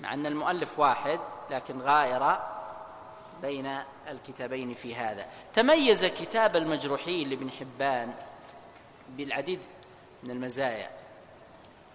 مع 0.00 0.14
أن 0.14 0.26
المؤلف 0.26 0.78
واحد 0.78 1.20
لكن 1.50 1.80
غاير 1.80 2.38
بين 3.42 3.78
الكتابين 4.08 4.74
في 4.74 4.94
هذا. 4.94 5.26
تميز 5.54 6.04
كتاب 6.04 6.56
المجروحين 6.56 7.28
لابن 7.28 7.50
حبان 7.50 8.14
بالعديد 9.08 9.60
من 10.22 10.30
المزايا. 10.30 10.90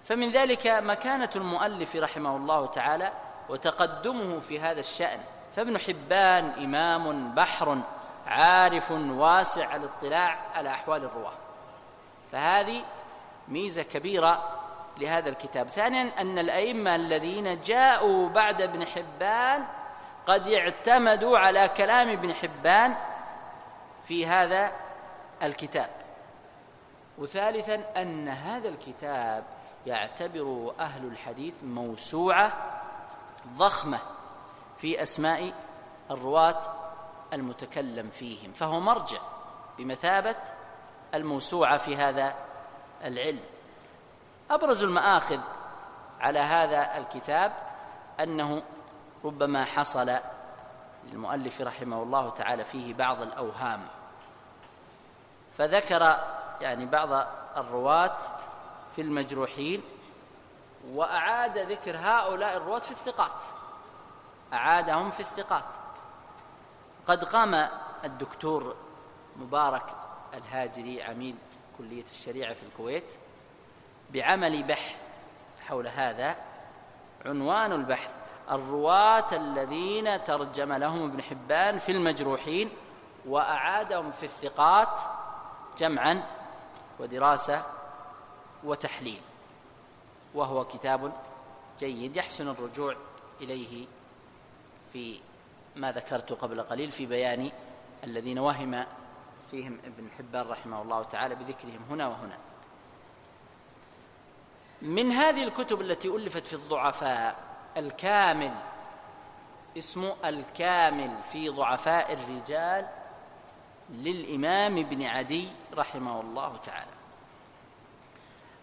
فمن 0.05 0.31
ذلك 0.31 0.67
مكانه 0.67 1.29
المؤلف 1.35 1.95
رحمه 1.95 2.37
الله 2.37 2.65
تعالى 2.65 3.11
وتقدمه 3.49 4.39
في 4.39 4.59
هذا 4.59 4.79
الشأن. 4.79 5.19
فابن 5.55 5.77
حبان 5.77 6.45
إمام 6.45 7.35
بحر 7.35 7.81
عارف 8.33 8.91
واسع 8.91 9.75
الاطلاع 9.75 10.37
على 10.53 10.69
أحوال 10.69 11.03
الرواة. 11.03 11.33
فهذه 12.31 12.83
ميزة 13.47 13.83
كبيرة 13.83 14.59
لهذا 14.97 15.29
الكتاب. 15.29 15.67
ثانيا 15.67 16.21
أن 16.21 16.37
الأئمة 16.37 16.95
الذين 16.95 17.61
جاءوا 17.61 18.29
بعد 18.29 18.61
ابن 18.61 18.85
حبان 18.85 19.65
قد 20.27 20.47
اعتمدوا 20.47 21.37
على 21.39 21.69
كلام 21.69 22.09
ابن 22.09 22.33
حبان 22.33 22.95
في 24.07 24.25
هذا 24.25 24.71
الكتاب. 25.43 25.89
وثالثا 27.17 27.83
أن 27.97 28.29
هذا 28.29 28.69
الكتاب 28.69 29.43
يعتبر 29.85 30.73
أهل 30.79 31.05
الحديث 31.05 31.63
موسوعة 31.63 32.53
ضخمة 33.57 33.99
في 34.77 35.01
أسماء 35.03 35.53
الرواة 36.11 36.82
المتكلم 37.33 38.09
فيهم 38.09 38.53
فهو 38.53 38.79
مرجع 38.79 39.19
بمثابة 39.77 40.35
الموسوعة 41.13 41.77
في 41.77 41.95
هذا 41.95 42.35
العلم. 43.03 43.43
أبرز 44.51 44.83
المآخذ 44.83 45.39
على 46.19 46.39
هذا 46.39 46.97
الكتاب 46.97 47.53
أنه 48.19 48.63
ربما 49.23 49.65
حصل 49.65 50.17
للمؤلف 51.05 51.61
رحمه 51.61 52.03
الله 52.03 52.29
تعالى 52.29 52.63
فيه 52.63 52.93
بعض 52.93 53.21
الأوهام. 53.21 53.87
فذكر 55.57 56.17
يعني 56.61 56.85
بعض 56.85 57.27
الرواة 57.57 58.17
في 58.95 59.01
المجروحين 59.01 59.81
وأعاد 60.91 61.57
ذكر 61.57 61.97
هؤلاء 61.97 62.57
الرواة 62.57 62.79
في 62.79 62.91
الثقات 62.91 63.43
أعادهم 64.53 65.09
في 65.09 65.19
الثقات. 65.19 65.82
قد 67.07 67.23
قام 67.23 67.69
الدكتور 68.03 68.75
مبارك 69.35 69.95
الهاجري 70.33 71.03
عميد 71.03 71.35
كلية 71.77 72.03
الشريعة 72.03 72.53
في 72.53 72.63
الكويت 72.63 73.13
بعمل 74.09 74.63
بحث 74.63 75.03
حول 75.67 75.87
هذا 75.87 76.35
عنوان 77.25 77.71
البحث 77.71 78.15
الرواة 78.51 79.35
الذين 79.35 80.23
ترجم 80.23 80.73
لهم 80.73 81.03
ابن 81.03 81.21
حبان 81.21 81.77
في 81.77 81.91
المجروحين 81.91 82.69
وأعادهم 83.25 84.11
في 84.11 84.23
الثقات 84.23 84.99
جمعا 85.77 86.23
ودراسة 86.99 87.65
وتحليل 88.63 89.21
وهو 90.33 90.65
كتاب 90.65 91.13
جيد 91.79 92.17
يحسن 92.17 92.47
الرجوع 92.49 92.95
إليه 93.41 93.85
في 94.93 95.19
ما 95.75 95.91
ذكرت 95.91 96.33
قبل 96.33 96.61
قليل 96.61 96.91
في 96.91 97.05
بيان 97.05 97.51
الذين 98.03 98.39
وهم 98.39 98.85
فيهم 99.51 99.79
ابن 99.85 100.09
حبان 100.17 100.47
رحمه 100.47 100.81
الله 100.81 101.03
تعالى 101.03 101.35
بذكرهم 101.35 101.85
هنا 101.89 102.07
وهنا. 102.07 102.37
من 104.81 105.11
هذه 105.11 105.43
الكتب 105.43 105.81
التي 105.81 106.07
ألفت 106.07 106.47
في 106.47 106.53
الضعفاء 106.53 107.35
الكامل 107.77 108.53
اسمه 109.77 110.15
الكامل 110.25 111.17
في 111.31 111.49
ضعفاء 111.49 112.13
الرجال 112.13 112.87
للإمام 113.89 114.77
ابن 114.77 115.03
عدي 115.03 115.47
رحمه 115.73 116.21
الله 116.21 116.57
تعالى. 116.57 116.91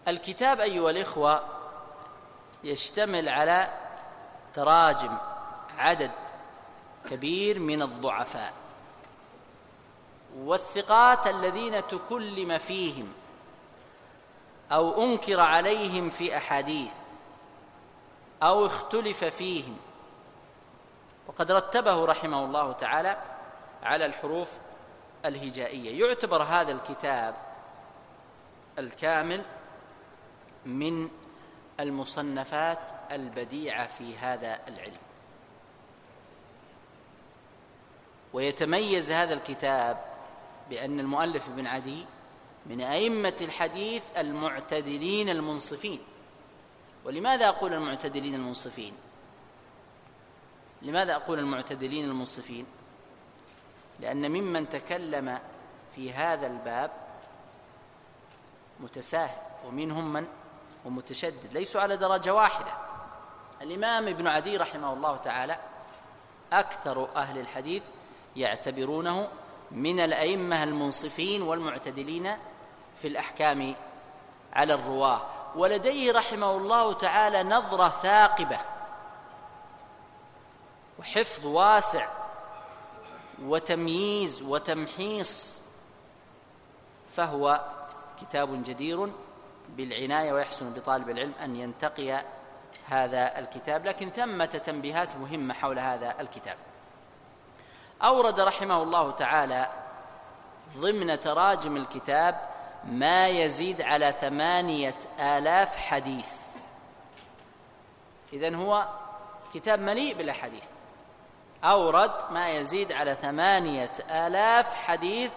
الكتاب 0.07 0.59
أيها 0.59 0.89
الإخوة 0.89 1.43
يشتمل 2.63 3.29
على 3.29 3.73
تراجم 4.53 5.17
عدد 5.77 6.11
كبير 7.09 7.59
من 7.59 7.81
الضعفاء. 7.81 8.53
والثقات 10.37 11.27
الذين 11.27 11.87
تكلم 11.87 12.57
فيهم 12.57 13.13
أو 14.71 15.03
أنكر 15.03 15.39
عليهم 15.39 16.09
في 16.09 16.37
أحاديث 16.37 16.93
أو 18.43 18.65
اختلف 18.65 19.23
فيهم. 19.23 19.77
وقد 21.27 21.51
رتبه 21.51 22.05
رحمه 22.05 22.45
الله 22.45 22.71
تعالى 22.71 23.17
على 23.83 24.05
الحروف 24.05 24.59
الهجائية. 25.25 26.05
يعتبر 26.05 26.43
هذا 26.43 26.71
الكتاب 26.71 27.35
الكامل 28.79 29.43
من 30.65 31.09
المصنفات 31.79 32.79
البديعة 33.11 33.87
في 33.87 34.17
هذا 34.17 34.59
العلم. 34.67 35.10
ويتميز 38.33 39.11
هذا 39.11 39.33
الكتاب 39.33 40.05
بأن 40.69 40.99
المؤلف 40.99 41.49
ابن 41.49 41.67
عدي 41.67 42.05
من 42.65 42.81
أئمة 42.81 43.35
الحديث 43.41 44.03
المعتدلين 44.17 45.29
المنصفين. 45.29 45.99
ولماذا 47.05 47.49
أقول 47.49 47.73
المعتدلين 47.73 48.35
المنصفين؟ 48.35 48.93
لماذا 50.81 51.15
أقول 51.15 51.39
المعتدلين 51.39 52.05
المنصفين؟ 52.05 52.65
لأن 53.99 54.31
ممن 54.31 54.69
تكلم 54.69 55.39
في 55.95 56.13
هذا 56.13 56.47
الباب 56.47 56.91
متساهل 58.79 59.41
ومنهم 59.67 60.13
من؟ 60.13 60.27
ومتشدد. 60.85 61.53
ليسوا 61.53 61.81
على 61.81 61.97
درجة 61.97 62.33
واحدة. 62.33 62.73
الإمام 63.61 64.07
ابن 64.07 64.27
عدي 64.27 64.57
رحمه 64.57 64.93
الله 64.93 65.17
تعالى 65.17 65.57
أكثر 66.53 67.15
أهل 67.15 67.37
الحديث 67.39 67.83
يعتبرونه 68.35 69.27
من 69.71 69.99
الأئمة 69.99 70.63
المنصفين 70.63 71.41
والمعتدلين 71.41 72.37
في 72.95 73.07
الأحكام 73.07 73.75
على 74.53 74.73
الرواة. 74.73 75.21
ولديه 75.55 76.11
رحمه 76.11 76.51
الله 76.51 76.93
تعالى 76.93 77.43
نظرة 77.43 77.87
ثاقبة 77.87 78.57
وحفظ 80.99 81.45
واسع 81.45 82.07
وتمييز 83.43 84.41
وتمحيص 84.43 85.61
فهو 87.11 87.65
كتاب 88.21 88.63
جدير 88.63 89.11
بالعناية 89.69 90.33
ويحسن 90.33 90.73
بطالب 90.73 91.09
العلم 91.09 91.33
أن 91.43 91.55
ينتقي 91.55 92.23
هذا 92.85 93.39
الكتاب. 93.39 93.85
لكن 93.85 94.09
ثمة 94.09 94.45
تنبيهات 94.45 95.15
مهمة 95.15 95.53
حول 95.53 95.79
هذا 95.79 96.15
الكتاب. 96.19 96.57
أورد 98.03 98.39
رحمه 98.39 98.83
الله 98.83 99.11
تعالى 99.11 99.69
ضمن 100.77 101.19
تراجم 101.19 101.77
الكتاب 101.77 102.49
ما 102.85 103.27
يزيد 103.27 103.81
على 103.81 104.15
ثمانية 104.21 104.95
آلاف 105.19 105.77
حديث. 105.77 106.29
إذن 108.33 108.55
هو 108.55 108.87
كتاب 109.53 109.79
مليء 109.79 110.17
بالأحاديث. 110.17 110.63
أورد 111.63 112.11
ما 112.31 112.49
يزيد 112.49 112.91
على 112.91 113.15
ثمانية 113.15 113.91
آلاف 114.09 114.75
حديث. 114.75 115.31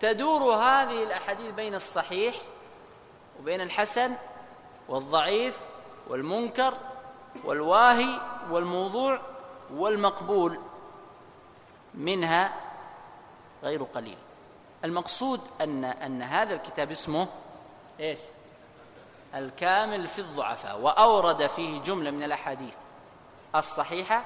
تدور 0.00 0.54
هذه 0.54 1.02
الأحاديث 1.02 1.54
بين 1.54 1.74
الصحيح 1.74 2.34
وبين 3.40 3.60
الحسن 3.60 4.14
والضعيف 4.88 5.64
والمنكر 6.08 6.74
والواهي 7.44 8.20
والموضوع 8.50 9.20
والمقبول. 9.74 10.60
منها 11.94 12.60
غير 13.62 13.82
قليل. 13.82 14.18
المقصود 14.84 15.40
أن 15.60 15.84
أن 15.84 16.22
هذا 16.22 16.54
الكتاب 16.54 16.90
اسمه 16.90 17.28
إيش؟ 18.00 18.18
الكامل 19.34 20.06
في 20.06 20.18
الضعفاء 20.18 20.80
وأورد 20.80 21.46
فيه 21.46 21.80
جملة 21.80 22.10
من 22.10 22.22
الأحاديث 22.22 22.74
الصحيحة 23.54 24.24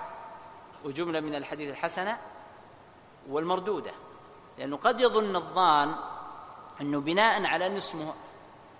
وجملة 0.85 1.21
من 1.21 1.35
الحديث 1.35 1.71
الحسنة 1.71 2.19
والمردودة. 3.29 3.93
لأنه 4.59 4.77
قد 4.77 5.01
يظن 5.01 5.37
الظان 5.37 5.95
أنه 6.81 7.01
بناء 7.01 7.45
على 7.45 7.67
أن 7.67 7.77
اسمه 7.77 8.14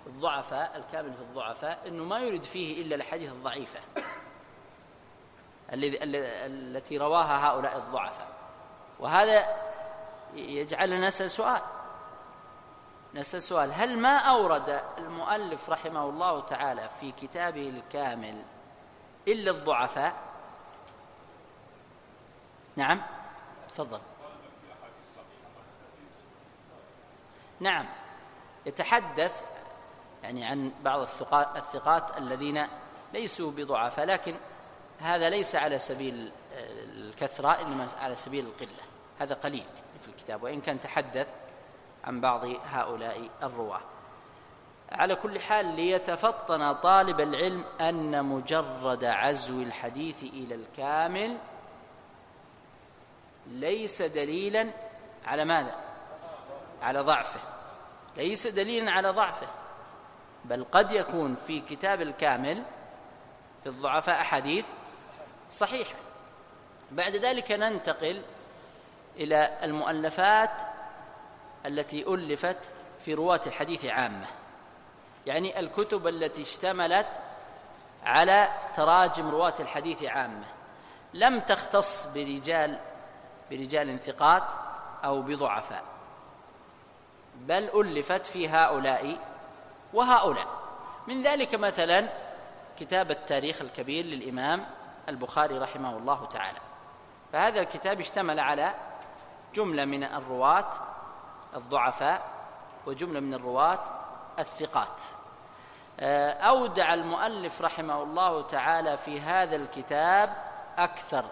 الضعفاء 0.07 0.77
الكامل 0.77 1.13
في 1.13 1.21
الضعفاء 1.21 1.87
أنه 1.87 2.03
ما 2.03 2.19
يريد 2.19 2.43
فيه 2.43 2.81
إلا 2.81 2.95
الأحاديث 2.95 3.31
الضعيفة 3.31 3.79
الذي 5.73 5.97
التي 6.01 6.97
رواها 6.97 7.47
هؤلاء 7.47 7.77
الضعفاء. 7.77 8.36
وهذا 8.99 9.57
يجعلنا 10.33 11.07
نسأل 11.07 11.31
سؤال. 11.31 11.61
نسأل 13.13 13.43
سؤال. 13.43 13.71
هل 13.73 13.99
ما 13.99 14.17
أورد 14.17 14.83
المؤلف 14.97 15.69
رحمه 15.69 16.09
الله 16.09 16.39
تعالى 16.39 16.89
في 16.99 17.11
كتابه 17.11 17.69
الكامل 17.69 18.43
إلا 19.27 19.51
الضعفاء؟ 19.51 20.13
نعم. 22.75 23.01
تفضل. 23.69 23.99
نعم. 27.59 27.85
يتحدث 28.65 29.43
يعني 30.23 30.45
عن 30.45 30.71
بعض 30.83 30.99
الثقات 31.55 32.17
الذين 32.17 32.67
ليسوا 33.13 33.51
بضعفاء 33.51 34.05
لكن 34.05 34.35
هذا 34.99 35.29
ليس 35.29 35.55
على 35.55 35.79
سبيل 35.79 36.31
الكثرة 36.53 37.61
إنما 37.61 37.87
على 38.01 38.15
سبيل 38.15 38.45
القلة. 38.45 38.86
هذا 39.19 39.35
قليل 39.35 39.65
في 40.01 40.07
الكتاب 40.07 40.43
وإن 40.43 40.61
كان 40.61 40.81
تحدث 40.81 41.27
عن 42.03 42.21
بعض 42.21 42.45
هؤلاء 42.45 43.29
الرواة. 43.43 43.81
على 44.91 45.15
كل 45.15 45.39
حال 45.39 45.65
ليتفطن 45.65 46.73
طالب 46.73 47.19
العلم 47.19 47.63
أن 47.81 48.25
مجرد 48.25 49.03
عزو 49.03 49.61
الحديث 49.61 50.23
إلى 50.23 50.55
الكامل 50.55 51.37
ليس 53.47 54.01
دليلا 54.01 54.69
على 55.25 55.45
ماذا؟ 55.45 55.75
على 56.81 56.99
ضعفه. 56.99 57.39
ليس 58.17 58.47
دليلا 58.47 58.91
على 58.91 59.09
ضعفه 59.09 59.47
بل 60.45 60.65
قد 60.71 60.91
يكون 60.91 61.35
في 61.35 61.59
كتاب 61.59 62.01
الكامل 62.01 62.63
في 63.63 63.69
الضعفاء 63.69 64.21
أحاديث 64.21 64.65
صحيحة. 65.51 65.95
بعد 66.91 67.15
ذلك 67.15 67.51
ننتقل 67.51 68.21
إلى 69.17 69.57
المؤلفات 69.63 70.61
التي 71.65 72.07
ألفت 72.07 72.71
في 72.99 73.13
رواة 73.13 73.41
الحديث 73.47 73.85
عامة. 73.85 74.25
يعني 75.25 75.59
الكتب 75.59 76.07
التي 76.07 76.41
اشتملت 76.41 77.07
على 78.05 78.49
تراجم 78.75 79.29
رواة 79.29 79.53
الحديث 79.59 80.03
عامة. 80.03 80.45
لم 81.13 81.39
تختص 81.39 82.05
برجال 82.13 82.79
برجال 83.51 83.99
ثقات 83.99 84.53
أو 85.05 85.21
بضعفاء 85.21 85.83
بل 87.35 87.69
ألفت 87.81 88.27
في 88.27 88.49
هؤلاء 88.49 89.17
وهؤلاء. 89.93 90.47
من 91.07 91.23
ذلك 91.23 91.55
مثلا 91.55 92.09
كتاب 92.79 93.11
التاريخ 93.11 93.61
الكبير 93.61 94.05
للإمام 94.05 94.65
البخاري 95.09 95.57
رحمه 95.57 95.97
الله 95.97 96.25
تعالى. 96.25 96.59
فهذا 97.33 97.59
الكتاب 97.59 97.99
اشتمل 97.99 98.39
على 98.39 98.73
جملة 99.57 99.85
من 99.85 100.03
الرواة 100.03 100.69
الضعفاء 101.55 102.21
وجملة 102.85 103.19
من 103.19 103.33
الرواة 103.33 103.83
الثقات. 104.39 105.01
آه، 105.99 106.31
أودع 106.31 106.93
المؤلف 106.93 107.61
رحمه 107.61 108.03
الله 108.03 108.41
تعالى 108.41 108.97
في 108.97 109.21
هذا 109.21 109.55
الكتاب 109.55 110.37
أكثر 110.77 111.25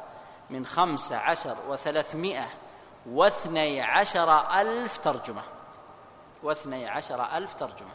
من 0.50 0.66
خمس 0.66 1.12
عشر 1.12 1.58
وثلاثمائة 1.68 2.48
واثني 3.10 3.82
عشر 3.82 4.60
ألف 4.62 4.98
ترجمة. 4.98 5.44
واثني 6.44 6.90
عشر 6.90 7.38
ألف 7.38 7.54
ترجمة. 7.54 7.94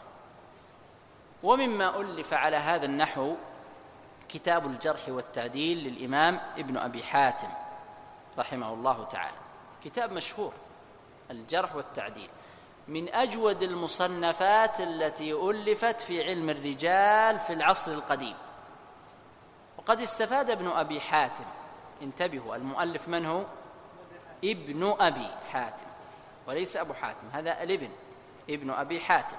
ومما 1.43 1.99
ألف 1.99 2.33
على 2.33 2.57
هذا 2.57 2.85
النحو 2.85 3.35
كتاب 4.29 4.65
الجرح 4.65 5.01
والتعديل 5.07 5.77
للإمام 5.77 6.39
ابن 6.57 6.77
أبي 6.77 7.03
حاتم 7.03 7.49
رحمه 8.37 8.73
الله 8.73 9.03
تعالى. 9.03 9.50
كتاب 9.83 10.11
مشهور 10.11 10.53
الجرح 11.31 11.75
والتعديل 11.75 12.29
من 12.87 13.13
أجود 13.13 13.63
المصنفات 13.63 14.79
التي 14.79 15.33
ألفت 15.33 16.01
في 16.01 16.23
علم 16.23 16.49
الرجال 16.49 17.39
في 17.39 17.53
العصر 17.53 17.91
القديم. 17.91 18.35
وقد 19.77 20.01
استفاد 20.01 20.49
ابن 20.49 20.67
أبي 20.67 21.01
حاتم 21.01 21.43
انتبهوا 22.01 22.55
المؤلف 22.55 23.07
من 23.07 23.25
هو؟ 23.25 23.43
ابن 24.43 24.95
أبي 24.99 25.27
حاتم 25.51 25.85
وليس 26.47 26.77
أبو 26.77 26.93
حاتم 26.93 27.27
هذا 27.33 27.63
الابن 27.63 27.89
ابن 28.49 28.69
أبي 28.69 28.99
حاتم. 28.99 29.37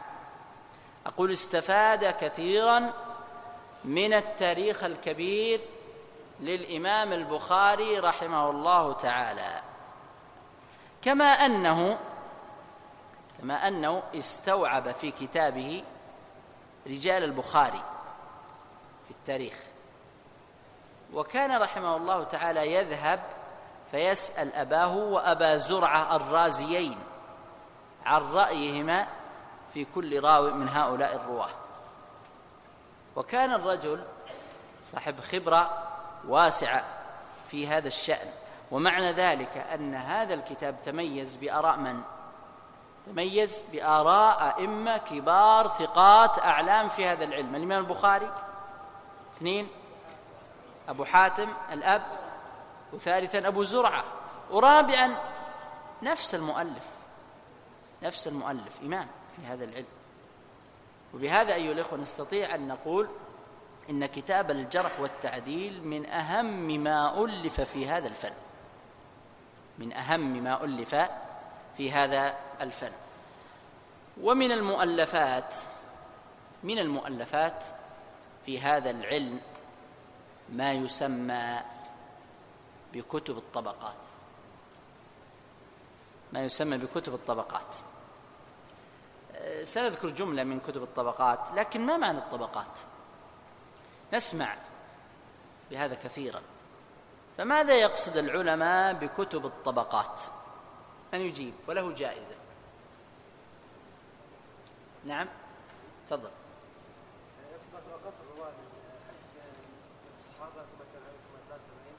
أقول 1.06 1.32
استفاد 1.32 2.04
كثيرا 2.04 2.92
من 3.84 4.12
التاريخ 4.12 4.84
الكبير 4.84 5.60
للإمام 6.40 7.12
البخاري 7.12 7.98
رحمه 7.98 8.50
الله 8.50 8.92
تعالى. 8.92 9.71
كما 11.02 11.24
أنه 11.24 11.98
كما 13.38 13.68
أنه 13.68 14.02
استوعب 14.14 14.92
في 14.92 15.10
كتابه 15.10 15.84
رجال 16.86 17.24
البخاري 17.24 17.82
في 19.04 19.10
التاريخ. 19.10 19.54
وكان 21.12 21.62
رحمه 21.62 21.96
الله 21.96 22.24
تعالى 22.24 22.72
يذهب 22.72 23.20
فيسأل 23.90 24.54
أباه 24.54 24.96
وأبا 24.96 25.56
زرعة 25.56 26.16
الرازيين 26.16 26.98
عن 28.04 28.22
رأيهما 28.32 29.06
في 29.74 29.84
كل 29.84 30.20
راوي 30.20 30.52
من 30.52 30.68
هؤلاء 30.68 31.16
الرواة. 31.16 31.50
وكان 33.16 33.52
الرجل 33.52 34.04
صاحب 34.82 35.20
خبرة 35.20 35.88
واسعة 36.28 36.84
في 37.50 37.66
هذا 37.66 37.88
الشأن. 37.88 38.41
ومعنى 38.72 39.12
ذلك 39.12 39.56
أن 39.56 39.94
هذا 39.94 40.34
الكتاب 40.34 40.82
تميز 40.82 41.36
بآراء 41.36 41.76
من؟ 41.76 42.00
تميز 43.06 43.64
بآراء 43.72 44.58
أئمة 44.58 44.96
كبار 44.96 45.68
ثقات 45.68 46.38
أعلام 46.38 46.88
في 46.88 47.06
هذا 47.06 47.24
العلم. 47.24 47.54
الإمام 47.54 47.80
البخاري 47.80 48.32
اثنين. 49.36 49.68
أبو 50.88 51.04
حاتم 51.04 51.48
الأب. 51.72 52.02
وثالثا 52.92 53.48
أبو 53.48 53.62
زرعة. 53.62 54.04
ورابعا 54.50 55.16
نفس 56.02 56.34
المؤلف. 56.34 56.88
نفس 58.02 58.28
المؤلف 58.28 58.80
إمام 58.82 59.06
في 59.36 59.42
هذا 59.46 59.64
العلم. 59.64 59.86
وبهذا 61.14 61.54
أيها 61.54 61.72
الإخوة 61.72 61.98
نستطيع 61.98 62.54
أن 62.54 62.68
نقول 62.68 63.08
إن 63.90 64.06
كتاب 64.06 64.50
الجرح 64.50 65.00
والتعديل 65.00 65.88
من 65.88 66.06
أهم 66.06 66.84
ما 66.84 67.24
ألف 67.24 67.60
في 67.60 67.88
هذا 67.88 68.08
الفن. 68.08 68.32
من 69.78 69.92
أهم 69.92 70.44
ما 70.44 70.64
ألف 70.64 70.94
في 71.76 71.92
هذا 71.92 72.34
الفن. 72.60 72.92
ومن 74.20 74.52
المؤلفات 74.52 75.56
من 76.62 76.78
المؤلفات 76.78 77.64
في 78.46 78.60
هذا 78.60 78.90
العلم 78.90 79.40
ما 80.48 80.72
يسمى 80.72 81.60
بكتب 82.92 83.36
الطبقات. 83.36 83.94
ما 86.32 86.44
يسمى 86.44 86.78
بكتب 86.78 87.14
الطبقات. 87.14 87.76
سنذكر 89.62 90.08
جملة 90.08 90.44
من 90.44 90.60
كتب 90.60 90.82
الطبقات 90.82 91.52
لكن 91.54 91.86
ما 91.86 91.96
معنى 91.96 92.18
الطبقات؟ 92.18 92.78
نسمع 94.12 94.54
بهذا 95.70 95.94
كثيرا. 95.94 96.42
فماذا 97.42 97.74
يقصد 97.74 98.16
العلماء 98.16 98.92
بكتب 98.92 99.46
الطبقات؟ 99.46 100.20
من 101.12 101.20
يجيب؟ 101.20 101.54
وله 101.68 101.94
جائزة. 101.94 102.34
نعم. 105.04 105.28
تفضل. 106.06 106.30
يقصد 107.52 107.68
طبقات 107.72 108.14
حيث 109.10 109.32
الصحابة 110.14 110.60
التابعين 110.60 111.96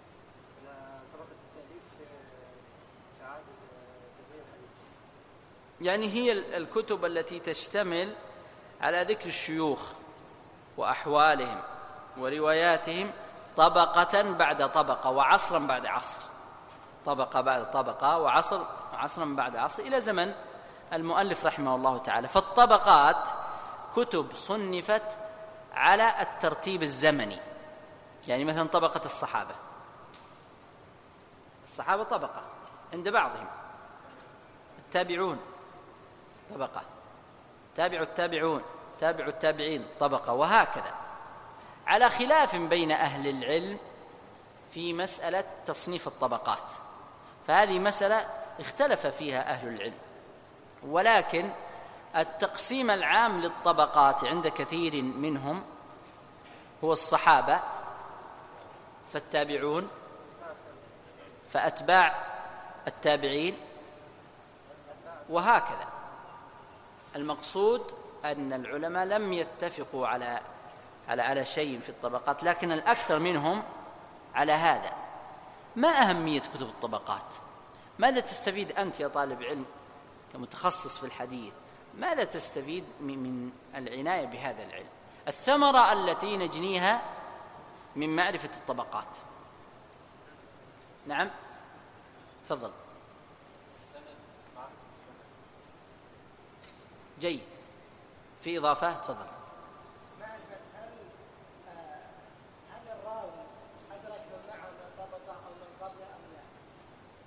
إلى 0.61 0.99
طبقة 1.13 1.27
التأليف 1.31 1.83
الحديث. 4.31 4.69
يعني 5.81 6.07
هي 6.07 6.57
الكتب 6.57 7.05
التي 7.05 7.39
تشتمل 7.39 8.15
على 8.81 9.03
ذكر 9.03 9.29
الشيوخ 9.29 9.93
وأحوالهم 10.77 11.61
ورواياتهم 12.17 13.11
طبقة 13.57 14.21
بعد 14.21 14.71
طبقة 14.71 15.09
وعصرا 15.09 15.59
بعد 15.59 15.85
عصر. 15.85 16.21
طبقة 17.05 17.41
بعد 17.41 17.71
طبقة 17.71 18.17
وعصر 18.17 18.61
عصرا 18.93 19.25
بعد 19.25 19.55
عصر 19.55 19.83
إلى 19.83 20.01
زمن 20.01 20.33
المؤلف 20.93 21.45
رحمه 21.45 21.75
الله 21.75 21.97
تعالى. 21.97 22.27
فالطبقات 22.27 23.29
كتب 23.95 24.35
صنفت 24.35 25.17
على 25.73 26.21
الترتيب 26.21 26.83
الزمني. 26.83 27.39
يعني 28.27 28.45
مثلا 28.45 28.67
طبقة 28.67 29.01
الصحابة. 29.05 29.55
الصحابة 31.63 32.03
طبقة 32.03 32.41
عند 32.93 33.09
بعضهم. 33.09 33.47
التابعون 34.79 35.39
طبقة. 36.49 36.81
تابع 37.75 38.01
التابعون 38.01 38.61
تابع 38.99 39.25
التابعين 39.27 39.87
طبقة. 39.99 40.33
وهكذا. 40.33 41.02
على 41.87 42.09
خلاف 42.09 42.55
بين 42.55 42.91
أهل 42.91 43.27
العلم 43.27 43.77
في 44.73 44.93
مسألة 44.93 45.43
تصنيف 45.65 46.07
الطبقات. 46.07 46.73
فهذه 47.47 47.79
مسألة 47.79 48.29
اختلف 48.59 49.07
فيها 49.07 49.49
أهل 49.49 49.67
العلم. 49.67 49.97
ولكن 50.83 51.49
التقسيم 52.15 52.91
العام 52.91 53.41
للطبقات 53.41 54.23
عند 54.23 54.47
كثير 54.47 55.01
منهم 55.01 55.63
هو 56.83 56.91
الصحابة 56.93 57.59
فالتابعون 59.13 59.89
فأتباع 61.49 62.25
التابعين 62.87 63.57
وهكذا. 65.29 65.87
المقصود 67.15 67.91
أن 68.25 68.53
العلماء 68.53 69.05
لم 69.05 69.33
يتفقوا 69.33 70.07
على 70.07 70.41
على 71.07 71.21
على 71.21 71.45
شيء 71.45 71.79
في 71.79 71.89
الطبقات 71.89 72.43
لكن 72.43 72.71
الأكثر 72.71 73.19
منهم 73.19 73.63
على 74.35 74.51
هذا. 74.51 74.91
ما 75.75 75.89
أهمية 75.89 76.39
كتب 76.39 76.67
الطبقات؟ 76.67 77.35
ماذا 77.99 78.19
تستفيد 78.19 78.71
أنت 78.71 78.99
يا 78.99 79.07
طالب 79.07 79.43
علم 79.43 79.65
كمتخصص 80.33 80.97
في 80.97 81.05
الحديث؟ 81.05 81.53
ماذا 81.97 82.23
تستفيد 82.23 82.83
من 83.01 83.51
العناية 83.75 84.25
بهذا 84.25 84.63
العلم؟ 84.63 84.89
الثمرة 85.27 85.91
التي 85.91 86.37
نجنيها 86.37 87.01
من 87.95 88.15
معرفة 88.15 88.49
الطبقات. 88.57 89.07
نعم؟ 91.07 91.29
تفضل. 92.45 92.71
جيد. 97.19 97.41
في 98.41 98.57
إضافة؟ 98.57 98.93
تفضل. 98.93 99.42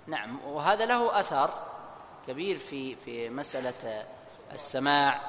نعم 0.07 0.39
وهذا 0.47 0.85
له 0.85 1.21
أثر 1.21 1.51
كبير 2.27 2.59
في 2.59 2.95
في 2.95 3.31
مسألة 3.31 4.07
السماع 4.53 5.21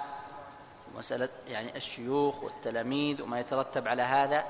ومساله 0.95 1.29
يعني 1.47 1.77
الشيوخ 1.77 2.43
والتلاميذ 2.43 3.21
وما 3.21 3.39
يترتب 3.39 3.87
على 3.87 4.01
هذا 4.01 4.45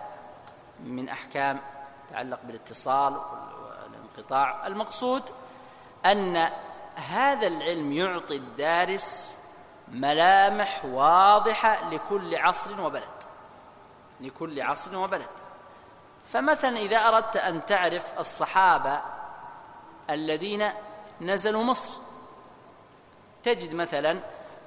من 0.84 1.10
أحكام 1.10 1.60
تتعلق 2.08 2.40
بالاتصال 2.44 3.14
والانقطاع. 3.14 4.68
المقصود 4.68 5.24
أن 6.06 6.50
هذا 6.96 7.48
العلم 7.48 7.92
يعطي 7.92 8.36
الدارس 8.36 9.38
ملامح 9.88 10.86
واضحة 10.86 11.90
لكل 11.90 12.36
عصر 12.36 12.82
وبلد 12.82 13.24
لكل 14.20 14.62
عصر 14.62 14.98
وبلد. 14.98 15.30
فمثلا 16.26 16.78
إذا 16.78 16.98
أردت 16.98 17.38
أن 17.38 17.66
تعرف 17.66 18.20
الصحابة 18.20 19.02
الذين 20.10 20.70
نزلوا 21.22 21.64
مصر. 21.64 21.92
تجد 23.44 23.74
مثلا 23.74 24.22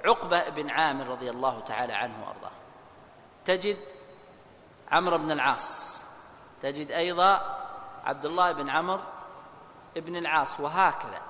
عقبة 0.05 0.49
بن 0.49 0.69
عامر 0.69 1.07
رضي 1.07 1.29
الله 1.29 1.59
تعالى 1.59 1.93
عنه 1.93 2.27
وأرضاه. 2.27 2.51
تجد 3.45 3.77
عمرو 4.91 5.17
بن 5.17 5.31
العاص. 5.31 6.05
تجد 6.61 6.91
أيضا 6.91 7.57
عبد 8.03 8.25
الله 8.25 8.51
بن 8.51 8.69
عمرو 8.69 8.99
بن 9.95 10.15
العاص 10.15 10.59
وهكذا. 10.59 11.21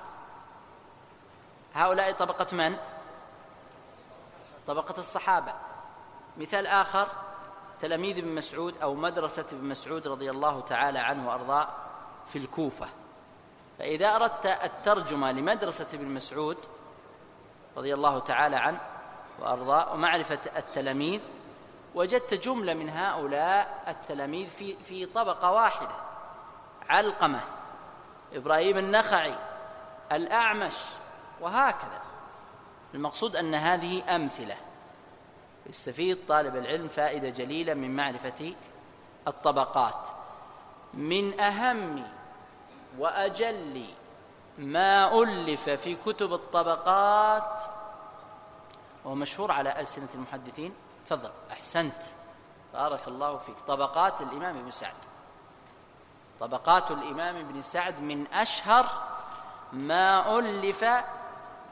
هؤلاء 1.74 2.12
طبقة 2.12 2.56
من؟ 2.56 2.76
طبقة 4.66 4.94
الصحابة. 4.98 5.54
مثال 6.36 6.66
آخر 6.66 7.08
تلاميذ 7.80 8.18
ابن 8.18 8.34
مسعود 8.34 8.78
أو 8.82 8.94
مدرسة 8.94 9.46
ابن 9.52 9.64
مسعود 9.64 10.08
رضي 10.08 10.30
الله 10.30 10.60
تعالى 10.60 10.98
عنه 10.98 11.28
وأرضاه 11.28 11.68
في 12.26 12.38
الكوفة. 12.38 12.88
فإذا 13.82 14.16
أردت 14.16 14.46
الترجمة 14.46 15.32
لمدرسة 15.32 15.86
ابن 15.94 16.06
مسعود 16.06 16.56
رضي 17.76 17.94
الله 17.94 18.18
تعالى 18.18 18.56
عنه 18.56 18.80
وأرضاه 19.40 19.92
ومعرفة 19.92 20.38
التلاميذ 20.56 21.20
وجدت 21.94 22.34
جملة 22.34 22.74
من 22.74 22.88
هؤلاء 22.88 23.84
التلاميذ 23.88 24.46
في 24.46 24.76
في 24.84 25.06
طبقة 25.06 25.52
واحدة 25.52 25.94
علقمة 26.88 27.40
إبراهيم 28.32 28.78
النخعي 28.78 29.34
الأعمش 30.12 30.74
وهكذا. 31.40 32.00
المقصود 32.94 33.36
أن 33.36 33.54
هذه 33.54 34.16
أمثلة. 34.16 34.56
يستفيد 35.66 36.26
طالب 36.28 36.56
العلم 36.56 36.88
فائدة 36.88 37.28
جليلة 37.28 37.74
من 37.74 37.96
معرفة 37.96 38.54
الطبقات. 39.28 40.08
من 40.94 41.40
أهم 41.40 42.21
واجل 42.98 43.84
ما 44.58 45.22
ألف 45.22 45.70
في 45.70 45.94
كتب 45.94 46.32
الطبقات 46.32 47.60
وهو 49.04 49.14
مشهور 49.14 49.52
على 49.52 49.80
ألسنة 49.80 50.08
المحدثين. 50.14 50.74
تفضل. 51.06 51.30
أحسنت. 51.52 52.02
بارك 52.74 53.08
الله 53.08 53.36
فيك. 53.36 53.56
طبقات 53.66 54.20
الإمام 54.20 54.58
ابن 54.58 54.70
سعد. 54.70 54.94
طبقات 56.40 56.90
الإمام 56.90 57.36
ابن 57.36 57.60
سعد 57.60 58.00
من 58.00 58.26
أشهر 58.32 58.86
ما 59.72 60.38
ألف 60.38 60.84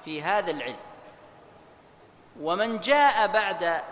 في 0.05 0.23
هذا 0.23 0.51
العلم. 0.51 0.81
ومن 2.41 2.79
جاء 2.79 3.27
بعد 3.27 3.83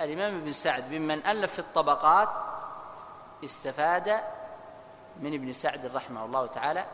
الإمام 0.00 0.36
ابن 0.36 0.52
سعد 0.52 0.92
ممن 0.92 1.26
ألف 1.26 1.52
في 1.52 1.58
الطبقات 1.58 2.28
استفاد 3.44 4.20
من 5.20 5.34
ابن 5.34 5.52
سعد 5.52 5.86
رحمه 5.86 6.24
الله 6.24 6.46
تعالى 6.46 6.86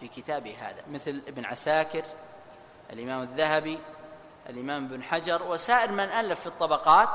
في 0.00 0.08
كتابه 0.08 0.56
هذا 0.60 0.82
مثل 0.90 1.22
ابن 1.28 1.44
عساكر 1.44 2.02
الإمام 2.92 3.22
الذهبي 3.22 3.78
الإمام 4.48 4.84
ابن 4.84 5.02
حجر 5.02 5.42
وسائر 5.42 5.92
من 5.92 6.00
ألف 6.00 6.40
في 6.40 6.46
الطبقات 6.46 7.08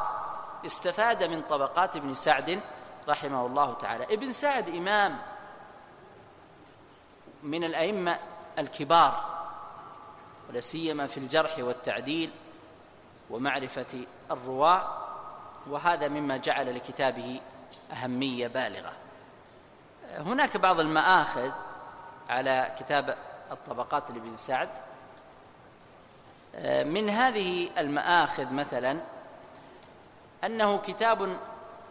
استفاد 0.66 1.24
من 1.24 1.42
طبقات 1.42 1.96
ابن 1.96 2.14
سعد 2.14 2.62
رحمه 3.08 3.46
الله 3.46 3.74
تعالى. 3.74 4.04
ابن 4.04 4.32
سعد 4.32 4.70
إمام 4.70 5.18
من 7.44 7.64
الأئمة 7.64 8.20
الكبار 8.60 9.38
ولا 10.50 10.60
سيما 10.60 11.08
في 11.08 11.18
الجرح 11.18 11.60
والتعديل 11.60 12.32
ومعرفة 13.30 14.06
الرواة 14.32 14.98
وهذا 15.68 16.08
مما 16.08 16.38
جعل 16.38 16.76
لكتابه 16.76 17.42
أهمية 17.92 18.48
بالغة. 18.48 18.94
هناك 20.16 20.58
بعض 20.58 20.80
المآخذ 20.80 21.52
على 22.30 22.76
كتاب 22.80 23.18
الطبقات 23.52 24.12
لابن 24.12 24.36
سعد. 24.36 24.70
من 26.86 27.10
هذه 27.10 27.70
المآخذ 27.78 28.54
مثلا 28.54 29.00
أنه 30.44 30.78
كتاب 30.78 31.38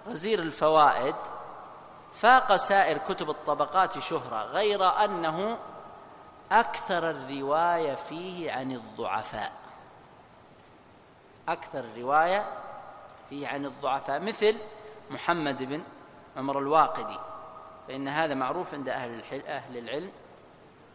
غزير 0.09 0.39
الفوائد 0.39 1.15
فاق 2.13 2.57
سائر 2.57 2.99
كتب 2.99 3.31
الطبقات 3.31 3.99
شهرة 3.99 4.43
غير 4.45 5.05
أنه 5.05 5.59
أكثر 6.53 7.11
الرواية 7.11 7.95
فيه 7.95 8.53
عن 8.53 8.73
الضعفاء. 8.73 9.53
أكثر 11.49 11.79
الرواية 11.79 12.47
فيه 13.31 13.49
عن 13.49 13.65
الضعفاء 13.67 14.21
مثل 14.21 14.59
محمد 15.11 15.63
بن 15.63 15.83
عمر 16.37 16.59
الواقدي. 16.59 17.19
فإن 17.89 18.09
هذا 18.09 18.35
معروف 18.35 18.75
عند 18.75 18.89
أهل 18.89 19.23
أهل 19.47 19.79
العلم 19.79 20.13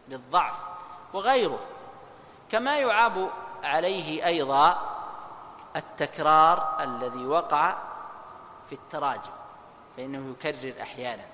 بالضعف 0.08 0.58
وغيره. 1.12 1.60
كما 2.50 2.78
يعاب 2.78 3.30
عليه 3.62 4.26
أيضا 4.26 4.92
التكرار 5.76 6.76
الذي 6.80 7.26
وقع 7.26 7.76
في 8.66 8.72
التراجم 8.72 9.32
فإنه 9.96 10.30
يكرر 10.30 10.82
أحيانا. 10.82 11.24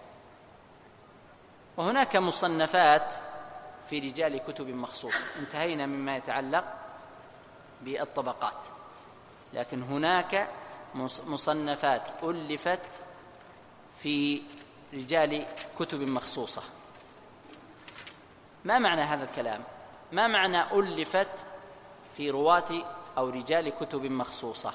وهناك 1.77 2.17
مصنفات 2.17 3.15
في 3.89 3.99
رجال 3.99 4.39
كتب 4.39 4.69
مخصوصة 4.69 5.25
انتهينا 5.39 5.87
مما 5.87 6.17
يتعلق 6.17 6.65
بالطبقات. 7.81 8.67
لكن 9.53 9.83
هناك 9.83 10.49
مصنفات 11.27 12.03
ألفت 12.23 13.03
في 13.95 14.43
رجال 14.95 15.47
كتب 15.79 16.01
مخصوصة. 16.01 16.63
ما 18.65 18.79
معنى 18.79 19.03
هذا 19.03 19.25
الكلام؟ 19.25 19.65
ما 20.13 20.27
معنى 20.27 20.73
ألفت 20.73 21.47
في 22.17 22.31
رواة 22.31 22.85
أو 23.19 23.29
رجال 23.29 23.69
كتب 23.69 24.05
مخصوصة؟ 24.05 24.73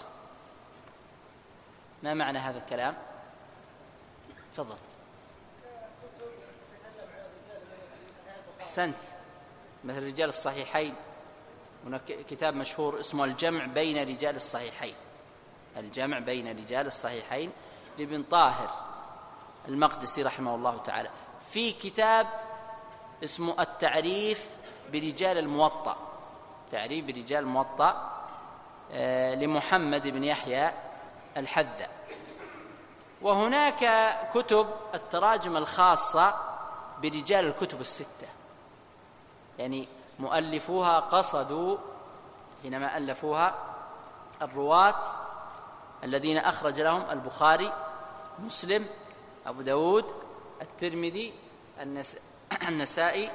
ما 2.03 2.14
معنى 2.14 2.40
هذا 2.40 2.57
الكلام؟ 2.57 2.98
تفضل. 4.53 4.76
أحسنت. 8.61 8.95
مثل 9.84 10.03
رجال 10.03 10.30
الصحيحين. 10.30 10.95
هناك 11.85 12.03
كتاب 12.03 12.56
مشهور 12.56 12.99
اسمه 12.99 13.23
الجمع 13.23 13.65
بين 13.65 14.07
رجال 14.07 14.35
الصحيحين. 14.35 14.95
الجمع 15.77 16.19
بين 16.19 16.48
رجال 16.48 16.88
الصحيحين 16.88 17.52
لابن 17.98 18.23
طاهر. 18.23 18.92
المقدسي 19.68 20.23
رحمه 20.23 20.56
الله 20.56 20.77
تعالى. 20.77 21.10
في 21.49 21.72
كتاب 21.73 22.27
اسمه 23.23 23.61
التعريف 23.61 24.56
برجال 24.91 25.38
الموطأ. 25.38 25.98
تعريف 26.72 27.06
برجال 27.06 27.44
الموطأ 27.44 28.10
آه، 28.91 29.35
لمحمد 29.35 30.07
بن 30.07 30.23
يحيى 30.23 30.72
الحذا 31.38 31.88
وهناك 33.22 33.80
كتب 34.34 34.68
التراجم 34.94 35.57
الخاصة 35.57 36.35
برجال 37.02 37.48
الكتب 37.48 37.81
الستة. 37.81 38.27
يعني 39.60 39.88
مؤلفوها 40.19 40.99
قصدوا 40.99 41.77
حينما 42.64 42.98
ألفوها 42.98 43.56
الرواة 44.41 45.02
الذين 46.03 46.38
أخرج 46.38 46.81
لهم 46.81 47.10
البخاري 47.10 47.73
مسلم 48.40 48.85
أبو 49.45 49.61
داود 49.61 50.05
الترمذي 50.61 51.33
النسائي 52.67 53.31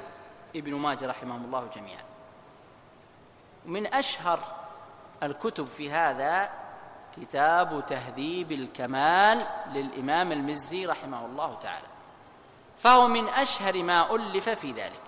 ابن 0.55 0.75
ماجه 0.75 1.07
رحمهم 1.07 1.45
الله 1.45 1.69
جميعا. 1.75 2.03
من 3.65 3.93
أشهر 3.93 4.39
الكتب 5.23 5.67
في 5.67 5.91
هذا 5.91 6.49
كتاب 7.17 7.85
تهذيب 7.87 8.51
الكمال 8.51 9.41
للإمام 9.73 10.31
المزي 10.31 10.85
رحمه 10.85 11.25
الله 11.25 11.55
تعالى. 11.55 11.87
فهو 12.77 13.07
من 13.07 13.27
أشهر 13.27 13.83
ما 13.83 14.15
ألف 14.15 14.49
في 14.49 14.71
ذلك. 14.71 15.03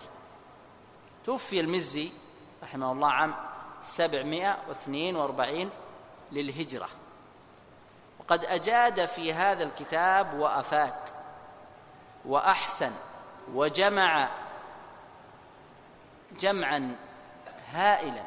توفي 1.26 1.60
المزي 1.60 2.12
رحمه 2.64 2.92
الله 2.92 3.12
عام 3.12 3.34
742 3.82 5.70
للهجرة. 6.32 7.01
وقد 8.32 8.46
أجاد 8.46 9.06
في 9.06 9.34
هذا 9.34 9.64
الكتاب 9.64 10.34
وأفات 10.40 11.10
وأحسن 12.26 12.92
وجمع 13.54 14.30
جمعا 16.40 16.96
هائلا 17.72 18.24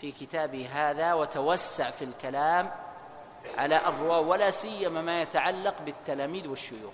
في 0.00 0.12
كتابه 0.12 0.68
هذا 0.72 1.14
وتوسع 1.14 1.90
في 1.90 2.04
الكلام 2.04 2.70
على 3.58 3.88
الرواة 3.88 4.20
ولا 4.20 4.50
سيما 4.50 5.02
ما 5.02 5.22
يتعلق 5.22 5.74
بالتلاميذ 5.82 6.48
والشيوخ. 6.48 6.92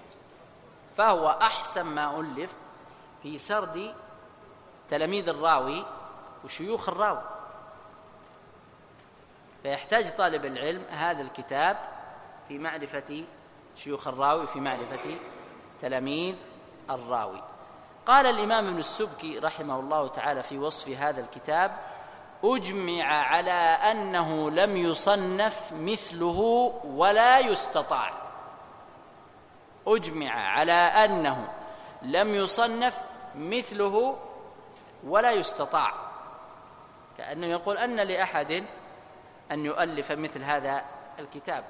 فهو 0.97 1.29
أحسن 1.29 1.83
ما 1.83 2.21
ألف 2.21 2.57
في 3.23 3.39
سرد 3.39 3.95
تلاميذ 4.89 5.29
الراوي 5.29 5.87
وشيوخ 6.45 6.89
الراوي. 6.89 7.36
فيحتاج 9.67 10.17
طالب 10.17 10.45
العلم 10.45 10.85
هذا 10.91 11.23
الكتاب 11.23 11.77
في 12.49 12.59
معرفة 12.59 13.25
شيوخ 13.77 14.09
الراوي 14.09 14.47
في 14.47 14.61
معرفة 14.61 15.17
تلاميذ 15.81 16.35
الراوي. 16.91 17.43
قال 18.07 18.27
الإمام 18.27 18.67
ابن 18.67 18.79
السبكي 18.79 19.39
رحمه 19.39 19.81
الله 19.81 20.09
تعالى 20.09 20.43
في 20.43 20.59
وصف 20.59 20.89
هذا 20.89 21.21
الكتاب 21.21 21.77
أجمع 22.45 23.05
على 23.05 23.53
أنه 23.91 24.51
لم 24.51 24.77
يصنف 24.77 25.73
مثله 25.73 26.41
ولا 26.85 27.39
يستطاع. 27.39 28.13
أجمع 29.87 30.31
على 30.31 30.73
أنه 30.73 31.49
لم 32.03 32.35
يصنف 32.35 33.01
مثله 33.37 34.19
ولا 35.07 35.33
يستطاع. 35.33 35.95
كأنه 37.19 37.47
يقول 37.47 37.79
أن 37.79 37.97
لأحد 37.97 38.65
أن 39.53 39.65
يؤلف 39.65 40.13
مثل 40.13 40.43
هذا 40.43 40.85
الكتاب. 41.19 41.65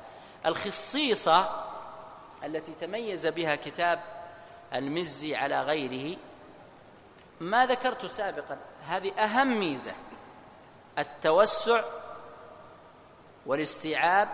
الخصيصة 0.47 1.65
التي 2.45 2.73
تميز 2.81 3.27
بها 3.27 3.57
كتاب 3.57 4.01
المزي 4.75 5.37
على 5.37 5.63
غيره 5.63 6.17
ما 7.41 7.67
ذكرت 7.67 8.07
سابقا 8.07 8.59
هذه 8.87 9.13
أهم 9.13 9.61
ميزة 9.61 9.93
التوسع 10.99 11.83
والاستيعاب 13.47 14.29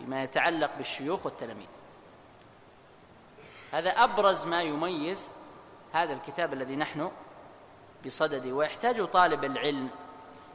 بما 0.00 0.22
يتعلق 0.22 0.76
بالشيوخ 0.76 1.26
والتلاميذ. 1.26 1.66
هذا 3.72 3.90
أبرز 3.90 4.46
ما 4.46 4.62
يميز 4.62 5.30
هذا 5.92 6.12
الكتاب 6.12 6.52
الذي 6.52 6.76
نحن 6.76 7.10
بصدده 8.06 8.52
ويحتاج 8.52 9.04
طالب 9.04 9.44
العلم 9.44 9.90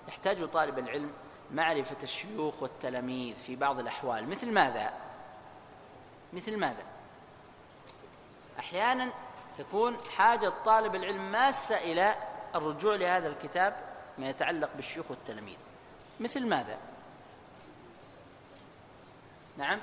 يحتاج 0.08 0.46
طالب 0.46 0.80
العلم 0.80 1.12
معرفة 1.52 1.98
الشيوخ 2.04 2.62
والتلاميذ 2.62 3.36
في 3.36 3.56
بعض 3.56 3.80
الأحوال. 3.80 4.30
مثل 4.30 4.52
ماذا؟ 4.52 4.94
مثل 6.34 6.58
ماذا؟ 6.58 6.84
أحيانا 8.60 9.14
تكون 9.58 9.98
حاجة 10.16 10.54
طالب 10.66 10.96
العلم 10.96 11.32
ماسة 11.32 11.78
إلى 11.78 12.16
الرجوع 12.56 12.96
لهذا 12.96 13.28
الكتاب 13.28 13.76
ما 14.18 14.30
يتعلق 14.30 14.70
بالشيوخ 14.76 15.12
والتلاميذ. 15.12 15.58
مثل 16.20 16.48
ماذا؟ 16.48 16.78
نعم. 19.58 19.82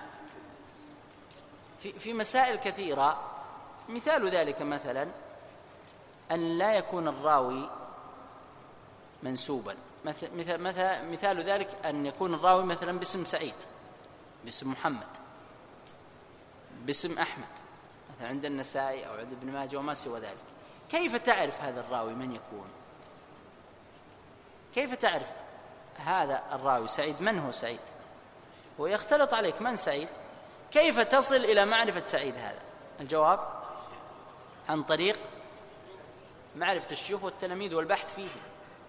في 1.81 1.93
في 1.93 2.13
مسائل 2.13 2.57
كثيرة. 2.57 3.31
مثال 3.89 4.29
ذلك 4.29 4.63
مثلا 4.63 5.09
أن 6.31 6.59
لا 6.59 6.73
يكون 6.73 7.09
الراوي 7.09 7.71
منسوبا. 9.23 9.77
مثل 10.05 10.31
مثل 10.35 10.59
مثال 11.11 11.43
ذلك 11.43 11.69
أن 11.85 12.07
يكون 12.07 12.35
الراوي 12.35 12.65
مثلا 12.65 12.99
باسم 12.99 13.25
سعيد 13.25 13.55
باسم 14.45 14.71
محمد 14.71 15.07
باسم 16.83 17.19
أحمد 17.19 17.49
مثلا 18.17 18.29
عند 18.29 18.45
النسائي 18.45 19.07
أو 19.07 19.15
عند 19.15 19.33
ابن 19.33 19.53
ماجه 19.53 19.77
وما 19.77 19.95
سوى 19.95 20.21
ذلك. 20.21 20.37
كيف 20.89 21.17
تعرف 21.17 21.61
هذا 21.61 21.81
الراوي 21.81 22.15
من 22.15 22.33
يكون؟ 22.33 22.67
كيف 24.75 24.95
تعرف 24.95 25.31
هذا 25.97 26.43
الراوي؟ 26.53 26.89
سعيد 26.89 27.23
من 27.23 27.39
هو 27.39 27.53
سعيد؟ 27.53 27.81
ويختلط 28.79 29.35
عليك 29.35 29.63
من 29.63 29.77
سعيد؟ 29.77 30.09
كيف 30.71 31.01
تصل 31.01 31.37
إلى 31.37 31.65
معرفة 31.65 32.05
سعيد 32.05 32.35
هذا؟ 32.35 32.63
الجواب 33.01 33.41
عن 34.69 34.83
طريق 34.83 35.19
معرفة 36.57 36.91
الشيوخ 36.93 37.25
والتلاميذ 37.25 37.75
والبحث 37.75 38.15
فيه 38.15 38.29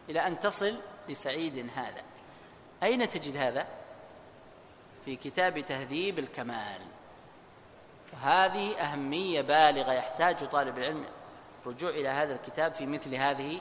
إلى 0.09 0.27
أن 0.27 0.39
تصل 0.39 0.75
لسعيد 1.10 1.69
هذا. 1.76 2.02
أين 2.84 3.10
تجد 3.10 3.38
هذا؟ 3.38 3.68
في 5.06 5.15
كتاب 5.15 5.60
تهذيب 5.60 6.19
الكمال. 6.19 6.82
وهذه 8.14 8.82
أهمية 8.82 9.41
بالغة 9.41 9.94
يحتاج 9.94 10.49
طالب 10.49 10.77
العلم 10.77 11.06
الرجوع 11.61 11.90
إلى 11.90 12.10
هذا 12.10 12.34
الكتاب 12.34 12.73
في 12.73 12.86
مثل 12.86 13.15
هذه 13.15 13.60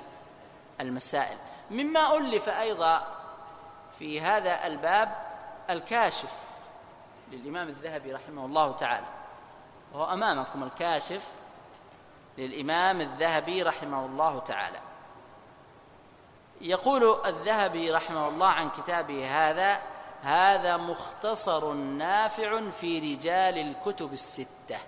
المسائل. 0.81 1.39
مما 1.71 2.17
ألف 2.17 2.49
أيضا 2.49 3.07
في 3.99 4.21
هذا 4.21 4.67
الباب 4.67 5.15
الكاشف 5.71 6.59
للإمام 7.33 7.69
الذهبي 7.69 8.13
رحمه 8.13 8.47
الله 8.47 8.73
تعالى. 8.73 9.07
وهو 9.93 10.13
أمامكم 10.13 10.63
الكاشف 10.63 11.33
للإمام 12.39 13.01
الذهبي 13.01 13.63
رحمه 13.63 14.07
الله 14.07 14.39
تعالى. 14.39 14.79
يقول 16.61 17.27
الذهبي 17.27 17.91
رحمه 17.91 18.29
الله 18.29 18.47
عن 18.47 18.71
كتابه 18.71 19.51
هذا 19.51 19.81
هذا 20.23 20.77
مختصر 20.77 21.73
نافع 21.73 22.71
في 22.71 23.15
رجال 23.15 23.59
الكتب 23.59 24.13
الستة. 24.13 24.79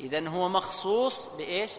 إذن 0.00 0.26
هو 0.26 0.48
مخصوص 0.48 1.28
بإيش؟ 1.28 1.72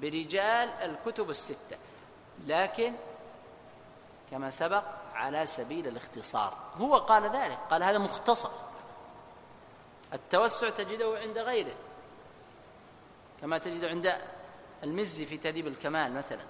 برجال 0.00 0.68
الكتب 0.68 1.30
الستة. 1.30 1.76
لكن 2.46 2.94
كما 4.30 4.50
سبق 4.50 4.84
على 5.14 5.46
سبيل 5.46 5.88
الاختصار. 5.88 6.56
هو 6.80 6.96
قال 6.96 7.22
ذلك 7.22 7.58
قال 7.70 7.82
هذا 7.82 7.98
مختصر. 7.98 8.50
التوسع 10.12 10.70
تجده 10.70 11.18
عند 11.18 11.38
غيره. 11.38 11.74
كما 13.40 13.58
تجد 13.58 13.84
عند 13.84 14.18
المزي 14.82 15.26
في 15.26 15.36
تهذيب 15.36 15.66
الكمال 15.66 16.14
مثلا. 16.14 16.42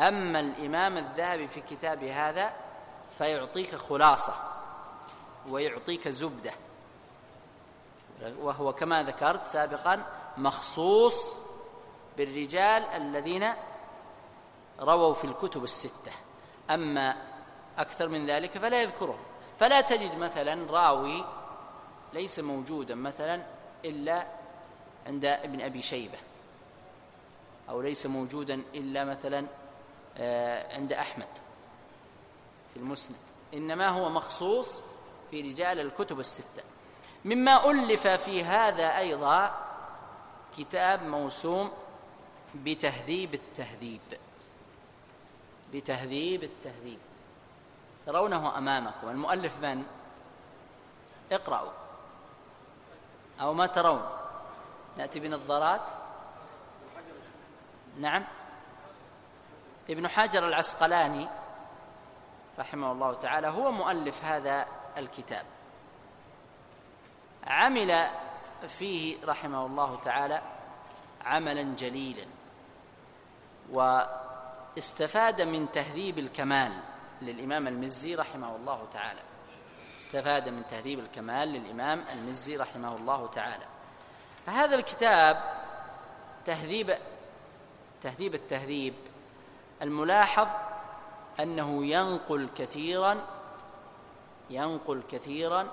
أما 0.00 0.40
الإمام 0.40 0.98
الذهبي 0.98 1.48
في 1.48 1.60
كتابه 1.60 2.28
هذا 2.28 2.52
فيعطيك 3.10 3.74
خلاصة 3.74 4.34
ويعطيك 5.48 6.08
زبدة. 6.08 6.52
وهو 8.38 8.72
كما 8.72 9.02
ذكرت 9.02 9.44
سابقا 9.44 10.06
مخصوص 10.36 11.40
بالرجال 12.16 12.84
الذين 12.84 13.52
رووا 14.80 15.14
في 15.14 15.24
الكتب 15.24 15.64
الستة. 15.64 16.12
أما 16.70 17.16
أكثر 17.78 18.08
من 18.08 18.26
ذلك 18.26 18.58
فلا 18.58 18.82
يذكرهم. 18.82 19.20
فلا 19.58 19.80
تجد 19.80 20.18
مثلا 20.18 20.70
راوي 20.70 21.24
ليس 22.12 22.38
موجودا 22.38 22.94
مثلا 22.94 23.42
إلا 23.84 24.26
عند 25.06 25.24
ابن 25.24 25.60
أبي 25.60 25.82
شيبة 25.82 26.18
أو 27.68 27.80
ليس 27.80 28.06
موجودا 28.06 28.62
إلا 28.74 29.04
مثلا 29.04 29.46
عند 30.70 30.92
أحمد 30.92 31.38
في 32.74 32.80
المسند. 32.80 33.16
إنما 33.54 33.88
هو 33.88 34.08
مخصوص 34.08 34.82
في 35.30 35.40
رجال 35.40 35.80
الكتب 35.80 36.20
الستة. 36.20 36.62
مما 37.24 37.70
ألف 37.70 38.06
في 38.06 38.44
هذا 38.44 38.98
أيضا 38.98 39.66
كتاب 40.58 41.02
موسوم 41.02 41.72
بتهذيب 42.54 43.34
التهذيب. 43.34 44.00
بتهذيب 45.72 46.42
التهذيب. 46.44 46.98
ترونه 48.06 48.58
أمامكم. 48.58 49.08
المؤلف 49.08 49.58
من؟ 49.62 49.84
اقرأوا. 51.32 51.72
أو 53.40 53.54
ما 53.54 53.66
ترون. 53.66 54.02
نأتي 54.96 55.20
بنظارات؟ 55.20 55.88
نعم. 57.98 58.24
ابن 59.90 60.08
حجر 60.08 60.48
العسقلاني 60.48 61.28
رحمه 62.58 62.92
الله 62.92 63.14
تعالى 63.14 63.48
هو 63.48 63.72
مؤلف 63.72 64.24
هذا 64.24 64.66
الكتاب. 64.98 65.44
عمل 67.44 68.10
فيه 68.68 69.16
رحمه 69.24 69.66
الله 69.66 69.96
تعالى 69.96 70.42
عملا 71.24 71.62
جليلا 71.62 72.26
واستفاد 73.70 75.42
من 75.42 75.72
تهذيب 75.72 76.18
الكمال 76.18 76.80
للإمام 77.22 77.68
المزي 77.68 78.14
رحمه 78.14 78.56
الله 78.56 78.88
تعالى. 78.92 79.20
استفاد 79.98 80.48
من 80.48 80.66
تهذيب 80.66 80.98
الكمال 80.98 81.48
للإمام 81.48 82.04
المزي 82.12 82.56
رحمه 82.56 82.96
الله 82.96 83.26
تعالى. 83.26 83.66
هذا 84.46 84.76
الكتاب 84.76 85.60
تهذيب 86.44 86.98
تهذيب 88.00 88.34
التهذيب 88.34 88.94
الملاحظ 89.82 90.48
أنه 91.40 91.86
ينقل 91.86 92.48
كثيرا 92.56 93.26
ينقل 94.50 95.02
كثيرا 95.10 95.68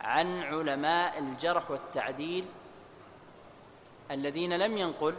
عن 0.00 0.42
علماء 0.42 1.18
الجرح 1.18 1.70
والتعديل 1.70 2.44
الذين 4.10 4.52
لم 4.52 4.76
ينقل 4.76 5.14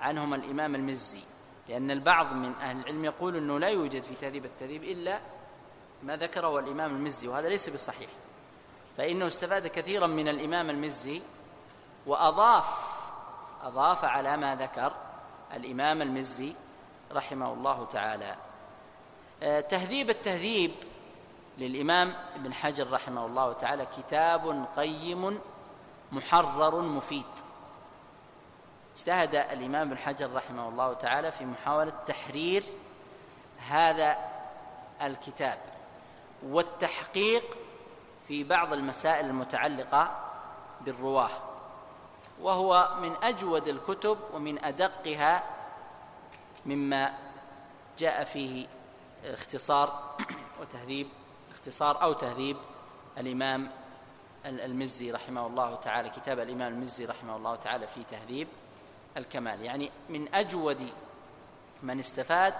عنهم 0.00 0.34
الإمام 0.34 0.74
المزي 0.74 1.20
لأن 1.68 1.90
البعض 1.90 2.32
من 2.32 2.54
أهل 2.54 2.80
العلم 2.80 3.04
يقول 3.04 3.36
إنه 3.36 3.58
لا 3.58 3.68
يوجد 3.68 4.02
في 4.02 4.14
تهذيب 4.14 4.44
التهذيب 4.44 4.84
إلا 4.84 5.20
ما 6.02 6.16
ذكره 6.16 6.58
الإمام 6.58 6.96
المزي 6.96 7.28
وهذا 7.28 7.48
ليس 7.48 7.68
بصحيح. 7.68 8.10
فإنه 8.96 9.26
استفاد 9.26 9.66
كثيرا 9.66 10.06
من 10.06 10.28
الإمام 10.28 10.70
المزي 10.70 11.22
وأضاف 12.06 13.00
أضاف 13.62 14.04
على 14.04 14.36
ما 14.36 14.54
ذكر 14.54 14.92
الإمام 15.54 16.02
المزي 16.02 16.54
رحمه 17.14 17.52
الله 17.52 17.84
تعالى. 17.84 18.36
آه، 19.42 19.60
تهذيب 19.60 20.10
التهذيب 20.10 20.72
للإمام 21.58 22.14
ابن 22.34 22.54
حجر 22.54 22.92
رحمه 22.92 23.26
الله 23.26 23.52
تعالى 23.52 23.86
كتاب 23.86 24.66
قيم 24.76 25.40
محرر 26.12 26.80
مفيد. 26.80 27.26
اجتهد 28.96 29.34
الإمام 29.34 29.88
ابن 29.88 29.98
حجر 29.98 30.32
رحمه 30.32 30.68
الله 30.68 30.92
تعالى 30.92 31.32
في 31.32 31.44
محاولة 31.44 31.92
تحرير 32.06 32.64
هذا 33.68 34.16
الكتاب 35.02 35.58
والتحقيق 36.42 37.56
في 38.28 38.44
بعض 38.44 38.72
المسائل 38.72 39.26
المتعلقة 39.26 40.10
بالرواة 40.80 41.30
وهو 42.40 42.94
من 43.00 43.12
أجود 43.22 43.68
الكتب 43.68 44.18
ومن 44.34 44.64
أدقها 44.64 45.42
مما 46.66 47.18
جاء 47.98 48.24
فيه 48.24 48.66
اختصار 49.24 50.16
وتهذيب 50.60 51.08
اختصار 51.54 52.02
أو 52.02 52.12
تهذيب 52.12 52.56
الإمام 53.18 53.70
المزي 54.46 55.10
رحمه 55.10 55.46
الله 55.46 55.74
تعالى 55.74 56.10
كتاب 56.10 56.38
الإمام 56.38 56.72
المزي 56.72 57.04
رحمه 57.04 57.36
الله 57.36 57.56
تعالى 57.56 57.86
في 57.86 58.04
تهذيب 58.10 58.48
الكمال. 59.16 59.62
يعني 59.62 59.90
من 60.08 60.34
أجود 60.34 60.90
من 61.82 61.98
استفاد 61.98 62.54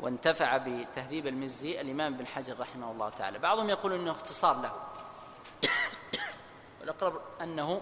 وانتفع 0.00 0.56
بتهذيب 0.56 1.26
المزي 1.26 1.80
الإمام 1.80 2.16
بن 2.16 2.26
حجر 2.26 2.60
رحمه 2.60 2.90
الله 2.90 3.08
تعالى. 3.08 3.38
بعضهم 3.38 3.70
يقول 3.70 3.92
إنه 3.92 4.10
اختصار 4.10 4.60
له. 4.60 4.72
والأقرب 6.80 7.20
أنه 7.40 7.80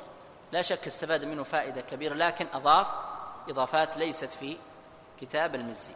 لا 0.53 0.63
شك 0.63 0.87
استفاد 0.87 1.25
منه 1.25 1.43
فائدة 1.43 1.81
كبيرة 1.81 2.15
لكن 2.15 2.47
أضاف 2.53 2.95
إضافات 3.49 3.97
ليست 3.97 4.33
في 4.33 4.57
كتاب 5.25 5.55
المزي. 5.55 5.95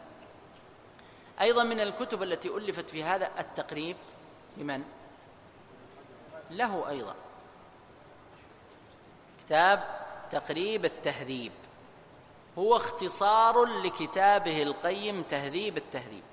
أيضا 1.41 1.63
من 1.63 1.79
الكتب 1.79 2.23
التي 2.23 2.49
ألفت 2.49 2.89
في 2.89 3.03
هذا 3.03 3.31
التقريب 3.39 3.97
لمن؟ 4.57 4.83
له 6.51 6.89
أيضا. 6.89 7.15
كتاب 9.39 9.83
تقريب 10.29 10.85
التهذيب. 10.85 11.51
هو 12.57 12.75
اختصار 12.75 13.65
لكتابه 13.65 14.63
القيم 14.63 15.23
تهذيب 15.23 15.77
التهذيب. 15.77 16.23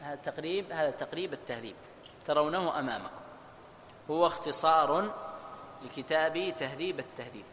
هذا 0.00 0.14
تقريب 0.14 0.72
هذا 0.72 0.90
تقريب 0.90 1.32
التهذيب. 1.32 1.76
ترونه 2.26 2.78
أمامكم. 2.78 3.20
هو 4.10 4.26
اختصار 4.26 5.14
لكتاب 5.82 6.54
تهذيب 6.56 6.98
التهذيب. 6.98 7.44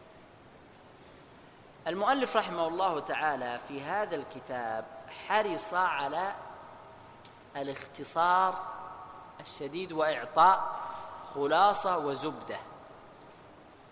المؤلف 1.86 2.36
رحمه 2.36 2.68
الله 2.68 3.00
تعالى 3.00 3.60
في 3.68 3.82
هذا 3.82 4.16
الكتاب 4.16 4.84
حرص 5.28 5.74
على 5.74 6.34
الاختصار 7.56 8.62
الشديد 9.40 9.92
وإعطاء 9.92 10.80
خلاصة 11.34 11.98
وزبدة 11.98 12.56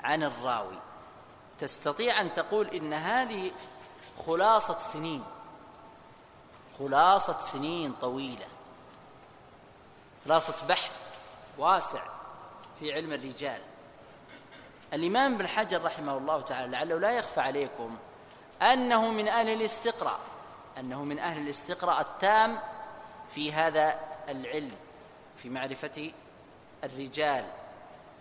عن 0.01 0.23
الراوي. 0.23 0.79
تستطيع 1.59 2.21
أن 2.21 2.35
تقول 2.35 2.67
إن 2.69 2.93
هذه 2.93 3.53
خلاصة 4.27 4.79
سنين 4.79 5.25
خلاصة 6.79 7.39
سنين 7.39 7.93
طويلة 8.01 8.47
خلاصة 10.25 10.67
بحث 10.67 11.19
واسع 11.59 12.03
في 12.79 12.93
علم 12.93 13.13
الرجال. 13.13 13.61
الإمام 14.93 15.35
ابن 15.35 15.47
حجر 15.47 15.85
رحمه 15.85 16.19
الله 16.19 16.41
تعالى 16.41 16.73
لعله 16.73 16.99
لا 16.99 17.11
يخفى 17.11 17.41
عليكم 17.41 17.97
أنه 18.63 19.11
من 19.11 19.29
أهل 19.29 19.49
الاستقراء 19.49 20.19
أنه 20.79 21.05
من 21.05 21.19
أهل 21.19 21.43
الاستقراء 21.43 22.01
التام 22.01 22.59
في 23.29 23.53
هذا 23.53 24.01
العلم 24.29 24.73
في 25.37 25.49
معرفة 25.51 26.11
الرجال 26.85 27.45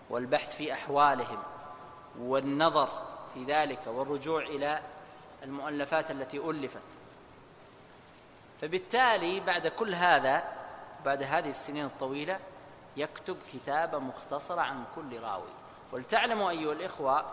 والبحث 0.09 0.55
في 0.55 0.73
أحوالهم 0.73 1.43
والنظر 2.19 2.89
في 3.33 3.43
ذلك 3.43 3.79
والرجوع 3.87 4.41
إلى 4.41 4.81
المؤلفات 5.43 6.11
التي 6.11 6.37
ألفت. 6.37 6.81
فبالتالي 8.61 9.39
بعد 9.39 9.67
كل 9.67 9.95
هذا 9.95 10.43
بعد 11.05 11.23
هذه 11.23 11.49
السنين 11.49 11.85
الطويلة 11.85 12.39
يكتب 12.97 13.37
كتابة 13.53 13.99
مختصرة 13.99 14.61
عن 14.61 14.83
كل 14.95 15.19
راوي. 15.19 15.60
ولتعلموا 15.91 16.49
أيها 16.49 16.71
الإخوة 16.71 17.25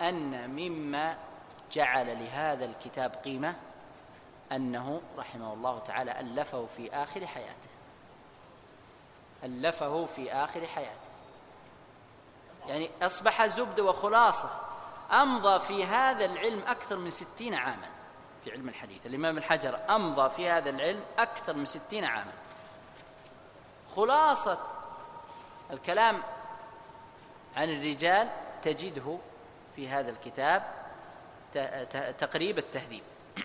أن 0.00 0.50
مما 0.50 1.16
جعل 1.72 2.24
لهذا 2.24 2.64
الكتاب 2.64 3.14
قيمة 3.24 3.54
أنه 4.52 5.00
رحمه 5.18 5.52
الله 5.52 5.78
تعالى 5.78 6.20
ألفه 6.20 6.66
في 6.66 6.92
آخر 6.92 7.26
حياته. 7.26 7.68
ألفه 9.44 10.04
في 10.04 10.32
آخر 10.32 10.66
حياته. 10.66 11.10
يعني 12.66 12.90
أصبح 13.02 13.46
زبدة 13.46 13.82
وخلاصة 13.82 14.50
أمضى 15.12 15.60
في 15.60 15.84
هذا 15.84 16.24
العلم 16.24 16.62
أكثر 16.66 16.96
من 16.96 17.10
ستين 17.10 17.54
عاما. 17.54 17.88
في 18.44 18.52
علم 18.52 18.68
الحديث 18.68 19.06
الإمام 19.06 19.38
الحجر 19.38 19.78
أمضى 19.90 20.30
في 20.30 20.50
هذا 20.50 20.70
العلم 20.70 21.00
أكثر 21.18 21.54
من 21.54 21.64
ستين 21.64 22.04
عاما. 22.04 22.32
خلاصة 23.96 24.58
الكلام 25.70 26.22
عن 27.56 27.70
الرجال 27.70 28.28
تجده 28.62 29.18
في 29.76 29.88
هذا 29.88 30.10
الكتاب 30.10 30.62
تقريب 32.18 32.58
التهذيب. 32.58 33.02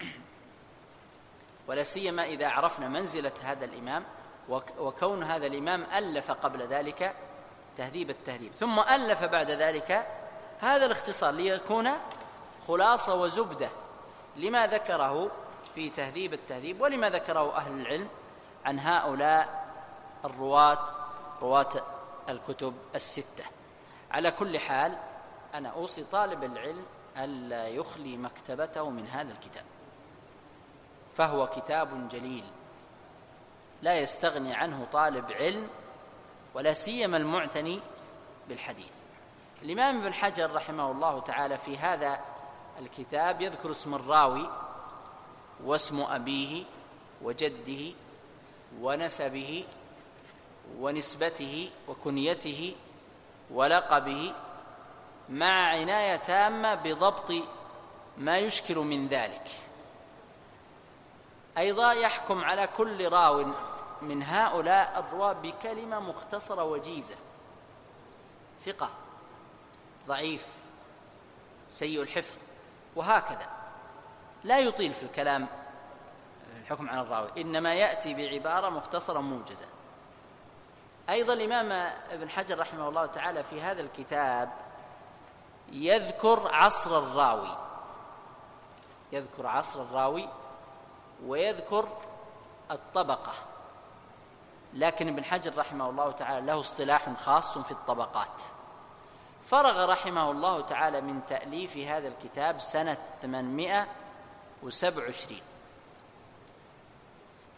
ولا 1.68 1.84
سيما 1.84 2.26
إذا 2.26 2.48
عرفنا 2.48 2.88
منزلة 2.88 3.32
هذا 3.44 3.66
الإمام 3.66 4.04
وكون 4.80 5.24
هذا 5.24 5.48
الإمام 5.48 5.84
ألف 5.94 6.32
قبل 6.32 6.68
ذلك 6.68 7.14
تهذيب 7.78 8.10
التهذيب. 8.10 8.52
ثم 8.60 8.80
ألف 8.80 9.24
بعد 9.24 9.52
ذلك 9.52 10.08
هذا 10.60 10.86
الاختصار 10.86 11.32
ليكون 11.34 11.90
خلاصة 12.68 13.16
وزبدة. 13.16 13.70
لما 14.36 14.68
ذكره 14.68 15.32
في 15.76 15.90
تهذيب 15.90 16.34
التهذيب 16.34 16.82
ولما 16.82 17.10
ذكره 17.10 17.58
أهل 17.58 17.82
العلم 17.82 18.08
عن 18.66 18.80
هؤلاء 18.80 19.66
الرواة 20.26 20.86
رواة 21.42 21.70
الكتب 22.30 22.74
الستة. 22.96 23.61
على 24.12 24.32
كل 24.32 24.60
حال 24.60 24.98
أنا 25.54 25.70
أوصي 25.70 26.04
طالب 26.04 26.44
العلم 26.44 26.86
ألا 27.18 27.68
يخلي 27.68 28.18
مكتبته 28.18 28.90
من 28.90 29.08
هذا 29.08 29.32
الكتاب 29.32 29.64
فهو 31.14 31.48
كتاب 31.48 32.10
جليل. 32.10 32.44
لا 33.82 33.96
يستغني 33.96 34.54
عنه 34.54 34.88
طالب 34.92 35.32
علم 35.32 35.68
ولا 36.54 36.74
سيما 36.74 37.18
المعتني 37.18 37.80
بالحديث. 38.50 38.94
الإمام 39.62 40.02
ابن 40.02 40.14
حجر 40.14 40.52
رحمه 40.52 40.92
الله 40.92 41.20
تعالى 41.20 41.58
في 41.58 41.78
هذا 41.78 42.20
الكتاب 42.80 43.42
يذكر 43.42 43.72
اسم 43.72 43.96
الراوي 43.96 44.50
واسم 45.64 46.02
أبيه 46.02 46.64
وجده 47.22 47.96
ونسبه 48.82 49.66
ونسبته 50.80 51.72
وكنيته 51.88 52.76
ولقبه 53.54 54.34
مع 55.30 55.70
عناية 55.70 56.16
تامة 56.16 56.76
بضبط 56.76 57.34
ما 58.18 58.38
يشكل 58.38 58.76
من 58.78 59.08
ذلك. 59.08 59.50
أيضا 61.58 61.92
يحكم 61.92 62.44
على 62.44 62.68
كل 62.68 63.10
راو 63.10 63.46
من 64.02 64.24
هؤلاء 64.24 65.00
الرواة 65.00 65.34
بكلمة 65.34 66.00
مختصرة 66.00 66.64
وجيزة. 66.64 67.16
ثقة 68.62 68.90
ضعيف 70.08 70.48
سيء 71.70 72.02
الحفظ 72.02 72.42
وهكذا. 72.96 73.50
لا 74.44 74.60
يطيل 74.60 74.94
في 74.94 75.04
الكلام 75.04 75.48
الحكم 76.62 76.90
على 76.90 77.02
الراوي 77.02 77.30
إنما 77.38 77.74
يأتي 77.74 78.14
بعبارة 78.14 78.70
مختصرة 78.70 79.20
موجزة. 79.20 79.66
أيضا 81.10 81.34
الإمام 81.34 81.72
ابن 82.12 82.30
حجر 82.30 82.60
رحمه 82.60 82.90
الله 82.90 83.06
تعالى 83.06 83.44
في 83.44 83.62
هذا 83.62 83.82
الكتاب 83.82 84.50
يذكر 85.72 86.50
عصر 86.54 86.98
الراوي 86.98 87.58
يذكر 89.12 89.48
عصر 89.48 89.82
الراوي 89.82 90.30
ويذكر 91.26 91.88
الطبقة 92.72 93.34
لكن 94.74 95.08
ابن 95.08 95.24
حجر 95.24 95.58
رحمه 95.58 95.90
الله 95.90 96.12
تعالى 96.12 96.46
له 96.46 96.60
اصطلاح 96.60 97.14
خاص 97.14 97.58
في 97.58 97.72
الطبقات. 97.72 98.42
فرغ 99.42 99.92
رحمه 99.92 100.32
الله 100.32 100.62
تعالى 100.62 101.02
من 101.02 101.22
تأليف 101.28 101.78
هذا 101.78 102.08
الكتاب 102.08 102.60
سنة 102.60 102.98
827 103.22 105.40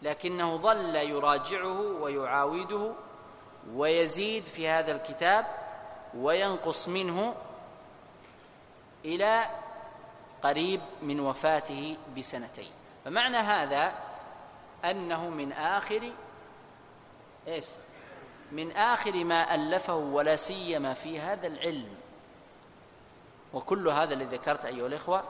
لكنه 0.02 0.56
ظل 0.56 0.96
يراجعه 0.96 1.80
ويعاوده 1.80 2.92
ويزيد 3.72 4.44
في 4.44 4.68
هذا 4.68 4.92
الكتاب 4.92 5.46
وينقص 6.16 6.88
منه 6.88 7.34
إلى 9.04 9.50
قريب 10.42 10.80
من 11.02 11.20
وفاته 11.20 11.96
بسنتين. 12.16 12.72
فمعنى 13.04 13.36
هذا 13.36 13.94
أنه 14.84 15.30
من 15.30 15.52
آخر 15.52 16.12
إيش؟ 17.46 17.64
من 18.52 18.72
آخر 18.72 19.24
ما 19.24 19.54
ألفه 19.54 19.94
ولا 19.94 20.36
سيما 20.36 20.94
في 20.94 21.20
هذا 21.20 21.46
العلم. 21.46 21.94
وكل 23.52 23.88
هذا 23.88 24.14
الذي 24.14 24.36
ذكرت 24.36 24.64
أيها 24.64 24.86
الإخوة 24.86 25.24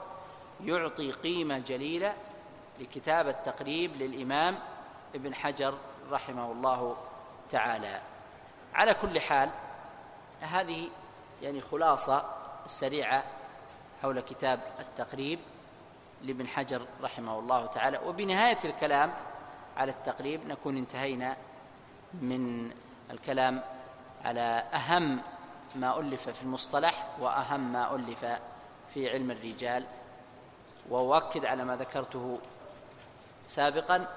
يعطي 0.63 1.11
قيمة 1.11 1.59
جليلة 1.59 2.15
لكتاب 2.79 3.27
التقريب 3.27 3.95
للإمام 3.95 4.59
ابن 5.15 5.35
حجر 5.35 5.77
رحمه 6.11 6.51
الله 6.51 6.97
تعالى. 7.49 8.01
على 8.75 8.93
كل 8.93 9.19
حال 9.19 9.49
هذه 10.41 10.89
يعني 11.41 11.61
خلاصة 11.61 12.25
سريعة 12.67 13.23
حول 14.01 14.19
كتاب 14.19 14.59
التقريب 14.79 15.39
لابن 16.23 16.47
حجر 16.47 16.81
رحمه 17.01 17.39
الله 17.39 17.65
تعالى. 17.65 17.97
وبنهاية 17.97 18.57
الكلام 18.65 19.13
على 19.77 19.91
التقريب 19.91 20.47
نكون 20.47 20.77
انتهينا 20.77 21.37
من 22.13 22.71
الكلام 23.11 23.63
على 24.25 24.63
أهم 24.73 25.21
ما 25.75 25.99
ألف 25.99 26.29
في 26.29 26.41
المصطلح 26.41 27.07
وأهم 27.19 27.73
ما 27.73 27.95
ألف 27.95 28.25
في 28.89 29.09
علم 29.09 29.31
الرجال. 29.31 29.85
وأؤكد 30.89 31.45
على 31.45 31.65
ما 31.65 31.75
ذكرته 31.75 32.39
سابقا 33.47 34.07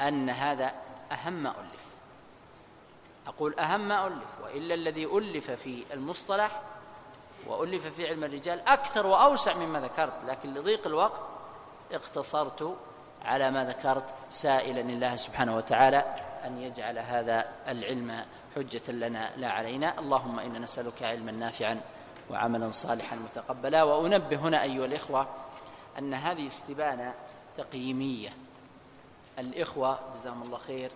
أن 0.00 0.30
هذا 0.30 0.72
أهم 1.12 1.32
ما 1.32 1.50
ألف. 1.50 1.75
أقول 3.26 3.58
أهم 3.58 3.88
ما 3.88 4.06
ألف 4.06 4.40
وإلا 4.44 4.74
الذي 4.74 5.04
ألف 5.04 5.50
في 5.50 5.84
المصطلح 5.92 6.60
وألف 7.46 7.86
في 7.86 8.08
علم 8.08 8.24
الرجال 8.24 8.60
أكثر 8.60 9.06
وأوسع 9.06 9.54
مما 9.54 9.80
ذكرت 9.80 10.24
لكن 10.24 10.54
لضيق 10.54 10.86
الوقت 10.86 11.20
اقتصرت 11.92 12.76
على 13.24 13.50
ما 13.50 13.64
ذكرت 13.64 14.14
سائلا 14.30 14.80
الله 14.80 15.16
سبحانه 15.16 15.56
وتعالى 15.56 15.98
أن 16.44 16.62
يجعل 16.62 16.98
هذا 16.98 17.48
العلم 17.68 18.24
حجة 18.56 18.92
لنا 18.92 19.30
لا 19.36 19.50
علينا. 19.50 19.98
اللهم 19.98 20.40
إنا 20.40 20.58
نسألك 20.58 21.02
علما 21.02 21.32
نافعا 21.32 21.80
وعملا 22.30 22.70
صالحا 22.70 23.16
متقبلا. 23.16 23.82
وأنبه 23.82 24.36
هنا 24.36 24.62
أيها 24.62 24.84
الإخوة 24.84 25.28
أن 25.98 26.14
هذه 26.14 26.46
استبانة 26.46 27.14
تقييمية. 27.56 28.32
الإخوة 29.38 29.98
جزاهم 30.14 30.42
الله 30.42 30.58
خير 30.58 30.90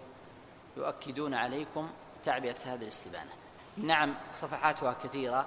يؤكدون 0.76 1.34
عليكم 1.34 1.90
تعبئة 2.24 2.56
هذه 2.64 2.82
الاستبانة. 2.82 3.30
نعم 3.76 4.14
صفحاتها 4.32 4.92
كثيرة 4.92 5.46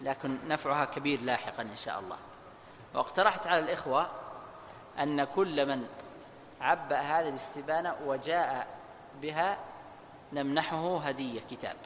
لكن 0.00 0.48
نفعها 0.48 0.84
كبير 0.84 1.20
لاحقا 1.20 1.62
إن 1.62 1.76
شاء 1.76 2.00
الله. 2.00 2.16
واقترحت 2.94 3.46
على 3.46 3.58
الإخوة 3.60 4.10
أن 4.98 5.24
كل 5.24 5.66
من 5.66 5.86
عبأ 6.60 7.00
هذه 7.00 7.28
الاستبانة 7.28 7.96
وجاء 8.04 8.66
بها 9.22 9.58
نمنحه 10.32 10.98
هدية 10.98 11.40
كتاب. 11.40 11.76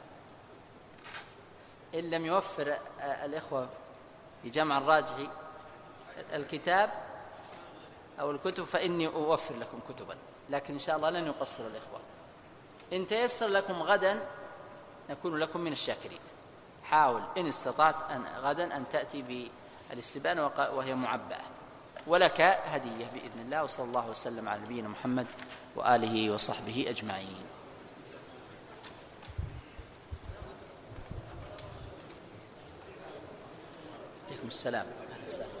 إن 1.95 2.09
لم 2.09 2.25
يوفر 2.25 2.77
الإخوة 3.01 3.69
في 4.43 4.49
جمع 4.49 4.77
الراجحي 4.77 5.29
الكتاب 6.33 6.91
أو 8.19 8.31
الكتب 8.31 8.63
فإني 8.63 9.07
أوفر 9.07 9.55
لكم 9.55 9.79
كتبا. 9.89 10.17
لكن 10.49 10.73
إن 10.73 10.79
شاء 10.79 10.95
الله 10.95 11.09
لن 11.09 11.27
يقصر 11.27 11.67
الإخوة. 11.67 11.99
إن 12.93 13.07
تيسر 13.07 13.47
لكم 13.47 13.73
غدا 13.73 14.19
نكون 15.09 15.37
لكم 15.37 15.59
من 15.59 15.71
الشاكرين. 15.71 16.19
حاول 16.83 17.21
إن 17.37 17.47
استطعت 17.47 18.11
أن 18.11 18.25
غدا 18.41 18.77
أن 18.77 18.89
تأتي 18.89 19.49
بالاستبانة 19.89 20.45
وهي 20.45 20.95
معبأة. 20.95 21.41
ولك 22.07 22.41
هدية 22.41 23.05
بإذن 23.13 23.39
الله 23.39 23.63
وصلى 23.63 23.85
الله 23.85 24.09
وسلم 24.09 24.49
على 24.49 24.61
نبينا 24.61 24.87
محمد 24.87 25.27
وآله 25.75 26.31
وصحبه 26.31 26.85
أجمعين. 26.89 27.45
عليكم 34.29 34.47
السلام. 34.47 34.85
وسهلا. 35.27 35.60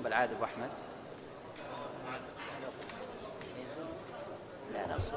هم 0.00 0.04
بالعادة 0.04 0.36
أبو 0.36 0.44
أحمد 0.44 0.70
آه، 1.70 2.18
لا 4.72 4.96
نصر. 4.96 5.12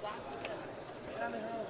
Exato. 0.00 1.69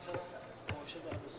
شباب 0.00 0.22
سنوات 0.86 1.31